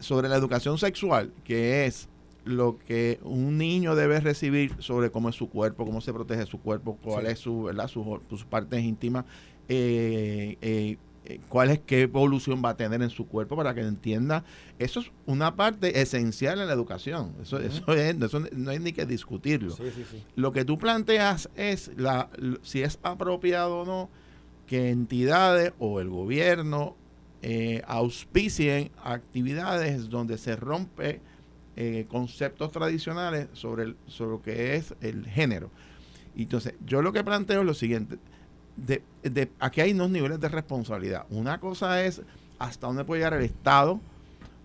sobre 0.00 0.28
la 0.28 0.36
educación 0.36 0.78
sexual, 0.78 1.32
que 1.44 1.86
es 1.86 2.08
lo 2.44 2.78
que 2.78 3.20
un 3.22 3.56
niño 3.58 3.94
debe 3.94 4.20
recibir 4.20 4.74
sobre 4.78 5.10
cómo 5.10 5.28
es 5.28 5.36
su 5.36 5.48
cuerpo, 5.48 5.84
cómo 5.84 6.00
se 6.00 6.12
protege 6.12 6.46
su 6.46 6.60
cuerpo, 6.60 6.98
cuál 7.02 7.26
es 7.26 7.38
su, 7.38 7.64
¿verdad? 7.64 7.88
Sus, 7.88 8.44
partes 8.48 8.82
íntimas. 8.82 9.24
Eh, 9.68 10.56
eh, 10.60 10.96
eh, 11.28 11.40
cuál 11.48 11.70
es 11.70 11.80
qué 11.80 12.02
evolución 12.02 12.62
va 12.64 12.70
a 12.70 12.76
tener 12.76 13.02
en 13.02 13.10
su 13.10 13.26
cuerpo 13.26 13.56
para 13.56 13.74
que 13.74 13.80
entienda. 13.80 14.44
Eso 14.78 15.00
es 15.00 15.10
una 15.26 15.56
parte 15.56 16.00
esencial 16.00 16.60
en 16.60 16.68
la 16.68 16.72
educación. 16.72 17.34
Eso, 17.42 17.58
eso, 17.58 17.92
es, 17.94 18.16
eso 18.20 18.40
no 18.52 18.70
hay 18.70 18.78
ni 18.78 18.92
que 18.92 19.06
discutirlo. 19.06 19.74
Sí, 19.74 19.90
sí, 19.94 20.04
sí. 20.08 20.22
Lo 20.36 20.52
que 20.52 20.64
tú 20.64 20.78
planteas 20.78 21.50
es 21.56 21.90
la, 21.96 22.30
si 22.62 22.82
es 22.82 23.00
apropiado 23.02 23.80
o 23.80 23.84
no 23.84 24.08
que 24.66 24.90
entidades 24.90 25.72
o 25.78 26.00
el 26.00 26.08
gobierno 26.08 26.96
eh, 27.42 27.82
auspicien 27.86 28.90
actividades 29.04 30.08
donde 30.08 30.38
se 30.38 30.56
rompe 30.56 31.20
eh, 31.76 32.06
conceptos 32.08 32.72
tradicionales 32.72 33.48
sobre, 33.52 33.94
sobre 34.06 34.30
lo 34.30 34.42
que 34.42 34.76
es 34.76 34.94
el 35.00 35.26
género. 35.26 35.70
Entonces, 36.34 36.74
yo 36.84 37.02
lo 37.02 37.12
que 37.12 37.22
planteo 37.22 37.60
es 37.60 37.66
lo 37.66 37.74
siguiente. 37.74 38.18
De, 38.76 39.02
aquí 39.58 39.80
hay 39.80 39.92
dos 39.92 40.10
niveles 40.10 40.40
de 40.40 40.48
responsabilidad. 40.48 41.26
Una 41.30 41.60
cosa 41.60 42.02
es 42.02 42.22
hasta 42.58 42.86
dónde 42.86 43.04
puede 43.04 43.20
llegar 43.20 43.34
el 43.34 43.44
Estado, 43.44 44.00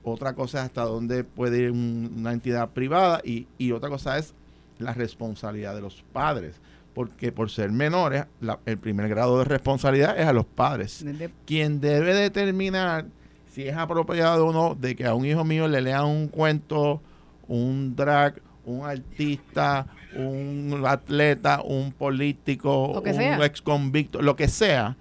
otra 0.03 0.33
cosa 0.33 0.59
es 0.59 0.65
hasta 0.65 0.83
dónde 0.83 1.23
puede 1.23 1.63
ir 1.63 1.71
un, 1.71 2.13
una 2.17 2.31
entidad 2.31 2.69
privada 2.69 3.21
y, 3.23 3.47
y, 3.57 3.71
otra 3.71 3.89
cosa 3.89 4.17
es 4.17 4.33
la 4.79 4.93
responsabilidad 4.93 5.75
de 5.75 5.81
los 5.81 6.03
padres. 6.13 6.55
Porque 6.93 7.31
por 7.31 7.49
ser 7.49 7.71
menores, 7.71 8.25
la, 8.41 8.59
el 8.65 8.77
primer 8.77 9.07
grado 9.07 9.39
de 9.39 9.45
responsabilidad 9.45 10.19
es 10.19 10.25
a 10.25 10.33
los 10.33 10.45
padres. 10.45 11.05
Quien 11.45 11.79
debe 11.79 12.13
determinar 12.13 13.05
si 13.53 13.67
es 13.67 13.75
apropiado 13.75 14.47
o 14.47 14.53
no 14.53 14.75
de 14.75 14.95
que 14.95 15.05
a 15.05 15.13
un 15.13 15.25
hijo 15.25 15.43
mío 15.43 15.67
le 15.67 15.81
lean 15.81 16.05
un 16.05 16.27
cuento, 16.27 17.01
un 17.47 17.95
drag, 17.95 18.41
un 18.65 18.85
artista, 18.85 19.87
un 20.15 20.83
atleta, 20.85 21.61
un 21.61 21.91
político, 21.91 22.99
un 22.99 23.13
sea. 23.13 23.45
ex 23.45 23.61
convicto, 23.61 24.21
lo 24.21 24.35
que 24.35 24.47
sea, 24.47 24.97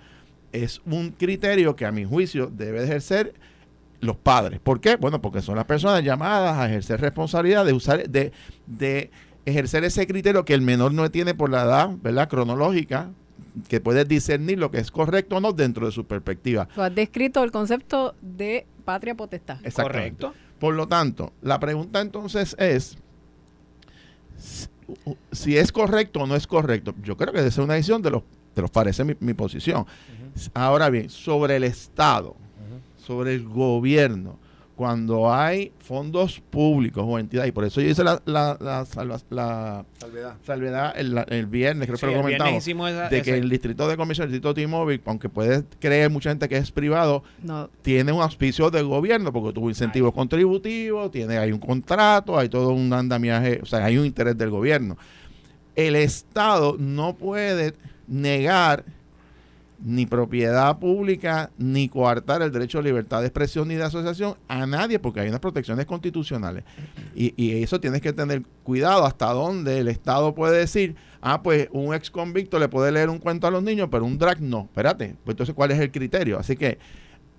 es 0.53 0.81
un 0.85 1.11
criterio 1.11 1.77
que 1.77 1.87
a 1.87 1.93
mi 1.93 2.05
juicio 2.05 2.49
debe 2.49 2.81
de 2.81 2.87
ejercer 2.87 3.35
los 4.01 4.17
padres. 4.17 4.59
¿Por 4.61 4.81
qué? 4.81 4.97
Bueno, 4.97 5.21
porque 5.21 5.43
son 5.43 5.57
las 5.57 5.67
personas 5.67 6.03
llamadas 6.03 6.59
a 6.59 6.67
ejercer 6.67 7.01
responsabilidad 7.01 7.65
de 7.65 7.73
usar, 7.73 8.09
de, 8.09 8.33
de 8.67 9.11
ejercer 9.47 9.85
ese 9.85 10.07
criterio 10.07 10.45
que 10.45 10.55
el 10.55 10.63
menor 10.63 10.93
no 10.93 11.11
tiene 11.11 11.35
por 11.35 11.51
la 11.51 11.63
edad, 11.63 11.91
¿verdad? 12.03 12.29
Cronológica, 12.29 13.11
que 13.69 13.81
puede 13.81 14.05
discernir 14.05 14.59
lo 14.59 14.71
que 14.71 14.79
es 14.79 14.91
correcto 14.91 15.37
o 15.37 15.41
no 15.41 15.53
dentro 15.53 15.87
de 15.87 15.93
su 15.93 16.05
perspectiva. 16.07 16.69
Tú 16.75 16.83
has 16.83 16.95
descrito 16.95 17.43
el 17.43 17.51
concepto 17.51 18.15
de 18.21 18.67
patria 18.85 19.15
potestad. 19.15 19.59
Exactamente. 19.65 20.27
Por 20.59 20.75
lo 20.75 20.87
tanto, 20.89 21.33
la 21.43 21.59
pregunta 21.59 22.01
entonces 22.01 22.55
es 22.59 22.99
si- 25.33 25.57
es 25.57 25.73
correcto 25.73 26.21
o 26.21 26.27
no 26.27 26.37
es 26.37 26.47
correcto. 26.47 26.95
Yo 27.03 27.17
creo 27.17 27.33
que 27.33 27.39
debe 27.39 27.51
ser 27.51 27.65
una 27.65 27.75
decisión 27.75 28.03
de 28.03 28.11
los, 28.11 28.23
de 28.55 28.63
los 28.63 28.71
es 28.87 29.05
mi, 29.05 29.15
mi 29.21 29.35
posición. 29.35 29.87
Ahora 30.55 30.91
bien, 30.91 31.09
sobre 31.11 31.57
el 31.57 31.65
Estado, 31.65 32.37
sobre 32.99 33.35
el 33.35 33.45
gobierno, 33.49 34.39
cuando 34.81 35.31
hay 35.31 35.73
fondos 35.79 36.41
públicos 36.49 37.05
o 37.07 37.19
entidades, 37.19 37.51
y 37.51 37.53
por 37.53 37.67
eso 37.67 37.83
yo 37.83 37.91
hice 37.91 38.03
la, 38.03 38.23
la, 38.25 38.57
la, 38.59 38.87
salva- 38.87 39.21
la 39.29 39.85
Salvedad. 39.99 40.37
salvedad 40.43 40.95
el, 40.97 41.23
el 41.29 41.45
viernes, 41.45 41.87
creo 41.87 41.99
Sí, 41.99 42.07
que 42.07 42.13
lo 42.13 42.23
comentamos, 42.23 42.67
esa- 42.67 43.09
de 43.11 43.21
que 43.21 43.35
el 43.37 43.51
distrito 43.51 43.87
de 43.87 43.99
comisión, 43.99 44.25
el 44.29 44.33
distrito 44.33 44.55
T-Mobile, 44.55 45.03
aunque 45.05 45.29
puede 45.29 45.65
creer 45.81 46.09
mucha 46.09 46.31
gente 46.31 46.49
que 46.49 46.57
es 46.57 46.71
privado, 46.73 47.23
No, 47.43 47.69
tiene 47.83 48.11
un 48.11 48.23
auspicio 48.23 48.71
del 48.71 48.87
gobierno 48.87 49.31
porque 49.35 49.53
tuvo 49.53 49.69
incentivos 49.69 50.15
contributivos, 50.15 51.11
tiene 51.11 51.37
hay 51.37 51.53
un 51.53 51.59
contrato, 51.61 52.39
hay 52.39 52.49
todo 52.49 52.71
un 52.71 52.91
andamiaje, 52.95 53.61
o 53.63 53.67
sea, 53.67 53.85
hay 53.85 53.99
un 53.99 54.07
interés 54.07 54.39
del 54.39 54.49
gobierno. 54.49 54.97
El 55.77 55.95
Estado 55.95 56.77
no 56.79 57.17
puede 57.17 57.75
negar 58.09 58.83
ni 59.83 60.05
propiedad 60.07 60.79
pública 60.79 61.51
ni 61.57 61.89
coartar 61.89 62.43
el 62.43 62.53
derecho 62.53 62.79
a 62.79 62.83
libertad 62.83 63.21
de 63.21 63.27
expresión 63.29 63.69
ni 63.69 63.77
de 63.77 63.85
asociación 63.85 64.37
a 64.49 64.67
nadie 64.67 64.99
porque 64.99 65.21
hay 65.21 65.29
unas 65.29 65.41
protecciones 65.41 65.87
constitucionales 65.87 66.65
y, 67.15 67.33
y 67.43 67.63
eso 67.63 67.81
tienes 67.81 68.03
que 68.03 68.13
tener 68.13 68.43
cuidado 68.63 69.07
hasta 69.07 69.27
dónde 69.33 69.79
el 69.79 69.89
Estado 69.89 70.35
puede 70.35 70.59
decir 70.59 70.97
ah 71.23 71.43
pues 71.43 71.69
un 71.73 71.95
ex 71.95 72.11
convicto 72.11 72.59
le 72.59 72.69
puede 72.69 72.93
leer 72.93 73.09
un 73.09 73.19
cuento 73.19 73.47
a 73.47 73.51
los 73.51 73.63
niños 73.63 73.89
pero 73.91 74.05
un 74.05 74.19
drag 74.19 74.41
no 74.41 74.63
espérate 74.65 75.17
pues 75.25 75.35
entonces 75.35 75.55
cuál 75.55 75.71
es 75.71 75.79
el 75.81 75.91
criterio 75.91 76.39
así 76.39 76.57
que 76.57 76.79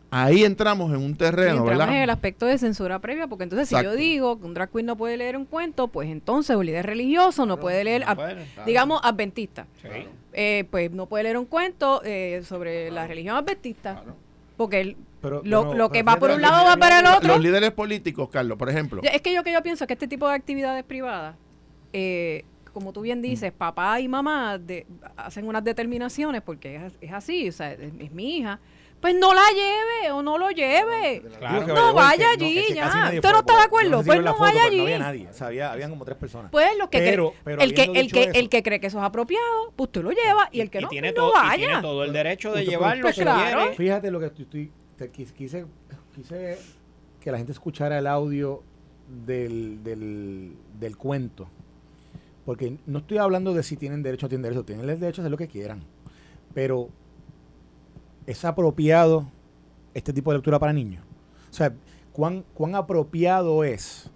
ahí 0.10 0.44
entramos 0.44 0.92
en 0.92 0.98
un 0.98 1.12
y 1.12 1.16
terreno 1.16 1.50
entramos 1.60 1.70
¿verdad? 1.78 1.96
en 1.96 2.02
el 2.02 2.10
aspecto 2.10 2.46
de 2.46 2.58
censura 2.58 3.00
previa, 3.00 3.28
porque 3.28 3.44
entonces 3.44 3.70
si 3.70 3.82
yo 3.82 3.96
digo 3.96 4.40
que 4.40 4.46
un 4.46 4.54
drag 4.54 4.70
queen 4.70 4.86
no 4.86 4.98
puede 4.98 5.16
leer 5.16 5.38
un 5.38 5.46
cuento, 5.46 5.88
pues 5.88 6.10
entonces 6.10 6.56
un 6.58 6.66
líder 6.66 6.86
religioso 6.86 7.46
no 7.46 7.58
puede 7.60 7.84
leer, 7.86 8.02
no 8.02 8.12
a- 8.12 8.16
puede, 8.16 8.46
digamos, 8.66 9.00
adventista. 9.04 9.68
Sí. 9.82 9.88
Eh, 10.34 10.66
pues 10.72 10.92
no 10.92 11.08
puede 11.08 11.24
leer 11.26 11.38
un 11.38 11.46
cuento 11.46 12.02
eh, 12.06 12.42
sobre 12.46 12.90
la 12.92 13.06
religión 13.08 13.36
adventista, 13.36 13.96
Claro. 13.96 14.16
porque 14.56 14.96
Pero- 15.22 15.42
lo, 15.44 15.62
pero- 15.64 15.74
lo 15.76 15.90
que 15.90 16.04
pero 16.04 16.06
va 16.06 16.16
por 16.20 16.32
un 16.32 16.42
lado 16.42 16.66
va 16.66 16.78
para 16.78 17.00
el 17.00 17.06
otro. 17.06 17.28
los 17.34 17.42
líderes 17.42 17.72
políticos 17.72 18.30
Carlos 18.30 18.58
por 18.58 18.70
ejemplo 18.70 19.02
Es 19.04 19.22
que 19.22 19.34
yo 19.34 19.44
que 19.44 19.52
yo 19.52 19.62
pienso 19.62 19.86
que 19.88 19.94
este 19.94 20.08
tipo 20.08 20.28
de 20.30 20.34
actividades 20.36 20.84
privadas, 20.86 21.36
eh, 21.94 22.46
como 22.74 22.94
tú 22.94 23.02
bien 23.02 23.20
Mm. 23.20 23.24
dices, 23.24 23.52
papá 23.52 24.00
y 24.00 24.08
mamá 24.08 24.58
de- 24.58 24.86
hacen 25.18 25.46
unas 25.48 25.64
determinaciones 25.66 26.42
porque 26.42 26.78
es, 26.78 26.94
es 27.02 27.12
así, 27.12 27.50
o 27.50 27.52
sea, 27.52 27.74
es, 27.74 27.92
es 28.00 28.12
mi 28.12 28.38
hija. 28.38 28.60
Pues 29.02 29.16
no 29.16 29.34
la 29.34 29.42
lleve 29.56 30.12
o 30.12 30.22
no 30.22 30.38
lo 30.38 30.52
lleve. 30.52 31.24
Claro. 31.40 31.66
No 31.68 31.94
vaya 31.94 32.28
que- 32.38 32.46
allí, 32.46 32.64
que 32.68 32.74
ya. 32.76 32.86
¿Usted 32.88 33.22
fue, 33.22 33.32
no 33.32 33.40
está 33.40 33.56
de 33.56 33.62
acuerdo? 33.64 34.04
Pues 34.04 34.22
no 34.22 34.32
foto, 34.34 34.40
vaya 34.44 34.62
pero 34.66 34.76
No 34.78 34.84
allí. 34.84 34.94
había 34.94 35.00
nadie, 35.00 35.28
o 35.28 35.34
sea, 35.34 35.48
había, 35.48 35.72
habían 35.72 35.90
como 35.90 36.06
tres 36.06 36.18
personas. 36.18 36.52
Pues 36.52 36.70
lo 36.78 36.90
que 36.92 37.00
Pero- 37.00 37.32
cree- 37.32 37.42
pero 37.44 37.62
el, 37.62 37.74
que, 37.74 37.84
el, 37.84 38.12
que, 38.12 38.24
eso- 38.26 38.32
el 38.36 38.50
que 38.50 38.62
cree 38.64 38.80
que 38.80 38.88
eso 38.88 39.00
es 39.00 39.04
apropiado, 39.04 39.74
pues 39.76 39.88
usted 39.88 40.04
lo 40.04 40.12
lleva 40.12 40.50
y 40.52 40.62
el 40.62 40.70
que 40.70 40.78
y 40.78 40.82
no, 40.84 40.88
tiene 40.90 41.14
pues 41.14 41.16
todo, 41.16 41.34
no 41.34 41.48
y 41.54 41.58
tiene 41.58 41.68
vaya. 41.74 41.82
todo 41.82 42.04
el 42.04 42.14
derecho 42.14 42.52
de 42.54 42.60
Usted- 42.60 42.72
llevarlo 42.72 43.02
pues 43.02 43.16
si 43.16 43.22
claro. 43.22 43.58
quiere. 43.62 43.76
Fíjate 43.76 44.12
lo 44.12 44.20
que 44.20 44.26
estoy, 44.28 44.44
estoy- 44.44 44.72
te 44.98 45.12
quis- 45.12 45.34
quise, 45.34 45.66
quise 46.16 46.60
que 47.20 47.32
la 47.32 47.38
gente 47.38 47.54
escuchara 47.54 47.98
el 47.98 48.06
audio 48.06 48.62
del, 49.26 49.84
del, 49.84 50.54
del 50.80 50.96
cuento. 50.98 51.48
Porque 52.46 52.78
no 52.86 53.00
estoy 53.00 53.18
hablando 53.18 53.54
de 53.54 53.64
si 53.64 53.78
tienen 53.78 54.04
derecho 54.04 54.26
o 54.26 54.28
no 54.28 54.30
tienen 54.30 54.44
derecho, 54.44 54.64
tienen 54.64 54.88
el 54.90 55.00
derecho 55.00 55.22
a 55.22 55.24
hacer 55.24 55.32
lo 55.32 55.38
que 55.38 55.48
quieran. 55.48 55.84
Pero 56.54 56.90
es 58.32 58.44
apropiado 58.46 59.28
este 59.94 60.12
tipo 60.14 60.32
de 60.32 60.38
lectura 60.38 60.58
para 60.60 60.74
niños. 60.74 61.04
O 61.50 61.54
sea, 61.54 61.74
¿cuán, 62.14 62.44
cuán 62.54 62.76
apropiado 62.76 63.64
es? 63.64 64.10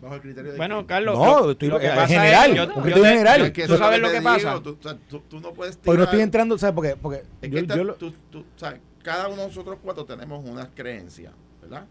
bajo 0.00 0.16
el 0.16 0.20
criterio 0.20 0.50
de 0.50 0.58
Bueno, 0.58 0.78
quién? 0.78 0.86
Carlos, 0.88 1.16
No, 1.16 1.40
lo- 1.44 1.50
estoy- 1.52 1.68
lo 1.68 1.78
que 1.78 1.86
en 1.86 1.94
pasa 1.94 2.02
es- 2.02 2.10
general, 2.10 2.54
yo- 2.56 2.62
un 2.64 2.68
yo 2.70 2.74
criterio 2.82 3.02
te- 3.04 3.08
general. 3.10 3.34
Pero 3.34 3.44
es 3.46 3.52
que 3.52 3.66
¿Tú 3.68 3.76
sabes 3.76 3.96
es 3.96 4.02
lo 4.02 4.08
te 4.08 4.14
que 4.14 4.18
digo, 4.20 4.32
pasa? 4.32 4.60
Tú, 4.62 4.76
o 4.80 4.82
sea, 4.82 4.98
tú- 5.08 5.22
tú 5.28 5.40
no 5.40 5.52
puedes 5.52 5.76
Porque 5.76 5.96
no 5.98 6.02
estoy 6.02 6.16
tirar- 6.16 6.24
entrando, 6.24 6.58
¿sabes? 6.58 6.74
Porque, 6.74 6.96
porque 7.00 7.22
Es 7.40 7.48
yo, 7.48 7.50
que 7.54 7.58
esta- 7.60 7.76
yo 7.76 7.84
lo- 7.84 7.94
tú- 7.94 8.12
tú- 8.30 8.44
sabes, 8.56 8.80
cada 9.04 9.28
uno 9.28 9.42
de 9.42 9.46
nosotros 9.46 9.78
cuatro 9.80 10.04
tenemos 10.04 10.44
unas 10.44 10.68
creencias, 10.74 11.32
¿verdad? 11.60 11.84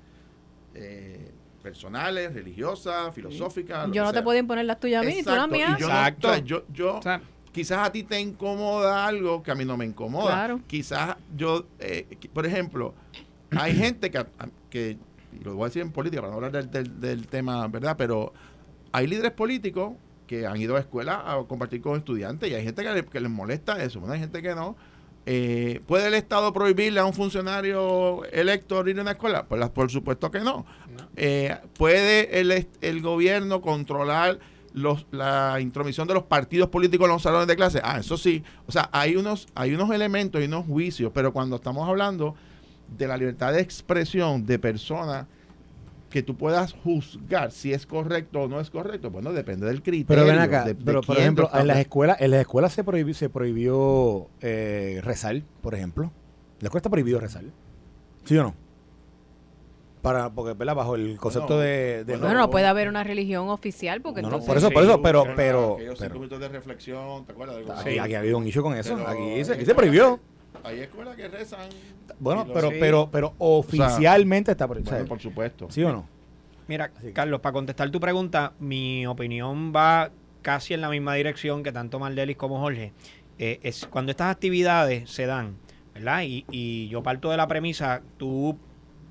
Eh, 0.73 1.31
personales, 1.63 2.33
religiosas, 2.33 3.13
filosóficas. 3.15 3.87
lo 3.87 3.93
Yo 3.93 4.03
no 4.03 4.09
te 4.09 4.15
sea. 4.17 4.23
puedo 4.25 4.37
imponer 4.39 4.65
las 4.65 4.79
tuyas 4.79 5.03
a 5.03 5.05
mí, 5.05 5.13
ni 5.15 5.23
tú 5.23 5.29
las 5.29 5.37
Exacto, 5.45 5.53
mías. 5.55 5.79
yo 5.79 5.87
no- 5.87 5.93
Exacto. 5.93 6.27
o 6.27 6.33
sea, 6.33 6.39
yo, 6.43 6.63
yo- 6.73 6.97
O 6.97 7.01
sea, 7.01 7.21
quizás 7.51 7.87
a 7.87 7.91
ti 7.91 8.03
te 8.03 8.19
incomoda 8.19 9.05
algo 9.07 9.43
que 9.43 9.51
a 9.51 9.55
mí 9.55 9.65
no 9.65 9.77
me 9.77 9.85
incomoda. 9.85 10.31
Claro. 10.33 10.59
Quizás 10.67 11.15
yo, 11.35 11.65
eh, 11.79 12.05
por 12.33 12.45
ejemplo, 12.45 12.93
hay 13.51 13.75
gente 13.75 14.09
que, 14.11 14.25
que, 14.69 14.97
y 15.39 15.43
lo 15.43 15.55
voy 15.55 15.63
a 15.63 15.67
decir 15.67 15.81
en 15.81 15.91
política 15.91 16.21
para 16.21 16.31
no 16.31 16.37
hablar 16.45 16.51
del, 16.51 16.69
del- 16.71 16.99
del 17.01 17.27
tema, 17.27 17.67
¿verdad? 17.67 17.95
Pero 17.97 18.33
hay 18.91 19.07
líderes 19.07 19.31
políticos 19.31 19.93
que 20.27 20.45
han 20.47 20.57
ido 20.61 20.77
a 20.77 20.79
escuela 20.79 21.23
a 21.25 21.43
compartir 21.45 21.81
con 21.81 21.97
estudiantes 21.97 22.49
y 22.49 22.53
hay 22.53 22.63
gente 22.63 22.83
que, 22.83 22.89
le- 22.91 23.05
que 23.05 23.19
les 23.19 23.29
molesta 23.31 23.81
eso, 23.83 23.99
bueno, 23.99 24.13
hay 24.13 24.19
gente 24.21 24.41
que 24.41 24.55
no. 24.55 24.75
Eh, 25.27 25.81
¿Puede 25.85 26.07
el 26.07 26.15
Estado 26.15 26.51
prohibirle 26.51 26.99
a 26.99 27.05
un 27.05 27.13
funcionario 27.13 28.23
electo 28.31 28.87
ir 28.89 28.97
a 28.97 29.03
una 29.03 29.11
escuela? 29.11 29.45
Pues, 29.45 29.69
por 29.69 29.91
supuesto 29.91 30.31
que 30.31 30.39
no. 30.39 30.65
Eh, 31.15 31.55
¿Puede 31.77 32.39
el, 32.39 32.67
el 32.81 33.01
gobierno 33.01 33.61
controlar 33.61 34.39
los, 34.73 35.05
la 35.11 35.57
intromisión 35.61 36.07
de 36.07 36.13
los 36.13 36.23
partidos 36.23 36.69
políticos 36.69 37.05
en 37.05 37.11
los 37.13 37.21
salones 37.21 37.47
de 37.47 37.55
clase? 37.55 37.81
Ah, 37.83 37.99
eso 37.99 38.17
sí. 38.17 38.43
O 38.67 38.71
sea, 38.71 38.89
hay 38.91 39.15
unos, 39.15 39.47
hay 39.55 39.73
unos 39.73 39.89
elementos 39.91 40.41
y 40.41 40.45
unos 40.45 40.65
juicios, 40.65 41.11
pero 41.13 41.33
cuando 41.33 41.57
estamos 41.57 41.87
hablando 41.87 42.35
de 42.97 43.07
la 43.07 43.17
libertad 43.17 43.53
de 43.53 43.61
expresión 43.61 44.45
de 44.45 44.59
personas 44.59 45.25
que 46.09 46.21
tú 46.23 46.35
puedas 46.35 46.73
juzgar 46.73 47.51
si 47.51 47.71
es 47.71 47.85
correcto 47.85 48.41
o 48.41 48.47
no 48.49 48.59
es 48.59 48.69
correcto, 48.69 49.09
bueno, 49.11 49.31
depende 49.31 49.65
del 49.65 49.81
criterio. 49.81 50.07
Pero 50.07 50.25
ven 50.25 50.39
acá, 50.39 50.65
de- 50.65 50.73
de 50.73 50.83
pero 50.83 50.99
por 51.01 51.17
ejemplo, 51.17 51.49
lo 51.53 51.59
en 51.61 51.67
las 51.67 51.77
escuelas, 51.77 52.17
en 52.19 52.31
las 52.31 52.41
escuelas 52.41 52.73
se 52.73 52.83
prohibió, 52.83 53.13
se 53.13 53.29
prohibió 53.29 54.27
eh, 54.41 54.99
rezar, 55.03 55.41
por 55.61 55.73
ejemplo. 55.73 56.11
La 56.59 56.67
escuela 56.67 56.79
está 56.79 56.89
prohibido 56.89 57.19
rezar. 57.19 57.43
¿Sí 58.25 58.37
o 58.37 58.43
no? 58.43 58.55
Para, 60.01 60.29
porque, 60.31 60.53
¿verdad? 60.53 60.75
Bajo 60.75 60.95
el 60.95 61.17
concepto 61.17 61.55
Bueno, 61.55 61.61
de, 61.61 61.69
de 61.69 62.03
bueno, 62.13 62.21
Bueno, 62.25 62.39
no 62.39 62.49
puede 62.49 62.65
haber 62.65 62.87
una 62.89 63.03
religión 63.03 63.49
oficial 63.49 64.01
porque 64.01 64.21
No, 64.23 64.29
no, 64.29 64.35
entonces... 64.37 64.47
por 64.47 64.57
eso, 64.57 64.67
Sí, 64.69 64.73
por 64.73 64.83
eso, 64.83 65.01
pero, 65.01 65.23
Pero 65.23 65.35
pero, 65.35 65.73
aquellos 65.75 65.99
pero- 65.99 66.09
cinco 66.09 66.19
minutos 66.19 66.39
de 66.39 66.47
reflexión, 66.49 67.25
¿te 67.25 67.31
acuerdas? 67.33 67.55
de 67.57 67.61
algo 67.61 67.73
aquí, 67.73 67.89
así? 67.89 67.99
aquí 67.99 68.13
ha 68.15 68.19
habido 68.19 68.37
un 68.39 68.47
issue 68.47 68.63
con 68.63 68.75
eso. 68.75 68.95
Pero 68.95 69.07
aquí 69.07 69.45
se, 69.45 69.53
aquí 69.53 69.65
se 69.65 69.75
prohibió. 69.75 70.19
Hay 70.63 70.79
escuelas 70.79 71.15
que 71.15 71.27
rezan. 71.27 71.69
Bueno, 72.19 72.45
pero, 72.53 72.69
Sí. 72.71 72.77
pero, 72.79 73.09
pero 73.11 73.33
oficialmente 73.39 74.51
está 74.51 74.67
prohibido. 74.67 74.91
Bueno, 74.91 75.07
por 75.07 75.19
supuesto. 75.19 75.67
¿Sí 75.69 75.83
o 75.83 75.91
no? 75.91 76.05
Mira, 76.67 76.91
Así. 76.97 77.11
Carlos, 77.11 77.39
para 77.41 77.53
contestar 77.53 77.89
tu 77.91 77.99
pregunta, 77.99 78.53
mi 78.59 79.05
opinión 79.07 79.71
va 79.75 80.09
casi 80.41 80.73
en 80.73 80.81
la 80.81 80.89
misma 80.89 81.13
dirección 81.15 81.63
que 81.63 81.71
tanto 81.71 81.99
Mardelis 81.99 82.37
como 82.37 82.59
Jorge. 82.59 82.93
Eh, 83.39 83.59
es 83.63 83.85
cuando 83.87 84.11
estas 84.11 84.31
actividades 84.31 85.09
se 85.09 85.25
dan 85.25 85.55
¿verdad? 85.93 86.21
Y, 86.23 86.45
y 86.51 86.87
yo 86.87 87.03
parto 87.03 87.29
de 87.31 87.37
la 87.37 87.47
premisa, 87.47 88.01
tú 88.17 88.57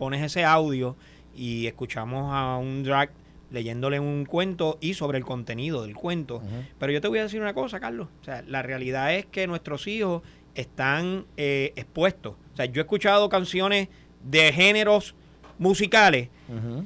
pones 0.00 0.22
ese 0.22 0.44
audio 0.46 0.96
y 1.36 1.66
escuchamos 1.66 2.32
a 2.34 2.56
un 2.56 2.82
drag 2.82 3.10
leyéndole 3.50 4.00
un 4.00 4.24
cuento 4.24 4.78
y 4.80 4.94
sobre 4.94 5.18
el 5.18 5.24
contenido 5.26 5.82
del 5.82 5.94
cuento. 5.94 6.42
Pero 6.78 6.90
yo 6.90 7.02
te 7.02 7.08
voy 7.08 7.18
a 7.18 7.24
decir 7.24 7.38
una 7.42 7.52
cosa, 7.52 7.80
Carlos. 7.80 8.08
O 8.22 8.24
sea, 8.24 8.42
la 8.48 8.62
realidad 8.62 9.14
es 9.14 9.26
que 9.26 9.46
nuestros 9.46 9.86
hijos 9.88 10.22
están 10.54 11.26
eh, 11.36 11.74
expuestos. 11.76 12.34
O 12.54 12.56
sea, 12.56 12.64
yo 12.64 12.80
he 12.80 12.84
escuchado 12.84 13.28
canciones 13.28 13.88
de 14.24 14.52
géneros 14.54 15.14
musicales 15.58 16.30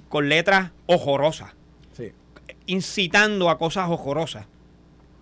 con 0.09 0.29
letras 0.29 0.73
horrorosas, 0.87 1.53
Sí. 1.93 2.11
incitando 2.67 3.49
a 3.49 3.59
cosas 3.59 3.89
horrorosas. 3.89 4.47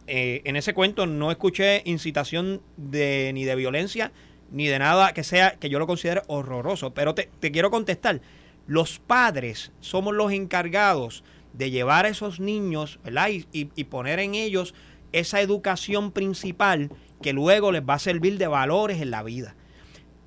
Eh, 0.06 0.40
en 0.44 0.56
ese 0.56 0.72
cuento 0.74 1.06
no 1.06 1.30
escuché 1.30 1.82
incitación 1.84 2.62
de 2.78 3.30
ni 3.34 3.44
de 3.44 3.54
violencia 3.54 4.10
ni 4.52 4.66
de 4.68 4.78
nada 4.78 5.12
que 5.14 5.24
sea 5.24 5.56
que 5.56 5.68
yo 5.68 5.78
lo 5.78 5.86
considere 5.86 6.22
horroroso. 6.28 6.92
Pero 6.94 7.14
te, 7.14 7.28
quiero 7.50 7.70
contestar. 7.70 8.20
Los 8.66 8.98
padres 9.00 9.72
somos 9.80 10.14
los 10.14 10.30
encargados 10.32 11.24
de 11.52 11.70
llevar 11.70 12.04
a 12.06 12.08
esos 12.08 12.38
niños, 12.38 13.00
¿verdad? 13.04 13.28
Y, 13.30 13.46
y- 13.52 13.70
y 13.74 13.84
poner 13.84 14.20
en 14.20 14.34
ellos 14.34 14.74
esa 15.12 15.40
educación 15.40 16.12
principal 16.12 16.90
que 17.20 17.32
luego 17.32 17.72
les 17.72 17.82
va 17.82 17.94
a 17.94 17.98
servir 17.98 18.38
de 18.38 18.46
valores 18.46 19.00
en 19.00 19.10
la 19.10 19.22
vida. 19.22 19.54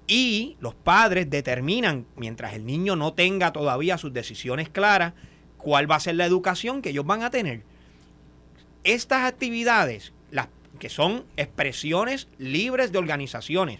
Y 0.08 0.58
los 0.60 0.76
padres 0.76 1.30
determinan, 1.30 2.06
mientras 2.16 2.54
el 2.54 2.66
niño 2.66 2.96
no 2.96 3.14
tenga 3.14 3.52
todavía 3.54 3.98
sus 3.98 4.14
decisiones 4.14 4.70
claras, 4.70 5.14
cuál 5.58 5.90
va 5.90 5.96
a 5.96 6.00
ser 6.00 6.16
la 6.16 6.26
educación 6.26 6.82
que 6.84 6.90
ellos 6.90 7.06
van 7.06 7.24
a 7.24 7.32
tener. 7.32 7.64
Estas 8.84 9.26
actividades, 9.26 10.14
las 10.30 10.50
que 10.78 10.90
son 10.90 11.26
expresiones 11.38 12.28
libres 12.38 12.92
de 12.92 13.00
organizaciones, 13.00 13.80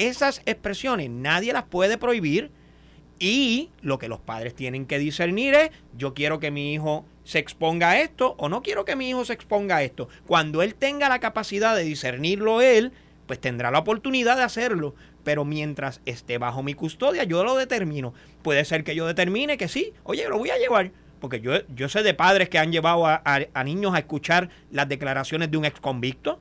esas 0.00 0.40
expresiones 0.46 1.10
nadie 1.10 1.52
las 1.52 1.64
puede 1.64 1.98
prohibir 1.98 2.50
y 3.18 3.68
lo 3.82 3.98
que 3.98 4.08
los 4.08 4.18
padres 4.18 4.54
tienen 4.54 4.86
que 4.86 4.98
discernir 4.98 5.52
es, 5.52 5.70
yo 5.96 6.14
quiero 6.14 6.40
que 6.40 6.50
mi 6.50 6.72
hijo 6.72 7.04
se 7.22 7.38
exponga 7.38 7.90
a 7.90 8.00
esto 8.00 8.34
o 8.38 8.48
no 8.48 8.62
quiero 8.62 8.86
que 8.86 8.96
mi 8.96 9.10
hijo 9.10 9.26
se 9.26 9.34
exponga 9.34 9.76
a 9.76 9.82
esto. 9.82 10.08
Cuando 10.26 10.62
él 10.62 10.74
tenga 10.74 11.10
la 11.10 11.18
capacidad 11.18 11.76
de 11.76 11.84
discernirlo 11.84 12.62
él, 12.62 12.92
pues 13.26 13.38
tendrá 13.38 13.70
la 13.70 13.80
oportunidad 13.80 14.38
de 14.38 14.42
hacerlo. 14.42 14.94
Pero 15.22 15.44
mientras 15.44 16.00
esté 16.06 16.38
bajo 16.38 16.62
mi 16.62 16.72
custodia, 16.72 17.24
yo 17.24 17.44
lo 17.44 17.56
determino. 17.56 18.14
Puede 18.42 18.64
ser 18.64 18.84
que 18.84 18.94
yo 18.94 19.06
determine 19.06 19.58
que 19.58 19.68
sí, 19.68 19.92
oye, 20.04 20.26
lo 20.26 20.38
voy 20.38 20.48
a 20.48 20.56
llevar. 20.56 20.90
Porque 21.20 21.42
yo, 21.42 21.52
yo 21.74 21.90
sé 21.90 22.02
de 22.02 22.14
padres 22.14 22.48
que 22.48 22.58
han 22.58 22.72
llevado 22.72 23.06
a, 23.06 23.64
niños 23.64 23.94
a 23.94 23.98
escuchar 23.98 24.48
las 24.70 24.88
declaraciones 24.88 25.50
de 25.50 25.58
un 25.58 25.66
ex 25.66 25.78
convicto. 25.78 26.40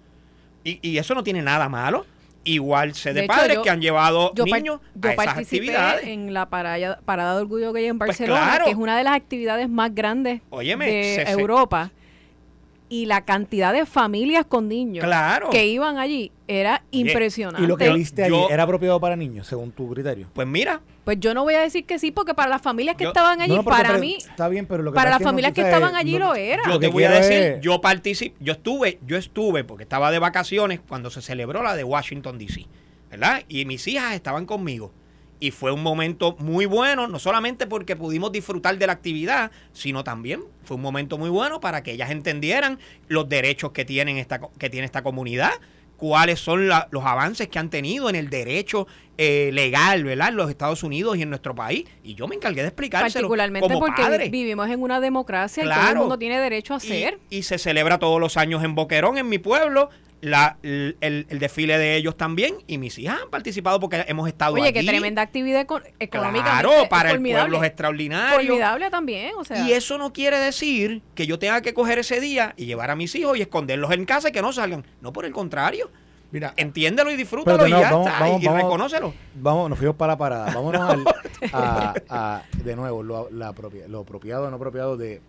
Y, 0.64 0.80
y 0.82 0.98
eso 0.98 1.14
no 1.14 1.26
tiene 1.26 1.42
nada 1.42 1.68
malo. 1.68 2.06
Igual 2.46 2.94
sé 2.96 3.10
de, 3.10 3.22
De 3.22 3.26
hecho, 3.26 3.36
padres 3.36 3.56
yo- 3.58 3.62
que 3.64 3.70
han 3.70 3.82
llevado 3.82 4.34
Yo, 4.34 4.46
niños 4.46 4.80
yo 4.96 5.10
a 5.10 5.14
esas 5.14 5.26
participé 5.26 5.58
actividades. 5.76 6.08
en 6.08 6.34
la 6.34 6.50
parada, 6.50 7.00
parada 7.06 7.36
de 7.36 7.42
orgullo 7.42 7.74
gay 7.74 7.86
en 7.86 7.98
Pues 7.98 8.10
Barcelona, 8.10 8.42
claro. 8.46 8.66
que 8.66 8.72
es 8.72 8.78
una 8.78 8.98
de 8.98 9.04
las 9.04 9.14
actividades 9.16 9.70
más 9.70 9.94
grandes 9.94 10.42
Óyeme, 10.50 10.86
de 10.86 11.26
se- 11.26 11.32
Europa. 11.32 11.92
Y 12.92 13.06
la 13.06 13.24
cantidad 13.24 13.72
de 13.72 13.86
familias 13.86 14.46
con 14.48 14.68
niños 14.68 15.06
Claro. 15.06 15.52
que 15.52 15.68
iban 15.68 16.00
allí 16.00 16.32
era 16.48 16.82
impresionante. 16.90 17.64
Y 17.64 17.68
lo 17.68 17.78
que 17.78 17.92
viste 17.94 18.24
allí 18.24 18.32
Yo- 18.34 18.50
era 18.50 18.64
apropiado 18.64 19.00
para 19.00 19.16
niños, 19.16 19.46
según 19.46 19.72
tu 19.72 19.88
criterio. 19.94 20.28
Pues 20.34 20.48
mira, 20.48 20.82
Pues 21.10 21.20
yo 21.20 21.34
no 21.34 21.42
voy 21.42 21.56
a 21.56 21.62
decir 21.62 21.88
que 21.88 21.98
sí, 21.98 22.12
porque 22.12 22.36
para 22.36 22.52
las 22.52 22.62
familias 22.62 22.96
que 22.96 23.06
Yo- 23.06 23.10
estaban 23.10 23.42
allí, 23.42 23.50
No, 23.56 23.64
porque 23.64 23.78
para 23.78 23.90
pero- 23.90 24.00
mí, 24.00 24.18
Está 24.20 24.48
bien, 24.48 24.68
pero 24.68 24.84
lo 24.84 24.92
que 24.92 24.96
para 24.96 25.10
las 25.10 25.22
no- 25.22 25.26
familias 25.26 25.54
que 25.54 25.62
estaban 25.62 25.96
allí 25.96 26.20
no- 26.20 26.28
lo 26.28 26.36
era. 26.36 26.62
yo 26.66 26.70
Lo 26.74 26.80
te 26.80 26.86
que 26.86 26.92
voy 26.94 27.04
a 27.06 27.10
decir, 27.10 27.34
es- 27.38 27.62
yo 27.62 27.82
participé, 27.82 28.36
yo 28.40 28.54
estuve, 28.54 29.00
yo 29.08 29.18
estuve 29.18 29.64
porque 29.64 29.82
estaba 29.82 30.12
de 30.12 30.20
vacaciones 30.20 30.80
cuando 30.88 31.10
se 31.10 31.24
celebró 31.24 31.64
la 31.64 31.76
de 31.76 31.84
Washington 31.84 32.38
DC, 32.38 32.68
¿verdad? 33.10 33.42
Y 33.48 33.66
mis 33.66 33.88
hijas 33.88 34.14
estaban 34.14 34.46
conmigo. 34.46 34.92
Y 35.40 35.50
fue 35.50 35.72
un 35.72 35.82
momento 35.82 36.36
muy 36.38 36.68
bueno, 36.68 37.08
no 37.08 37.18
solamente 37.18 37.66
porque 37.66 37.96
pudimos 37.96 38.32
disfrutar 38.32 38.78
de 38.78 38.86
la 38.86 38.94
actividad, 38.94 39.50
sino 39.74 40.04
también 40.04 40.44
fue 40.64 40.76
un 40.78 40.84
momento 40.84 41.18
muy 41.18 41.32
bueno 41.32 41.60
para 41.60 41.82
que 41.82 41.94
ellas 41.94 42.12
entendieran 42.12 42.78
los 43.08 43.28
derechos 43.28 43.72
que, 43.72 43.84
tienen 43.84 44.18
esta, 44.18 44.40
que 44.60 44.70
tiene 44.70 44.86
esta 44.86 45.02
comunidad, 45.02 45.54
cuáles 46.00 46.40
son 46.40 46.68
la- 46.68 46.88
los 46.92 47.06
avances 47.06 47.48
que 47.50 47.60
han 47.60 47.70
tenido 47.70 48.10
en 48.10 48.16
el 48.16 48.30
derecho 48.30 48.88
eh, 49.22 49.50
legal, 49.52 50.06
¿verdad? 50.06 50.30
En 50.30 50.38
los 50.38 50.50
Estados 50.50 50.82
Unidos 50.82 51.18
y 51.18 51.24
en 51.24 51.30
nuestro 51.30 51.54
país. 51.54 51.84
Y 52.06 52.16
yo 52.16 52.26
me 52.30 52.36
encargué 52.36 52.62
de 52.62 52.70
explicárselo 52.70 53.28
particularmente 53.28 53.68
como 53.68 53.80
porque 53.82 54.02
padre. 54.02 54.30
vivimos 54.30 54.70
en 54.70 54.82
una 54.82 55.02
democracia 55.02 55.62
y 55.62 55.66
todo 55.66 55.76
Claro. 55.76 55.92
el 55.92 55.98
mundo 56.00 56.18
tiene 56.18 56.40
derecho 56.40 56.74
a 56.74 56.78
Y- 56.78 56.88
hacer. 56.88 57.20
Y, 57.30 57.44
se 57.44 57.58
celebra 57.58 58.00
todos 58.00 58.22
los 58.22 58.38
años 58.38 58.64
en 58.64 58.76
Boquerón, 58.76 59.18
en 59.18 59.28
mi 59.28 59.38
pueblo. 59.38 59.90
La, 60.22 60.58
el, 60.64 60.98
el- 61.00 61.26
desfile 61.40 61.78
de 61.78 61.96
ellos 61.96 62.18
también. 62.18 62.56
Y 62.68 62.78
mis 62.78 62.98
hijas 63.00 63.20
han 63.24 63.30
participado 63.30 63.80
porque 63.80 64.04
hemos 64.08 64.28
estado 64.28 64.56
Oye, 64.56 64.74
qué 64.74 64.84
tremenda 64.84 65.22
actividad 65.22 65.62
eco- 65.62 65.82
económica. 66.00 66.44
Claro, 66.44 66.72
para 66.90 67.12
el 67.12 67.22
pueblo 67.22 67.58
es 67.64 67.64
extraordinario. 67.70 68.36
Formidable 68.36 68.90
también, 68.90 69.34
o 69.38 69.46
sea. 69.46 69.66
Y 69.66 69.72
eso 69.72 69.98
no 69.98 70.12
quiere 70.12 70.38
decir 70.38 71.02
que 71.16 71.26
yo 71.26 71.40
tenga 71.40 71.62
que 71.62 71.74
coger 71.74 72.00
ese 72.00 72.20
día 72.20 72.54
y 72.58 72.66
llevar 72.66 72.92
a 72.92 72.96
mis 72.98 73.16
hijos 73.16 73.38
y 73.38 73.42
esconderlos 73.42 73.92
en 73.92 74.06
casa 74.06 74.30
y 74.30 74.32
que 74.34 74.42
no 74.42 74.52
salgan. 74.52 74.86
No, 75.02 75.14
por 75.14 75.24
el 75.26 75.32
contrario. 75.32 75.90
Mira, 76.32 76.54
Entiéndelo 76.58 77.10
y 77.12 77.16
disfrútalo 77.16 77.66
y 77.66 77.72
ya 77.72 77.90
vamos- 77.90 78.08
está. 78.08 78.20
vamos- 78.20 78.44
y 78.44 78.46
vamos- 78.46 78.62
reconócelo. 78.64 79.14
Vamos, 79.36 79.70
nos 79.70 79.80
fuimos 79.80 79.96
para 79.96 80.14
la 80.14 80.18
parada. 80.18 80.46
Vámonos 80.54 80.82
al, 80.82 81.04
a, 81.54 81.94
a- 82.10 82.44
de 82.64 82.76
nuevo, 82.76 83.02
lo, 83.02 83.30
la 83.32 83.54
lo 83.88 84.00
apropiado 84.02 84.46
o 84.46 84.50
no 84.50 84.58
apropiado 84.58 84.96
de, 84.98 85.22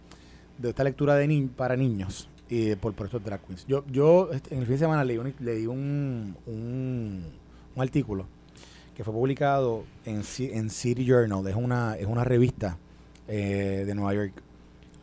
de 0.59 0.68
esta 0.68 0.84
lectura 0.84 1.14
de 1.14 1.26
ni- 1.28 1.47
para 1.47 1.76
niños 1.76 2.28
y 2.51 2.74
por, 2.74 2.92
por 2.94 3.07
estos 3.07 3.24
drag 3.24 3.40
queens. 3.42 3.64
Yo, 3.66 3.84
yo 3.86 4.30
este, 4.32 4.53
en 4.53 4.61
el 4.61 4.66
fin 4.66 4.74
de 4.74 4.78
semana 4.80 5.05
leí 5.05 5.16
un, 5.16 5.32
leí 5.38 5.66
un, 5.66 6.36
un, 6.46 7.24
artículo 7.76 8.26
que 8.94 9.05
fue 9.05 9.14
publicado 9.14 9.84
en, 10.05 10.22
en 10.38 10.68
City 10.68 11.07
Journal. 11.07 11.46
Es 11.46 11.55
una, 11.55 11.94
es 11.94 12.07
una 12.07 12.24
revista 12.24 12.76
eh, 13.28 13.84
de 13.86 13.94
Nueva 13.94 14.12
York. 14.14 14.32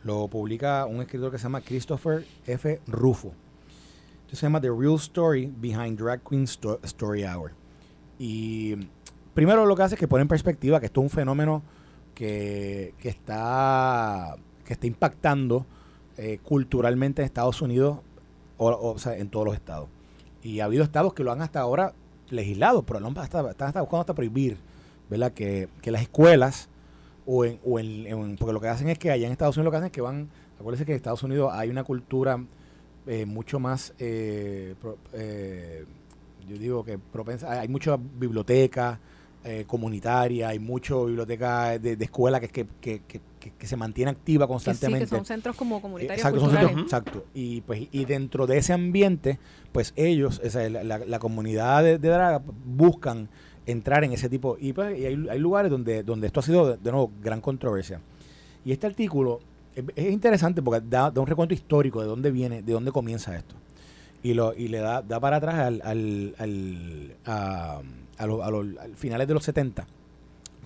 Lo 0.04 0.28
publica 0.28 0.84
un 0.86 1.00
escritor 1.00 1.32
que 1.32 1.38
se 1.38 1.44
llama 1.44 1.62
Christopher 1.62 2.24
F. 2.46 2.80
Rufo. 2.86 3.32
Esto 4.26 4.36
se 4.36 4.42
llama 4.42 4.60
The 4.60 4.70
Real 4.70 4.96
Story 4.96 5.52
Behind 5.56 5.98
Drag 5.98 6.20
Queen 6.22 6.46
Sto- 6.46 6.78
Story 6.84 7.24
Hour. 7.24 7.52
Y 8.18 8.76
primero 9.32 9.64
lo 9.64 9.74
que 9.74 9.82
hace 9.82 9.94
es 9.94 9.98
que 9.98 10.06
pone 10.06 10.22
en 10.22 10.28
perspectiva 10.28 10.78
que 10.78 10.86
esto 10.86 11.00
es 11.00 11.04
un 11.04 11.10
fenómeno 11.10 11.62
que, 12.14 12.94
que 12.98 13.08
está, 13.08 14.36
que 14.64 14.74
está 14.74 14.86
impactando 14.86 15.64
eh, 16.18 16.38
culturalmente 16.42 17.22
en 17.22 17.26
Estados 17.26 17.62
Unidos, 17.62 17.98
o, 18.58 18.68
o- 18.70 18.98
sea, 18.98 19.16
en 19.16 19.30
todos 19.30 19.46
los 19.46 19.54
estados. 19.54 19.88
Y 20.42 20.60
ha 20.60 20.66
habido 20.66 20.84
estados 20.84 21.14
que 21.14 21.24
lo 21.24 21.32
han 21.32 21.40
hasta 21.42 21.60
ahora 21.60 21.94
legislado, 22.28 22.82
pero 22.82 23.00
lo 23.00 23.06
han 23.06 23.16
hasta, 23.18 23.50
están 23.50 23.68
hasta 23.68 23.80
buscando 23.80 24.00
hasta 24.00 24.14
prohibir, 24.14 24.58
¿verdad? 25.08 25.32
Que, 25.32 25.68
que 25.80 25.90
las 25.90 26.02
escuelas, 26.02 26.68
o 27.26 27.44
en, 27.44 27.58
o 27.64 27.78
en- 27.78 28.36
porque 28.36 28.52
lo 28.52 28.60
que 28.60 28.68
hacen 28.68 28.88
es 28.88 28.98
que 28.98 29.10
allá 29.10 29.26
en 29.26 29.32
Estados 29.32 29.56
Unidos 29.56 29.66
lo 29.66 29.70
que 29.70 29.76
hacen 29.78 29.86
es 29.86 29.92
que 29.92 30.00
van, 30.00 30.28
acuérdense 30.58 30.84
que 30.84 30.92
en 30.92 30.96
Estados 30.96 31.22
Unidos 31.22 31.50
hay 31.54 31.70
una 31.70 31.84
cultura 31.84 32.42
eh, 33.06 33.24
mucho 33.26 33.58
más, 33.60 33.94
eh, 33.98 34.74
pro- 34.80 34.98
eh, 35.14 35.84
yo 36.48 36.58
digo 36.58 36.84
que 36.84 36.98
propensa, 36.98 37.50
hay, 37.52 37.58
hay 37.60 37.68
mucha 37.68 37.96
biblioteca 37.96 38.98
eh, 39.44 39.64
comunitaria, 39.66 40.48
hay 40.48 40.58
mucho 40.58 41.06
biblioteca 41.06 41.78
de, 41.78 41.96
de 41.96 42.04
escuela 42.04 42.40
que, 42.40 42.48
que, 42.48 42.66
que, 42.80 43.00
que, 43.56 43.66
se 43.66 43.76
mantiene 43.76 44.10
activa 44.10 44.44
sí, 44.46 44.48
constantemente. 44.48 45.06
que 45.06 45.16
son 45.16 45.24
centros 45.24 45.56
como 45.56 45.80
comunitarios 45.80 46.18
Exacto, 46.26 46.40
son. 46.40 47.22
Y 47.34 47.60
pues 47.62 47.88
y 47.92 48.04
dentro 48.04 48.46
de 48.46 48.58
ese 48.58 48.72
ambiente, 48.72 49.38
pues 49.72 49.92
ellos, 49.96 50.40
esa, 50.44 50.68
la, 50.68 50.82
la- 50.84 50.98
la 50.98 51.18
comunidad 51.18 51.82
de, 51.84 51.98
de 51.98 52.08
drag 52.08 52.42
buscan 52.66 53.28
entrar 53.66 54.02
en 54.04 54.12
ese 54.12 54.28
tipo 54.28 54.56
y, 54.60 54.72
pues, 54.72 54.98
y 54.98 55.06
hay, 55.06 55.26
hay 55.30 55.38
lugares 55.38 55.70
donde 55.70 56.02
donde 56.02 56.26
esto 56.26 56.40
ha 56.40 56.42
sido 56.42 56.66
de, 56.70 56.76
de 56.78 56.90
nuevo 56.90 57.10
gran 57.22 57.40
controversia. 57.40 58.00
Y 58.64 58.72
este 58.72 58.86
artículo 58.86 59.40
es, 59.74 59.84
es 59.94 60.12
interesante 60.12 60.60
porque 60.62 60.84
da, 60.88 61.10
da 61.10 61.20
un 61.20 61.26
recuento 61.26 61.54
histórico 61.54 62.00
de 62.00 62.06
dónde 62.06 62.30
viene, 62.30 62.62
de 62.62 62.72
dónde 62.72 62.90
comienza 62.92 63.36
esto. 63.36 63.54
Y 64.22 64.34
lo 64.34 64.54
y 64.54 64.68
le 64.68 64.78
da, 64.78 65.02
da 65.02 65.20
para 65.20 65.36
atrás 65.36 65.54
al, 65.56 65.80
al, 65.84 66.34
al, 66.38 67.16
a, 67.24 67.80
a 68.18 68.26
los- 68.26 68.40
a 68.40 68.46
al 68.46 68.96
finales 68.96 69.28
de 69.28 69.34
los 69.34 69.44
70, 69.44 69.86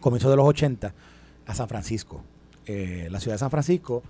comienzo 0.00 0.30
de 0.30 0.36
los 0.36 0.46
80, 0.46 0.94
a 1.46 1.55
San 1.55 1.68
Francisco. 1.68 2.22
Eh, 2.66 3.09
la 3.11 3.20
ciudad 3.20 3.34
de 3.34 3.38
San 3.40 3.50
Francisco, 3.50 4.03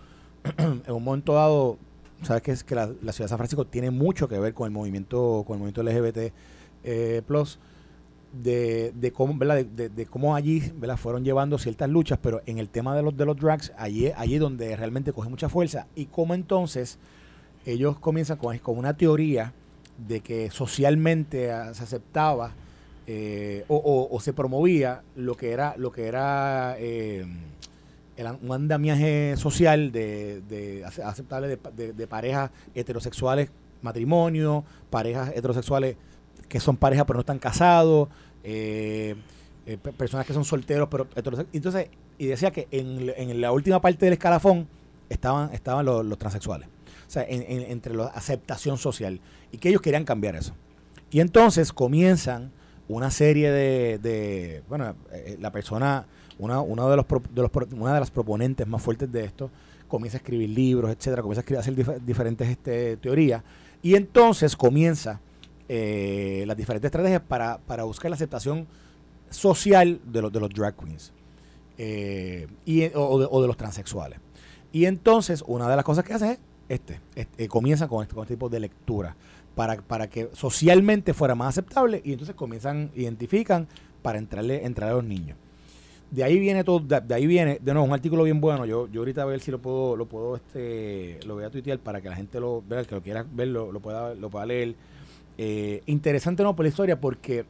en 0.59 0.93
un 0.93 1.03
momento 1.03 1.34
dado, 1.34 1.76
sabes 2.22 2.43
que 2.43 2.53
es 2.53 2.62
que 2.62 2.74
la, 2.76 2.86
la 3.03 3.12
ciudad 3.12 3.26
de 3.26 3.30
San 3.30 3.38
Francisco 3.38 3.66
tiene 3.66 3.90
mucho 3.90 4.28
que 4.28 4.38
ver 4.38 4.55
con 4.55 4.66
el 4.66 4.70
movimiento, 4.72 5.43
con 5.47 5.55
el 5.57 5.59
movimiento 5.61 5.82
LGBT 5.82 6.32
eh, 6.84 7.22
plus, 7.26 7.59
de, 8.32 8.93
de 8.95 9.12
cómo, 9.12 9.36
¿verdad? 9.36 9.57
De, 9.57 9.64
de- 9.64 9.88
de 9.88 10.07
cómo 10.07 10.34
allí 10.36 10.72
¿verdad? 10.76 10.97
fueron 10.97 11.24
llevando 11.24 11.59
ciertas 11.59 11.90
luchas, 11.90 12.18
pero 12.22 12.43
en 12.47 12.59
el 12.59 12.68
tema 12.68 12.95
de 12.97 13.03
los 13.03 13.16
de 13.16 13.26
los 13.26 13.36
drags, 13.36 13.72
allí, 13.76 14.11
allí 14.16 14.38
donde 14.38 14.74
realmente 14.76 15.12
coge 15.12 15.28
mucha 15.28 15.49
fuerza. 15.49 15.86
Y 15.97 16.07
cómo 16.07 16.32
entonces 16.34 16.99
ellos 17.67 17.99
comienzan 17.99 18.37
con, 18.39 18.59
una 18.79 18.97
teoría 18.97 19.53
de 19.99 20.21
que 20.21 20.51
socialmente 20.51 21.53
ah, 21.53 21.75
se 21.75 21.85
aceptaba 21.85 22.53
eh, 23.07 23.65
o, 23.69 24.09
se 24.21 24.33
promovía 24.33 25.03
lo 25.17 25.37
que 25.37 25.51
era 25.53 25.75
lo 25.77 25.91
que 25.93 26.07
era 26.07 26.77
eh, 26.79 27.27
un 28.43 28.53
andamiaje 28.53 29.35
social 29.37 29.91
de, 29.91 30.41
de 30.49 30.85
ace- 30.85 31.03
aceptable 31.03 31.49
de, 31.49 31.57
pa- 31.57 31.71
de- 31.73 31.93
de 31.93 32.07
parejas 32.07 32.51
heterosexuales 32.75 33.51
matrimonio 33.83 34.65
parejas 34.91 35.31
heterosexuales 35.35 35.97
que 36.49 36.61
son 36.61 36.77
pareja 36.77 37.05
pero 37.07 37.17
no 37.17 37.21
están 37.21 37.39
casados, 37.39 38.09
eh, 38.45 39.17
pe- 39.77 39.93
personas 39.93 40.27
que 40.27 40.33
son 40.33 40.45
solteros 40.45 40.89
pero 40.91 41.05
heterosexuales. 41.17 41.49
entonces 41.55 41.89
y 42.19 42.27
decía 42.27 42.51
que 42.53 42.69
en, 42.71 43.07
la 43.41 43.51
última 43.53 43.81
parte 43.81 44.05
del 44.07 44.13
escalafón 44.13 44.69
estaban 45.09 45.53
estaban 45.53 45.85
los, 45.85 46.05
transexuales, 46.19 46.69
sea, 47.13 47.25
en- 47.25 47.43
en- 47.43 47.71
entre 47.71 47.95
la 47.95 48.07
aceptación 48.07 48.79
social 48.79 49.21
y 49.51 49.59
que 49.59 49.69
ellos 49.69 49.83
querían 49.83 50.05
cambiar 50.05 50.35
eso. 50.37 50.55
Y 51.11 51.21
entonces 51.21 51.73
comienzan 51.73 52.53
una 52.89 53.11
serie 53.11 53.51
de, 53.51 54.63
bueno, 54.69 54.95
eh, 55.13 55.37
la 55.41 55.51
persona, 55.53 56.07
una, 56.39 56.61
uno 56.61 56.89
de 56.91 56.97
los, 56.97 57.07
de 57.09 57.43
los 57.43 57.51
una 57.73 57.95
de 57.95 58.01
las 58.01 58.11
proponentes 58.11 58.67
más 58.67 58.83
fuertes 58.83 59.11
de 59.13 59.25
esto, 59.25 59.51
comienza 59.89 60.17
a 60.17 60.21
escribir 60.21 60.49
libros, 60.51 60.91
etcétera, 60.91 61.23
comienza 61.23 61.45
a, 61.55 61.61
hacer 61.61 61.77
dif- 61.77 62.01
diferentes 62.01 62.49
este, 62.49 62.97
teorías, 62.97 63.43
y 63.83 63.95
entonces 63.95 64.57
comienza 64.57 65.21
eh, 65.69 66.45
las 66.47 66.57
diferentes 66.57 66.89
estrategias 66.89 67.21
para, 67.23 67.59
para 67.59 67.85
buscar 67.85 68.11
la 68.11 68.15
aceptación 68.17 68.67
social 69.31 70.01
de 70.05 70.23
los, 70.23 70.33
de 70.33 70.41
los 70.41 70.51
drag 70.51 70.75
queens 70.77 71.13
eh, 71.79 72.47
y, 72.65 72.81
de, 72.81 72.93
o 72.95 73.41
de 73.41 73.47
los 73.47 73.57
transexuales. 73.57 74.19
Y 74.73 74.87
entonces, 74.87 75.45
una 75.47 75.69
de 75.69 75.77
las 75.77 75.85
cosas 75.85 76.05
que 76.05 76.15
hace 76.15 76.33
es 76.33 76.39
este, 76.75 77.01
este, 77.14 77.45
eh, 77.45 77.49
comienzan 77.49 77.89
con 77.89 78.03
este, 78.03 78.14
con 78.14 78.23
este 78.23 78.35
tipo 78.35 78.49
de 78.49 78.61
lectura 78.61 79.14
para, 79.55 79.77
para 79.77 80.09
que 80.09 80.31
socialmente 80.33 81.12
fuera 81.12 81.35
más 81.35 81.49
aceptable 81.49 82.01
y 82.05 82.12
entonces 82.12 82.35
comienzan, 82.35 82.91
identifican 82.95 83.68
para 84.01 84.18
entrarle, 84.18 84.64
entrar 84.64 84.91
a 84.91 84.95
los 84.95 85.05
niños. 85.05 85.37
De 86.11 86.25
ahí 86.25 86.39
viene 86.39 86.64
todo, 86.64 86.81
de, 86.81 87.14
ahí 87.14 87.27
viene, 87.27 87.59
de 87.61 87.73
nuevo, 87.73 87.87
un 87.87 87.93
artículo 87.93 88.25
bien 88.25 88.41
bueno. 88.41 88.66
Yo, 88.66 88.89
yo 88.89 89.01
ahorita 89.01 89.23
a 89.23 89.25
ver 89.25 89.41
si 89.41 89.51
lo 89.51 89.61
puedo, 89.61 89.97
lo 89.97 90.07
puedo, 90.07 90.37
este, 90.37 91.20
lo 91.27 91.35
voy 91.35 91.45
a 91.45 91.51
tuitear 91.51 91.79
para 91.79 92.01
que 92.01 92.09
la 92.09 92.16
gente 92.16 92.39
lo 92.41 92.62
vea, 92.66 92.81
el 92.81 92.87
que 92.87 92.95
lo 92.95 93.03
quiera 93.03 93.25
ver, 93.31 93.49
lo, 93.49 93.73
lo 93.73 93.81
pueda, 93.81 94.14
lo 94.14 94.29
pueda 94.31 94.45
leer. 94.47 94.75
Eh, 95.39 95.83
interesante 95.87 96.43
no 96.43 96.55
por 96.55 96.64
la 96.64 96.68
historia, 96.68 97.01
porque 97.01 97.47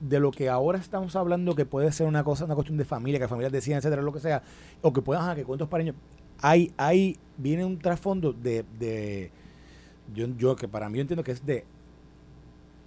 de 0.00 0.20
lo 0.20 0.30
que 0.30 0.48
ahora 0.48 0.78
estamos 0.78 1.16
hablando, 1.16 1.54
que 1.54 1.64
puede 1.64 1.90
ser 1.92 2.06
una 2.06 2.24
cosa, 2.24 2.44
una 2.44 2.54
cuestión 2.54 2.76
de 2.78 2.84
familia, 2.84 3.18
que 3.18 3.28
familias 3.28 3.52
decían, 3.52 3.78
etcétera, 3.78 4.02
lo 4.02 4.12
que 4.12 4.20
sea, 4.20 4.42
o 4.82 4.92
que 4.92 5.02
puedan, 5.02 5.24
ajá, 5.24 5.34
que 5.34 5.44
cuentos 5.44 5.68
para 5.68 5.84
niños, 5.84 5.96
hay, 6.46 6.72
hay, 6.76 7.16
viene 7.38 7.64
un 7.64 7.78
trasfondo 7.78 8.34
de, 8.34 8.66
de 8.78 9.30
yo, 10.14 10.26
yo, 10.36 10.56
que 10.56 10.68
para 10.68 10.90
mí 10.90 10.98
yo 10.98 11.00
entiendo 11.00 11.24
que 11.24 11.32
es 11.32 11.44
de 11.46 11.64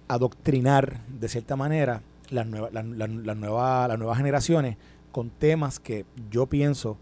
adoctrinar 0.06 1.00
de 1.08 1.28
cierta 1.28 1.56
manera 1.56 2.02
las 2.30 2.46
nuevas, 2.46 2.72
las, 2.72 2.84
las- 2.86 3.36
nuevas, 3.36 3.88
las 3.88 3.98
nuevas 3.98 4.16
generaciones 4.16 4.76
con 5.10 5.30
temas 5.30 5.80
que 5.80 6.04
yo 6.30 6.46
pienso, 6.46 6.98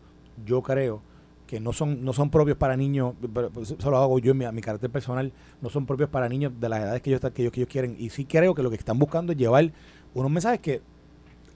yo 0.46 0.62
creo, 0.62 1.02
que 1.46 1.60
no 1.60 1.74
son, 1.74 2.02
no 2.02 2.14
son 2.14 2.30
propios 2.30 2.56
para 2.56 2.74
niños, 2.74 3.12
pero 3.34 3.50
pues, 3.50 3.72
eso 3.72 3.90
lo 3.90 3.98
hago 3.98 4.18
yo 4.18 4.32
en 4.32 4.54
mi 4.54 4.62
carácter 4.62 4.88
personal, 4.90 5.32
no 5.60 5.68
son 5.68 5.84
propios 5.84 6.08
para 6.08 6.28
niños 6.28 6.52
de 6.58 6.68
las 6.70 6.80
edades 6.80 7.02
que 7.02 7.10
ellos, 7.10 7.20
que 7.20 7.42
ellos, 7.42 7.52
que 7.52 7.60
ellos 7.60 7.70
quieren. 7.70 7.96
Y 7.98 8.08
sí 8.08 8.24
creo 8.24 8.54
que 8.54 8.62
lo 8.62 8.70
que 8.70 8.76
están 8.76 8.98
buscando 8.98 9.32
es 9.32 9.38
llevar 9.38 9.70
unos 10.14 10.30
mensajes 10.30 10.60
que 10.60 10.80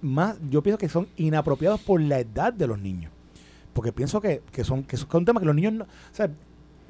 más, 0.02 0.36
yo 0.50 0.62
pienso 0.62 0.78
que 0.78 0.88
son 0.90 1.08
inapropiados 1.16 1.80
por 1.80 2.00
la 2.02 2.20
edad 2.20 2.52
de 2.52 2.66
los 2.66 2.78
niños. 2.78 3.10
Porque 3.80 3.92
pienso 3.94 4.20
que, 4.20 4.42
que 4.52 4.62
son, 4.62 4.82
que 4.84 4.98
son 4.98 5.24
temas 5.24 5.40
que 5.40 5.46
los 5.46 5.54
niños 5.54 5.72
no, 5.72 5.84
o 5.84 5.88
sea, 6.14 6.30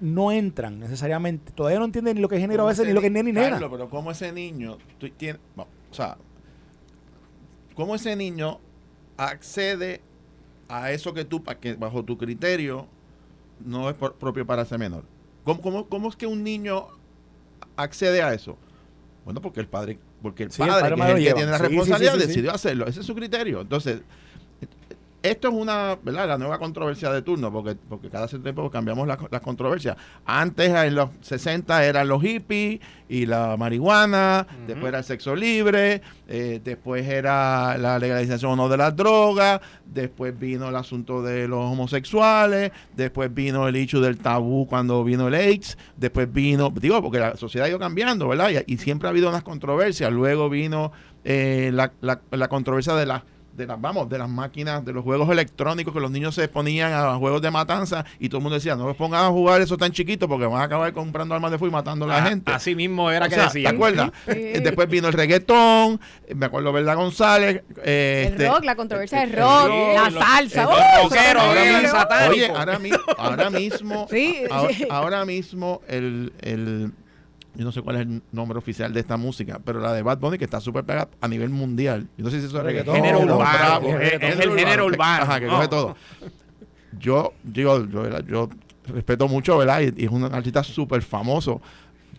no 0.01 0.32
entran 0.32 0.80
necesariamente, 0.80 1.53
todavía 1.53 1.78
no 1.78 1.84
entienden 1.84 2.16
ni 2.16 2.20
lo 2.20 2.28
que 2.28 2.34
es 2.34 2.41
género 2.41 2.64
a 2.64 2.66
veces, 2.66 2.84
ni 2.84 2.93
lo 2.93 3.01
que 3.01 3.07
es 3.07 3.12
nena 3.12 3.28
ni 3.28 3.32
nena. 3.32 3.51
Carlos, 3.51 3.70
pero 3.70 3.88
como 3.88 4.11
ese 4.11 4.32
niño, 4.32 4.76
tú 4.99 5.09
tienes, 5.11 5.41
o 5.57 5.66
sea, 5.95 6.16
cómo 7.76 7.95
ese 7.95 8.16
niño 8.16 8.59
accede 9.16 10.01
a 10.68 10.91
eso 10.91 11.14
que 11.14 11.24
tú, 11.24 11.45
que 11.61 11.74
bajo 11.74 12.05
tu 12.05 12.18
criterio, 12.18 12.88
no 13.64 13.88
es 13.88 13.95
por- 13.95 14.16
propio 14.16 14.45
para 14.45 14.62
ese 14.62 14.76
menor. 14.76 15.05
¿Cómo, 15.45 15.61
cómo, 15.61 15.86
cómo 15.86 16.09
es 16.09 16.16
que 16.16 16.26
un 16.26 16.43
niño 16.43 16.88
accede 17.76 18.20
a 18.20 18.34
eso? 18.34 18.59
Bueno, 19.24 19.41
porque 19.41 19.61
el 19.61 19.68
padre, 19.68 20.01
porque 20.22 20.43
el 20.43 20.51
Sí, 20.51 20.61
el 20.61 20.68
padre, 20.70 20.97
que 20.97 21.03
es 21.03 21.09
el 21.09 21.24
que 21.24 21.34
tiene 21.34 21.51
la 21.53 21.59
Sí, 21.59 21.62
responsabilidad, 21.66 22.14
sí. 22.14 22.18
decidió 22.26 22.51
hacerlo. 22.53 22.88
Ese 22.88 22.99
es 22.99 23.07
su 23.07 23.14
criterio. 23.14 23.61
Entonces, 23.61 24.01
esto 25.23 25.49
es 25.49 25.55
una, 25.55 25.97
¿verdad? 26.03 26.27
La 26.29 26.39
nueva 26.39 26.59
controversia 26.59 27.11
de 27.12 27.23
turno, 27.23 27.53
porque, 27.53 27.77
porque 27.89 28.09
cada 28.09 28.27
cierto 28.29 28.45
tiempo 28.45 28.71
cambiamos 28.71 29.07
las 29.07 29.18
las 29.31 29.41
controversias. 29.41 29.97
Antes, 30.25 30.71
en 30.71 30.95
los 30.95 31.11
60, 31.21 31.85
eran 31.85 32.09
los 32.09 32.23
hippies 32.23 32.81
y 33.09 33.27
la 33.27 33.57
marihuana, 33.59 34.47
después 34.66 34.89
era 34.89 34.99
el 34.99 35.05
sexo 35.05 35.35
libre, 35.37 36.01
eh, 36.29 36.61
después 36.62 37.07
era 37.07 37.77
la 37.77 37.99
legalización 37.99 38.53
o 38.53 38.57
no 38.57 38.68
de 38.68 38.77
las 38.77 38.95
drogas, 38.97 39.61
después 39.85 40.39
vino 40.39 40.68
el 40.68 40.77
asunto 40.77 41.23
de 41.23 41.49
los 41.49 41.59
homosexuales, 41.71 42.73
después 42.97 43.33
vino 43.35 43.68
el 43.68 43.77
hecho 43.77 44.01
del 44.01 44.18
tabú 44.18 44.66
cuando 44.68 45.03
vino 45.05 45.29
el 45.29 45.35
AIDS, 45.35 45.77
después 45.97 46.33
vino, 46.33 46.71
digo, 46.71 47.03
porque 47.03 47.18
la 47.18 47.37
sociedad 47.37 47.66
ha 47.66 47.68
ido 47.71 47.79
cambiando, 47.79 48.29
¿verdad? 48.29 48.51
Y, 48.66 48.75
y 48.75 48.79
siempre 48.79 49.09
ha 49.09 49.11
habido 49.11 49.29
unas 49.29 49.43
controversias. 49.43 50.11
Luego 50.12 50.49
vino 50.49 50.93
eh, 51.25 51.71
la, 51.75 51.93
la- 52.01 52.21
la 52.31 52.49
controversia 52.49 52.95
de 52.95 53.07
las 53.07 53.23
de 53.61 53.67
las 53.67 53.81
vamos 53.81 54.09
de 54.09 54.19
las 54.19 54.29
máquinas 54.29 54.85
de 54.85 54.93
los 54.93 55.05
juegos 55.05 55.29
electrónicos 55.31 55.95
que 55.95 56.01
los 56.01 56.11
niños 56.11 56.35
se 56.35 56.49
ponían 56.49 56.93
a 56.93 57.15
juegos 57.17 57.41
de 57.43 57.51
matanza 57.51 58.05
y 58.19 58.29
todo 58.29 58.39
el 58.39 58.43
mundo 58.43 58.55
decía 58.57 58.75
no 58.77 58.87
los 58.87 58.97
pongan 58.97 59.25
a 59.25 59.29
jugar 59.29 59.61
eso 59.61 59.77
tan 59.77 59.93
chiquito 59.93 60.29
porque 60.29 60.47
van 60.47 60.61
a 60.61 60.65
acabar 60.65 60.93
comprando 60.93 61.35
armas 61.35 61.51
de 61.51 61.59
fuego 61.59 61.71
y 61.71 61.75
matando 61.75 62.05
a 62.07 62.09
la 62.09 62.17
Ah, 62.19 62.23
gente 62.29 62.51
Así 62.53 62.75
mismo 62.75 63.11
era 63.11 63.27
O 63.27 63.29
que 63.29 63.35
sea, 63.37 63.45
decía. 63.45 63.69
¿te 63.71 63.75
acuerdas? 63.77 64.11
Sí. 64.27 64.33
Eh, 64.35 64.61
después 64.63 64.89
vino 64.89 65.07
el 65.09 65.15
reggaetón 65.15 66.01
eh, 66.27 66.35
me 66.35 66.47
acuerdo 66.47 66.73
Verdad 66.73 66.97
González 66.97 67.63
eh, 67.85 68.25
El 68.27 68.33
este, 68.33 68.49
rock, 68.49 68.65
la 68.65 68.75
controversia 68.77 69.21
del 69.21 69.31
el 69.31 69.37
rock, 69.37 69.67
rock, 69.69 69.95
la 69.95 70.11
salsa. 70.11 70.63
el 70.63 71.19
era 71.19 71.41
ahora 71.43 71.61
mismo. 71.65 71.99
Oye, 72.31 72.47
ahora, 72.49 72.79
mi- 72.79 72.91
ahora 73.19 73.51
mismo, 73.51 74.07
Sí, 74.11 74.43
ahora, 74.51 74.73
sí. 74.75 74.87
ahora 74.91 75.25
mismo 75.25 75.81
el, 75.89 76.33
el- 76.41 76.93
yo 77.55 77.64
no 77.64 77.72
sé 77.72 77.82
cuál 77.82 77.96
es 77.96 78.03
el 78.03 78.22
nombre 78.32 78.59
oficial 78.59 78.92
de 78.92 79.01
esta 79.01 79.16
música, 79.16 79.61
pero 79.64 79.80
la 79.80 79.92
de 79.92 80.03
Bad 80.03 80.18
Bunny 80.18 80.38
que 80.38 80.44
está 80.44 80.61
súper 80.61 80.84
pegada 80.84 81.09
a 81.20 81.28
nivel 81.28 81.51
mundial. 81.51 82.07
Yo 82.16 82.24
no 82.24 82.30
sé 82.30 82.40
si 82.40 82.46
eso 82.46 82.59
es 82.59 82.62
reggaetón. 82.64 82.94
Género 82.96 83.20
urbano, 83.20 83.98
es- 84.01 84.12
es 84.22 84.40
el 84.40 84.57
género 84.59 84.86
urbano. 84.86 85.22
Ajá, 85.24 85.40
que 85.40 85.46
No. 85.46 85.57
coge 85.57 85.68
todo. 85.68 85.96
Yo, 86.98 87.32
yo, 87.44 87.86
yo, 87.88 88.20
yo 88.20 88.48
respeto 88.86 89.28
mucho, 89.28 89.57
¿verdad? 89.59 89.80
Y, 89.80 90.03
y 90.03 90.05
es 90.07 90.11
un 90.11 90.24
artista 90.24 90.62
súper 90.62 91.03
famoso. 91.03 91.61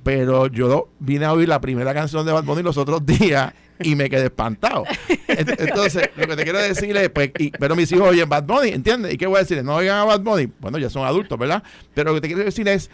Pero 0.03 0.47
yo 0.47 0.89
vine 0.99 1.25
a 1.25 1.34
oír 1.34 1.47
la 1.47 1.61
primera 1.61 1.93
canción 1.93 2.25
de 2.25 2.32
Bad 2.32 2.43
Bunny 2.43 2.63
los 2.63 2.77
otros 2.77 3.05
días 3.05 3.53
y 3.84 3.95
me 3.95 4.09
quedé 4.09 4.25
espantado. 4.25 4.84
Ent- 5.27 5.55
Entonces, 5.59 6.09
lo 6.15 6.25
que 6.27 6.36
te 6.36 6.43
quiero 6.43 6.57
decir 6.59 6.95
es, 6.97 7.09
pues, 7.09 7.32
y- 7.38 7.51
pero 7.51 7.75
mis 7.75 7.91
hijos 7.91 8.07
oyen 8.09 8.27
Bad 8.27 8.45
Bunny, 8.45 8.69
¿entiendes? 8.69 9.13
¿Y 9.13 9.17
qué 9.17 9.27
voy 9.27 9.38
a 9.38 9.39
decirles? 9.41 9.63
No 9.63 9.75
oigan 9.75 9.97
a 9.99 10.05
Bad 10.05 10.21
Bunny. 10.21 10.47
Bueno, 10.59 10.79
ya 10.79 10.89
son 10.89 11.05
adultos, 11.05 11.38
¿verdad? 11.38 11.61
Pero 11.93 12.09
lo 12.09 12.15
que 12.15 12.21
te 12.21 12.27
quiero 12.29 12.43
decir 12.43 12.67
es, 12.67 12.89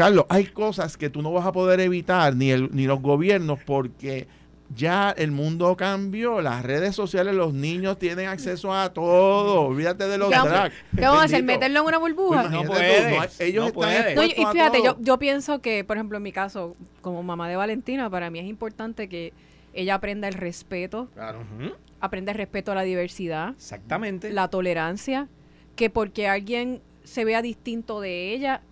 Carlos, 0.00 0.24
hay 0.28 0.46
cosas 0.46 0.96
que 0.96 1.10
tú 1.10 1.22
no 1.22 1.32
vas 1.32 1.46
a 1.46 1.52
poder 1.52 1.80
evitar, 1.80 2.34
ni, 2.34 2.50
el, 2.50 2.68
ni 2.74 2.84
los 2.86 3.00
gobiernos, 3.00 3.58
porque 3.64 4.26
ya 4.74 5.10
el 5.10 5.30
mundo 5.32 5.76
cambió. 5.76 6.40
Las 6.40 6.62
redes 6.62 6.94
sociales, 6.94 7.34
los 7.34 7.52
niños 7.52 7.98
tienen 7.98 8.28
acceso 8.28 8.72
a 8.74 8.92
todo. 8.92 9.62
Olvídate 9.62 10.06
de 10.08 10.16
los 10.18 10.28
¿Qué 10.28 10.36
vamos- 10.36 10.50
drag. 10.50 10.72
¿Qué 10.94 11.00
vamos 11.02 11.20
a 11.20 11.24
hacer? 11.24 11.42
¿Meterlo 11.42 11.80
en 11.80 11.86
una 11.86 11.98
burbuja? 11.98 12.40
Pues 12.42 12.52
No 12.52 12.62
tú, 12.62 12.68
puedes, 12.68 13.40
ellos 13.40 13.62
no 13.62 13.68
están 13.68 13.72
puedes. 13.74 14.16
No, 14.16 14.24
y 14.24 14.30
fíjate, 14.52 14.82
yo, 14.84 14.96
yo 15.00 15.18
pienso 15.18 15.60
que, 15.60 15.84
por 15.84 15.96
ejemplo, 15.96 16.16
en 16.18 16.22
mi 16.22 16.32
caso, 16.32 16.76
como 17.00 17.22
mamá 17.22 17.48
de 17.48 17.56
Valentina, 17.56 18.08
para 18.08 18.30
mí 18.30 18.38
es 18.38 18.46
importante 18.46 19.08
que 19.08 19.32
ella 19.74 19.94
aprenda 19.96 20.28
el 20.28 20.34
respeto, 20.34 21.08
Ujú, 21.16 21.74
aprenda 22.00 22.32
el 22.32 22.38
respeto 22.38 22.72
a 22.72 22.74
la 22.74 22.82
diversidad, 22.82 23.50
Exactamente. 23.56 24.30
la 24.32 24.48
tolerancia, 24.48 25.28
que 25.76 25.90
porque 25.90 26.28
alguien 26.28 26.80
se 27.04 27.24
vea 27.24 27.42
distinto 27.42 28.00
de 28.00 28.32
ella, 28.32 28.62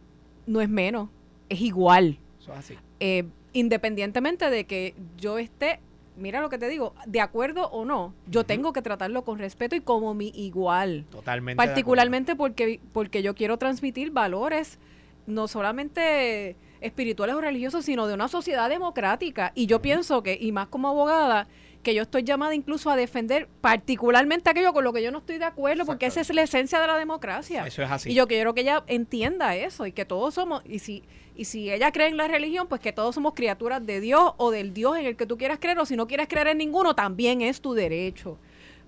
no 0.47 0.61
es 0.61 0.69
menos, 0.69 1.09
es 1.49 1.61
igual. 1.61 2.19
Eso 2.41 2.53
es 2.53 2.59
así. 2.59 2.75
Eh, 3.01 3.25
independientemente 3.53 4.51
de 4.51 4.65
que 4.65 4.95
yo 5.17 5.39
esté, 5.39 5.81
mira 6.17 6.41
lo 6.41 6.49
que 6.49 6.59
te 6.59 6.69
digo, 6.69 6.95
de 7.07 7.21
acuerdo 7.21 7.69
o 7.71 7.85
no, 7.85 8.15
yo 8.27 8.45
tengo 8.45 8.73
que 8.73 8.83
tratarlo 8.83 9.23
con 9.23 9.39
respeto 9.39 9.77
y 9.77 9.81
como 9.81 10.15
mi 10.15 10.29
igual. 10.35 11.05
Totalmente. 11.11 11.57
Particularmente 11.57 12.37
porque, 12.37 12.81
porque 12.93 13.23
yo 13.23 13.35
quiero 13.35 13.57
transmitir 13.57 14.11
valores 14.11 14.79
no 15.27 15.47
solamente 15.47 16.57
espirituales 16.81 17.37
o 17.37 17.41
religiosos, 17.41 17.85
sino 17.85 18.07
de 18.07 18.15
una 18.15 18.29
sociedad 18.29 18.69
democrática. 18.69 19.53
Y 19.55 19.67
yo 19.67 19.83
pienso 19.83 20.23
que, 20.23 20.39
y 20.41 20.53
más 20.53 20.69
como 20.69 20.89
abogada, 20.89 21.49
que 21.83 21.95
yo 21.95 22.03
estoy 22.03 22.23
llamada 22.23 22.55
incluso 22.55 22.91
a 22.91 22.97
defender 22.97 23.49
particularmente 23.61 24.51
aquello 24.51 24.73
con 24.73 24.85
lo 24.85 24.93
que 24.93 25.03
yo 25.03 25.11
no 25.11 25.19
estoy 25.19 25.39
de 25.39 25.45
acuerdo, 25.45 25.85
porque 25.87 26.07
esa 26.07 26.21
es 26.21 26.33
la 26.35 26.43
esencia 26.43 26.81
de 26.81 26.87
la 26.87 26.99
democracia. 26.99 27.67
Eso 27.67 27.83
es 27.83 27.91
así. 27.91 28.11
Y 28.11 28.15
yo 28.15 28.27
quiero 28.27 28.55
que 28.55 28.63
ella 28.63 28.85
entienda 28.87 29.55
eso 29.55 29.87
y 29.87 29.93
que 29.93 30.05
todos 30.05 30.35
somos, 30.35 30.63
y 30.67 30.81
si, 30.81 31.05
y 31.39 31.45
si 31.45 31.71
ella 31.71 31.93
cree 31.93 32.09
en 32.09 32.17
la 32.17 32.27
religión, 32.27 32.67
pues 32.67 32.81
que 32.81 32.93
todos 32.93 33.15
somos 33.15 33.33
criaturas 33.33 33.87
de 33.87 34.01
Dios 34.01 34.33
o 34.39 34.51
del 34.51 34.75
Dios 34.75 34.99
en 34.99 35.07
el 35.07 35.17
que 35.17 35.25
tú 35.25 35.39
quieras 35.39 35.61
creer, 35.61 35.79
o 35.79 35.87
si 35.87 35.95
no 35.95 36.09
quieres 36.09 36.27
creer 36.27 36.49
en 36.49 36.59
ninguno, 36.59 36.97
también 36.97 37.43
es 37.43 37.61
tu 37.61 37.75
derecho. 37.75 38.39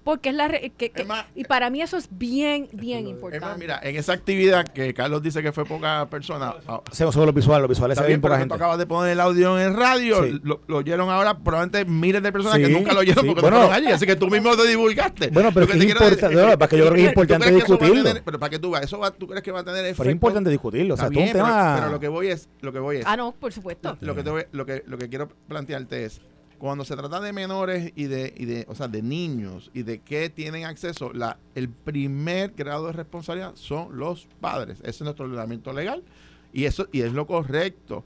Porque 0.05 0.31
es 0.31 0.35
la... 0.35 0.49
re- 0.49 0.73
que- 0.77 0.93
Es 0.95 1.07
y 1.35 1.45
para 1.45 1.69
mí 1.71 1.83
eso 1.83 1.97
es 1.97 2.09
bien, 2.11 2.69
bien 2.73 2.99
Es 3.01 3.05
más, 3.05 3.11
importante. 3.13 3.59
mira, 3.59 3.81
en 3.83 3.97
esa 3.97 4.13
actividad 4.15 4.67
que 4.67 4.95
Carlos 4.95 5.23
dice 5.23 5.43
que 5.43 5.53
fue 5.53 5.65
poca 5.67 6.09
persona, 6.09 6.55
ah, 6.67 6.81
Se 6.91 7.05
visuales, 7.05 7.63
los 7.63 7.69
visuales 7.69 7.97
se 7.97 8.01
Está 8.01 8.03
ven 8.03 8.09
bien, 8.09 8.21
poca 8.21 8.39
gente. 8.39 8.49
tú 8.49 8.55
acabas 8.55 8.79
de 8.79 8.87
poner 8.87 9.13
el 9.13 9.21
audio 9.21 9.59
en 9.61 9.77
radio, 9.77 10.25
Sí. 10.25 10.41
lo, 10.43 10.61
lo 10.67 10.79
oyeron 10.79 11.11
ahora 11.11 11.37
probablemente 11.39 11.85
miles 11.85 12.23
de 12.23 12.33
personas 12.33 12.57
Sí, 12.57 12.63
que 12.65 12.69
nunca 12.71 12.93
lo 12.95 13.01
oyeron 13.01 13.23
sí. 13.25 13.27
porque 13.29 13.43
Bueno. 13.43 13.59
no 13.59 13.67
fueron 13.67 13.85
allí, 13.85 13.93
así 13.93 14.07
que 14.07 14.17
tú 14.17 14.29
mismo 14.29 14.57
te 14.57 14.67
divulgaste. 14.67 15.29
Bueno, 15.29 15.51
pero 15.53 15.67
Lo 15.67 15.73
es 15.73 15.79
que 15.79 15.85
es 15.87 15.91
importante, 15.93 16.35
no, 16.35 16.59
para 16.59 16.69
que 16.69 16.79
yo 16.79 16.85
creo 16.85 16.95
que 16.95 17.01
es 17.01 17.05
¿tú 17.15 17.21
importante 17.21 17.51
discutirlo. 17.55 18.03
tener- 18.05 18.23
pero 18.25 18.39
para 18.39 18.51
que 18.51 18.59
tú 18.59 18.77
eso 18.77 18.99
va, 18.99 19.11
¿tú 19.11 19.27
crees 19.27 19.43
que 19.43 19.53
va 19.53 19.61
a 19.61 19.65
tener 19.65 19.81
efecto? 19.85 19.99
Pero 20.03 20.11
es 20.11 20.15
importante 20.15 20.51
discutirlo. 20.51 20.95
O 20.95 20.97
sea, 20.97 21.07
es 21.07 21.11
un 21.11 21.17
bien, 21.17 21.29
pero- 21.33 21.45
tema. 21.45 21.77
pero, 21.79 21.91
lo 21.93 22.01
que 22.01 22.09
voy 22.09 22.29
es, 22.29 22.49
lo 22.61 22.73
que 22.73 22.79
voy 22.79 22.97
es, 22.99 23.05
Ah, 23.07 23.17
no, 23.17 23.33
por 23.33 23.53
supuesto. 23.53 23.97
lo 24.01 24.15
que 24.15 24.23
te 24.23 24.31
voy- 24.31 24.45
lo 24.53 24.65
que 24.67 24.83
lo 24.87 24.97
que 24.99 25.09
quiero 25.09 25.29
plantearte 25.49 26.05
es 26.07 26.21
cuando 26.61 26.85
se 26.85 26.95
trata 26.95 27.21
de 27.21 27.33
menores 27.33 27.93
y 27.97 28.05
de, 28.05 28.67
o 28.69 28.75
sea, 28.75 28.87
de 28.87 29.03
niños 29.03 29.71
y 29.73 29.83
de 29.83 30.01
qué 30.01 30.29
tienen 30.29 30.65
acceso, 30.65 31.11
el 31.55 31.69
primer 31.71 32.53
grado 32.53 32.87
de 32.87 32.93
responsabilidad 32.93 33.53
son 33.55 33.97
los 33.99 34.29
padres. 34.41 34.79
Ese 34.81 34.91
es 34.91 35.01
nuestro 35.01 35.25
ordenamiento 35.25 35.73
legal 35.73 36.05
y 36.53 36.67
eso 36.67 36.87
y 36.93 37.01
es 37.01 37.13
lo 37.13 37.27
correcto. 37.27 38.05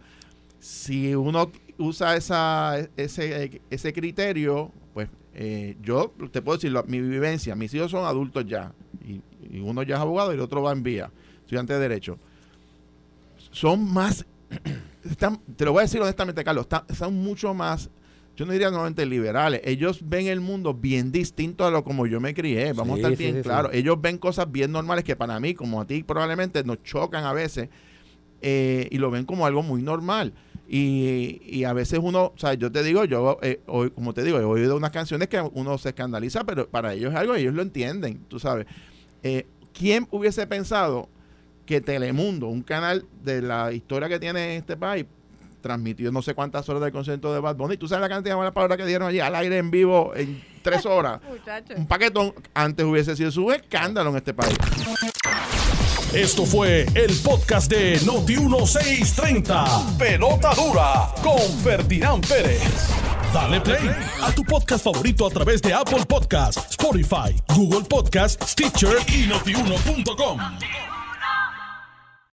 Si 0.60 1.14
uno 1.14 1.50
usa 1.78 2.16
ese, 2.16 3.60
ese 3.70 3.92
criterio, 3.92 4.70
pues 4.94 5.08
eh, 5.34 5.76
yo 5.82 6.14
te 6.30 6.40
puedo 6.40 6.56
decir 6.56 6.72
mi 6.86 7.00
vivencia. 7.00 7.56
Mis 7.56 7.74
hijos 7.74 7.90
son 7.90 8.06
adultos 8.06 8.46
ya 8.46 8.72
y, 9.04 9.20
uno 9.60 9.82
ya 9.82 9.96
es 9.96 10.00
abogado 10.00 10.32
y 10.32 10.36
el 10.36 10.40
otro 10.40 10.62
va 10.62 10.72
en 10.72 10.82
vía, 10.82 11.10
estudiante 11.40 11.74
de 11.74 11.80
derecho. 11.80 12.18
Son 13.50 13.92
más 13.92 14.24
te 15.56 15.64
lo 15.64 15.72
voy 15.72 15.80
a 15.80 15.82
decir 15.82 16.00
honestamente, 16.00 16.42
Carlos, 16.44 16.64
están, 16.64 16.84
están 16.88 17.14
mucho 17.14 17.52
más, 17.52 17.90
yo 18.36 18.46
no 18.46 18.52
diría 18.52 18.70
nuevamente 18.70 19.06
liberales. 19.06 19.60
Ellos 19.64 20.00
ven 20.04 20.26
el 20.26 20.40
mundo 20.40 20.74
bien 20.74 21.12
distinto 21.12 21.64
a 21.64 21.70
lo 21.70 21.84
como 21.84 22.06
yo 22.06 22.20
me 22.20 22.34
crié. 22.34 22.72
Vamos 22.72 22.98
Sí, 22.98 23.04
a 23.04 23.08
estar 23.08 23.18
bien 23.18 23.36
sí, 23.36 23.42
claros. 23.42 23.70
sí. 23.72 23.78
Ellos 23.78 24.00
ven 24.00 24.18
cosas 24.18 24.50
bien 24.50 24.72
normales 24.72 25.04
que 25.04 25.16
para 25.16 25.38
mí, 25.40 25.54
como 25.54 25.80
a 25.80 25.86
ti, 25.86 26.02
probablemente 26.02 26.64
nos 26.64 26.82
chocan 26.82 27.24
a 27.24 27.32
veces 27.32 27.68
eh, 28.42 28.88
y 28.90 28.98
lo 28.98 29.10
ven 29.10 29.24
como 29.24 29.46
algo 29.46 29.62
muy 29.62 29.82
normal. 29.82 30.32
Y, 30.68 31.40
y 31.44 31.64
a 31.64 31.72
veces 31.74 32.00
uno, 32.02 32.32
o 32.34 32.38
sea, 32.38 32.54
yo 32.54 32.72
te 32.72 32.82
digo, 32.82 33.04
yo, 33.04 33.38
eh, 33.42 33.60
hoy, 33.66 33.90
como 33.90 34.14
te 34.14 34.22
digo, 34.22 34.38
he 34.40 34.44
oído 34.44 34.76
unas 34.76 34.90
canciones 34.90 35.28
que 35.28 35.40
uno 35.52 35.76
se 35.78 35.90
escandaliza, 35.90 36.44
pero 36.44 36.68
para 36.68 36.94
ellos 36.94 37.12
es 37.12 37.18
algo, 37.18 37.34
ellos 37.34 37.54
lo 37.54 37.62
entienden, 37.62 38.20
tú 38.28 38.38
sabes. 38.38 38.66
Eh, 39.22 39.46
¿Quién 39.72 40.08
hubiese 40.10 40.46
pensado 40.46 41.08
que 41.66 41.80
Telemundo, 41.80 42.48
un 42.48 42.62
canal 42.62 43.04
de 43.22 43.42
la 43.42 43.72
historia 43.72 44.08
que 44.08 44.18
tiene 44.18 44.56
este 44.56 44.76
país, 44.76 45.04
transmitió 45.64 46.12
no 46.12 46.20
sé 46.20 46.34
cuántas 46.34 46.68
horas 46.68 46.82
del 46.82 46.92
concierto 46.92 47.32
de 47.32 47.40
Bad 47.40 47.56
Bunny? 47.56 47.78
¿Tú 47.78 47.88
sabes 47.88 48.02
la 48.02 48.08
cantidad 48.08 48.34
de 48.34 48.38
malas 48.38 48.52
palabras 48.52 48.76
que 48.76 48.84
dieron 48.84 49.08
allí 49.08 49.18
al 49.18 49.34
aire 49.34 49.56
en 49.56 49.70
vivo 49.70 50.12
en 50.14 50.44
tres 50.62 50.84
horas? 50.84 51.20
Muchachos. 51.28 51.76
un 51.78 51.86
paquetón 51.86 52.34
antes 52.52 52.84
hubiese 52.84 53.16
sido 53.16 53.30
su 53.30 53.50
escándalo 53.50 54.10
en 54.10 54.16
este 54.16 54.34
país. 54.34 54.56
Esto 56.12 56.44
fue 56.44 56.86
el 56.94 57.16
podcast 57.24 57.70
de 57.70 57.98
Noti1630. 58.02 59.96
Pelota 59.96 60.54
dura 60.54 61.08
con 61.22 61.40
Ferdinand 61.62 62.24
Pérez. 62.28 62.62
Dale 63.32 63.60
play 63.60 63.90
a 64.22 64.30
tu 64.32 64.44
podcast 64.44 64.84
favorito 64.84 65.26
a 65.26 65.30
través 65.30 65.60
de 65.62 65.72
Apple 65.72 66.04
Podcasts, 66.06 66.70
Spotify, 66.70 67.34
Google 67.56 67.84
Podcasts, 67.88 68.52
Stitcher 68.52 68.98
y 69.08 69.26
notiuno.com. 69.26 70.38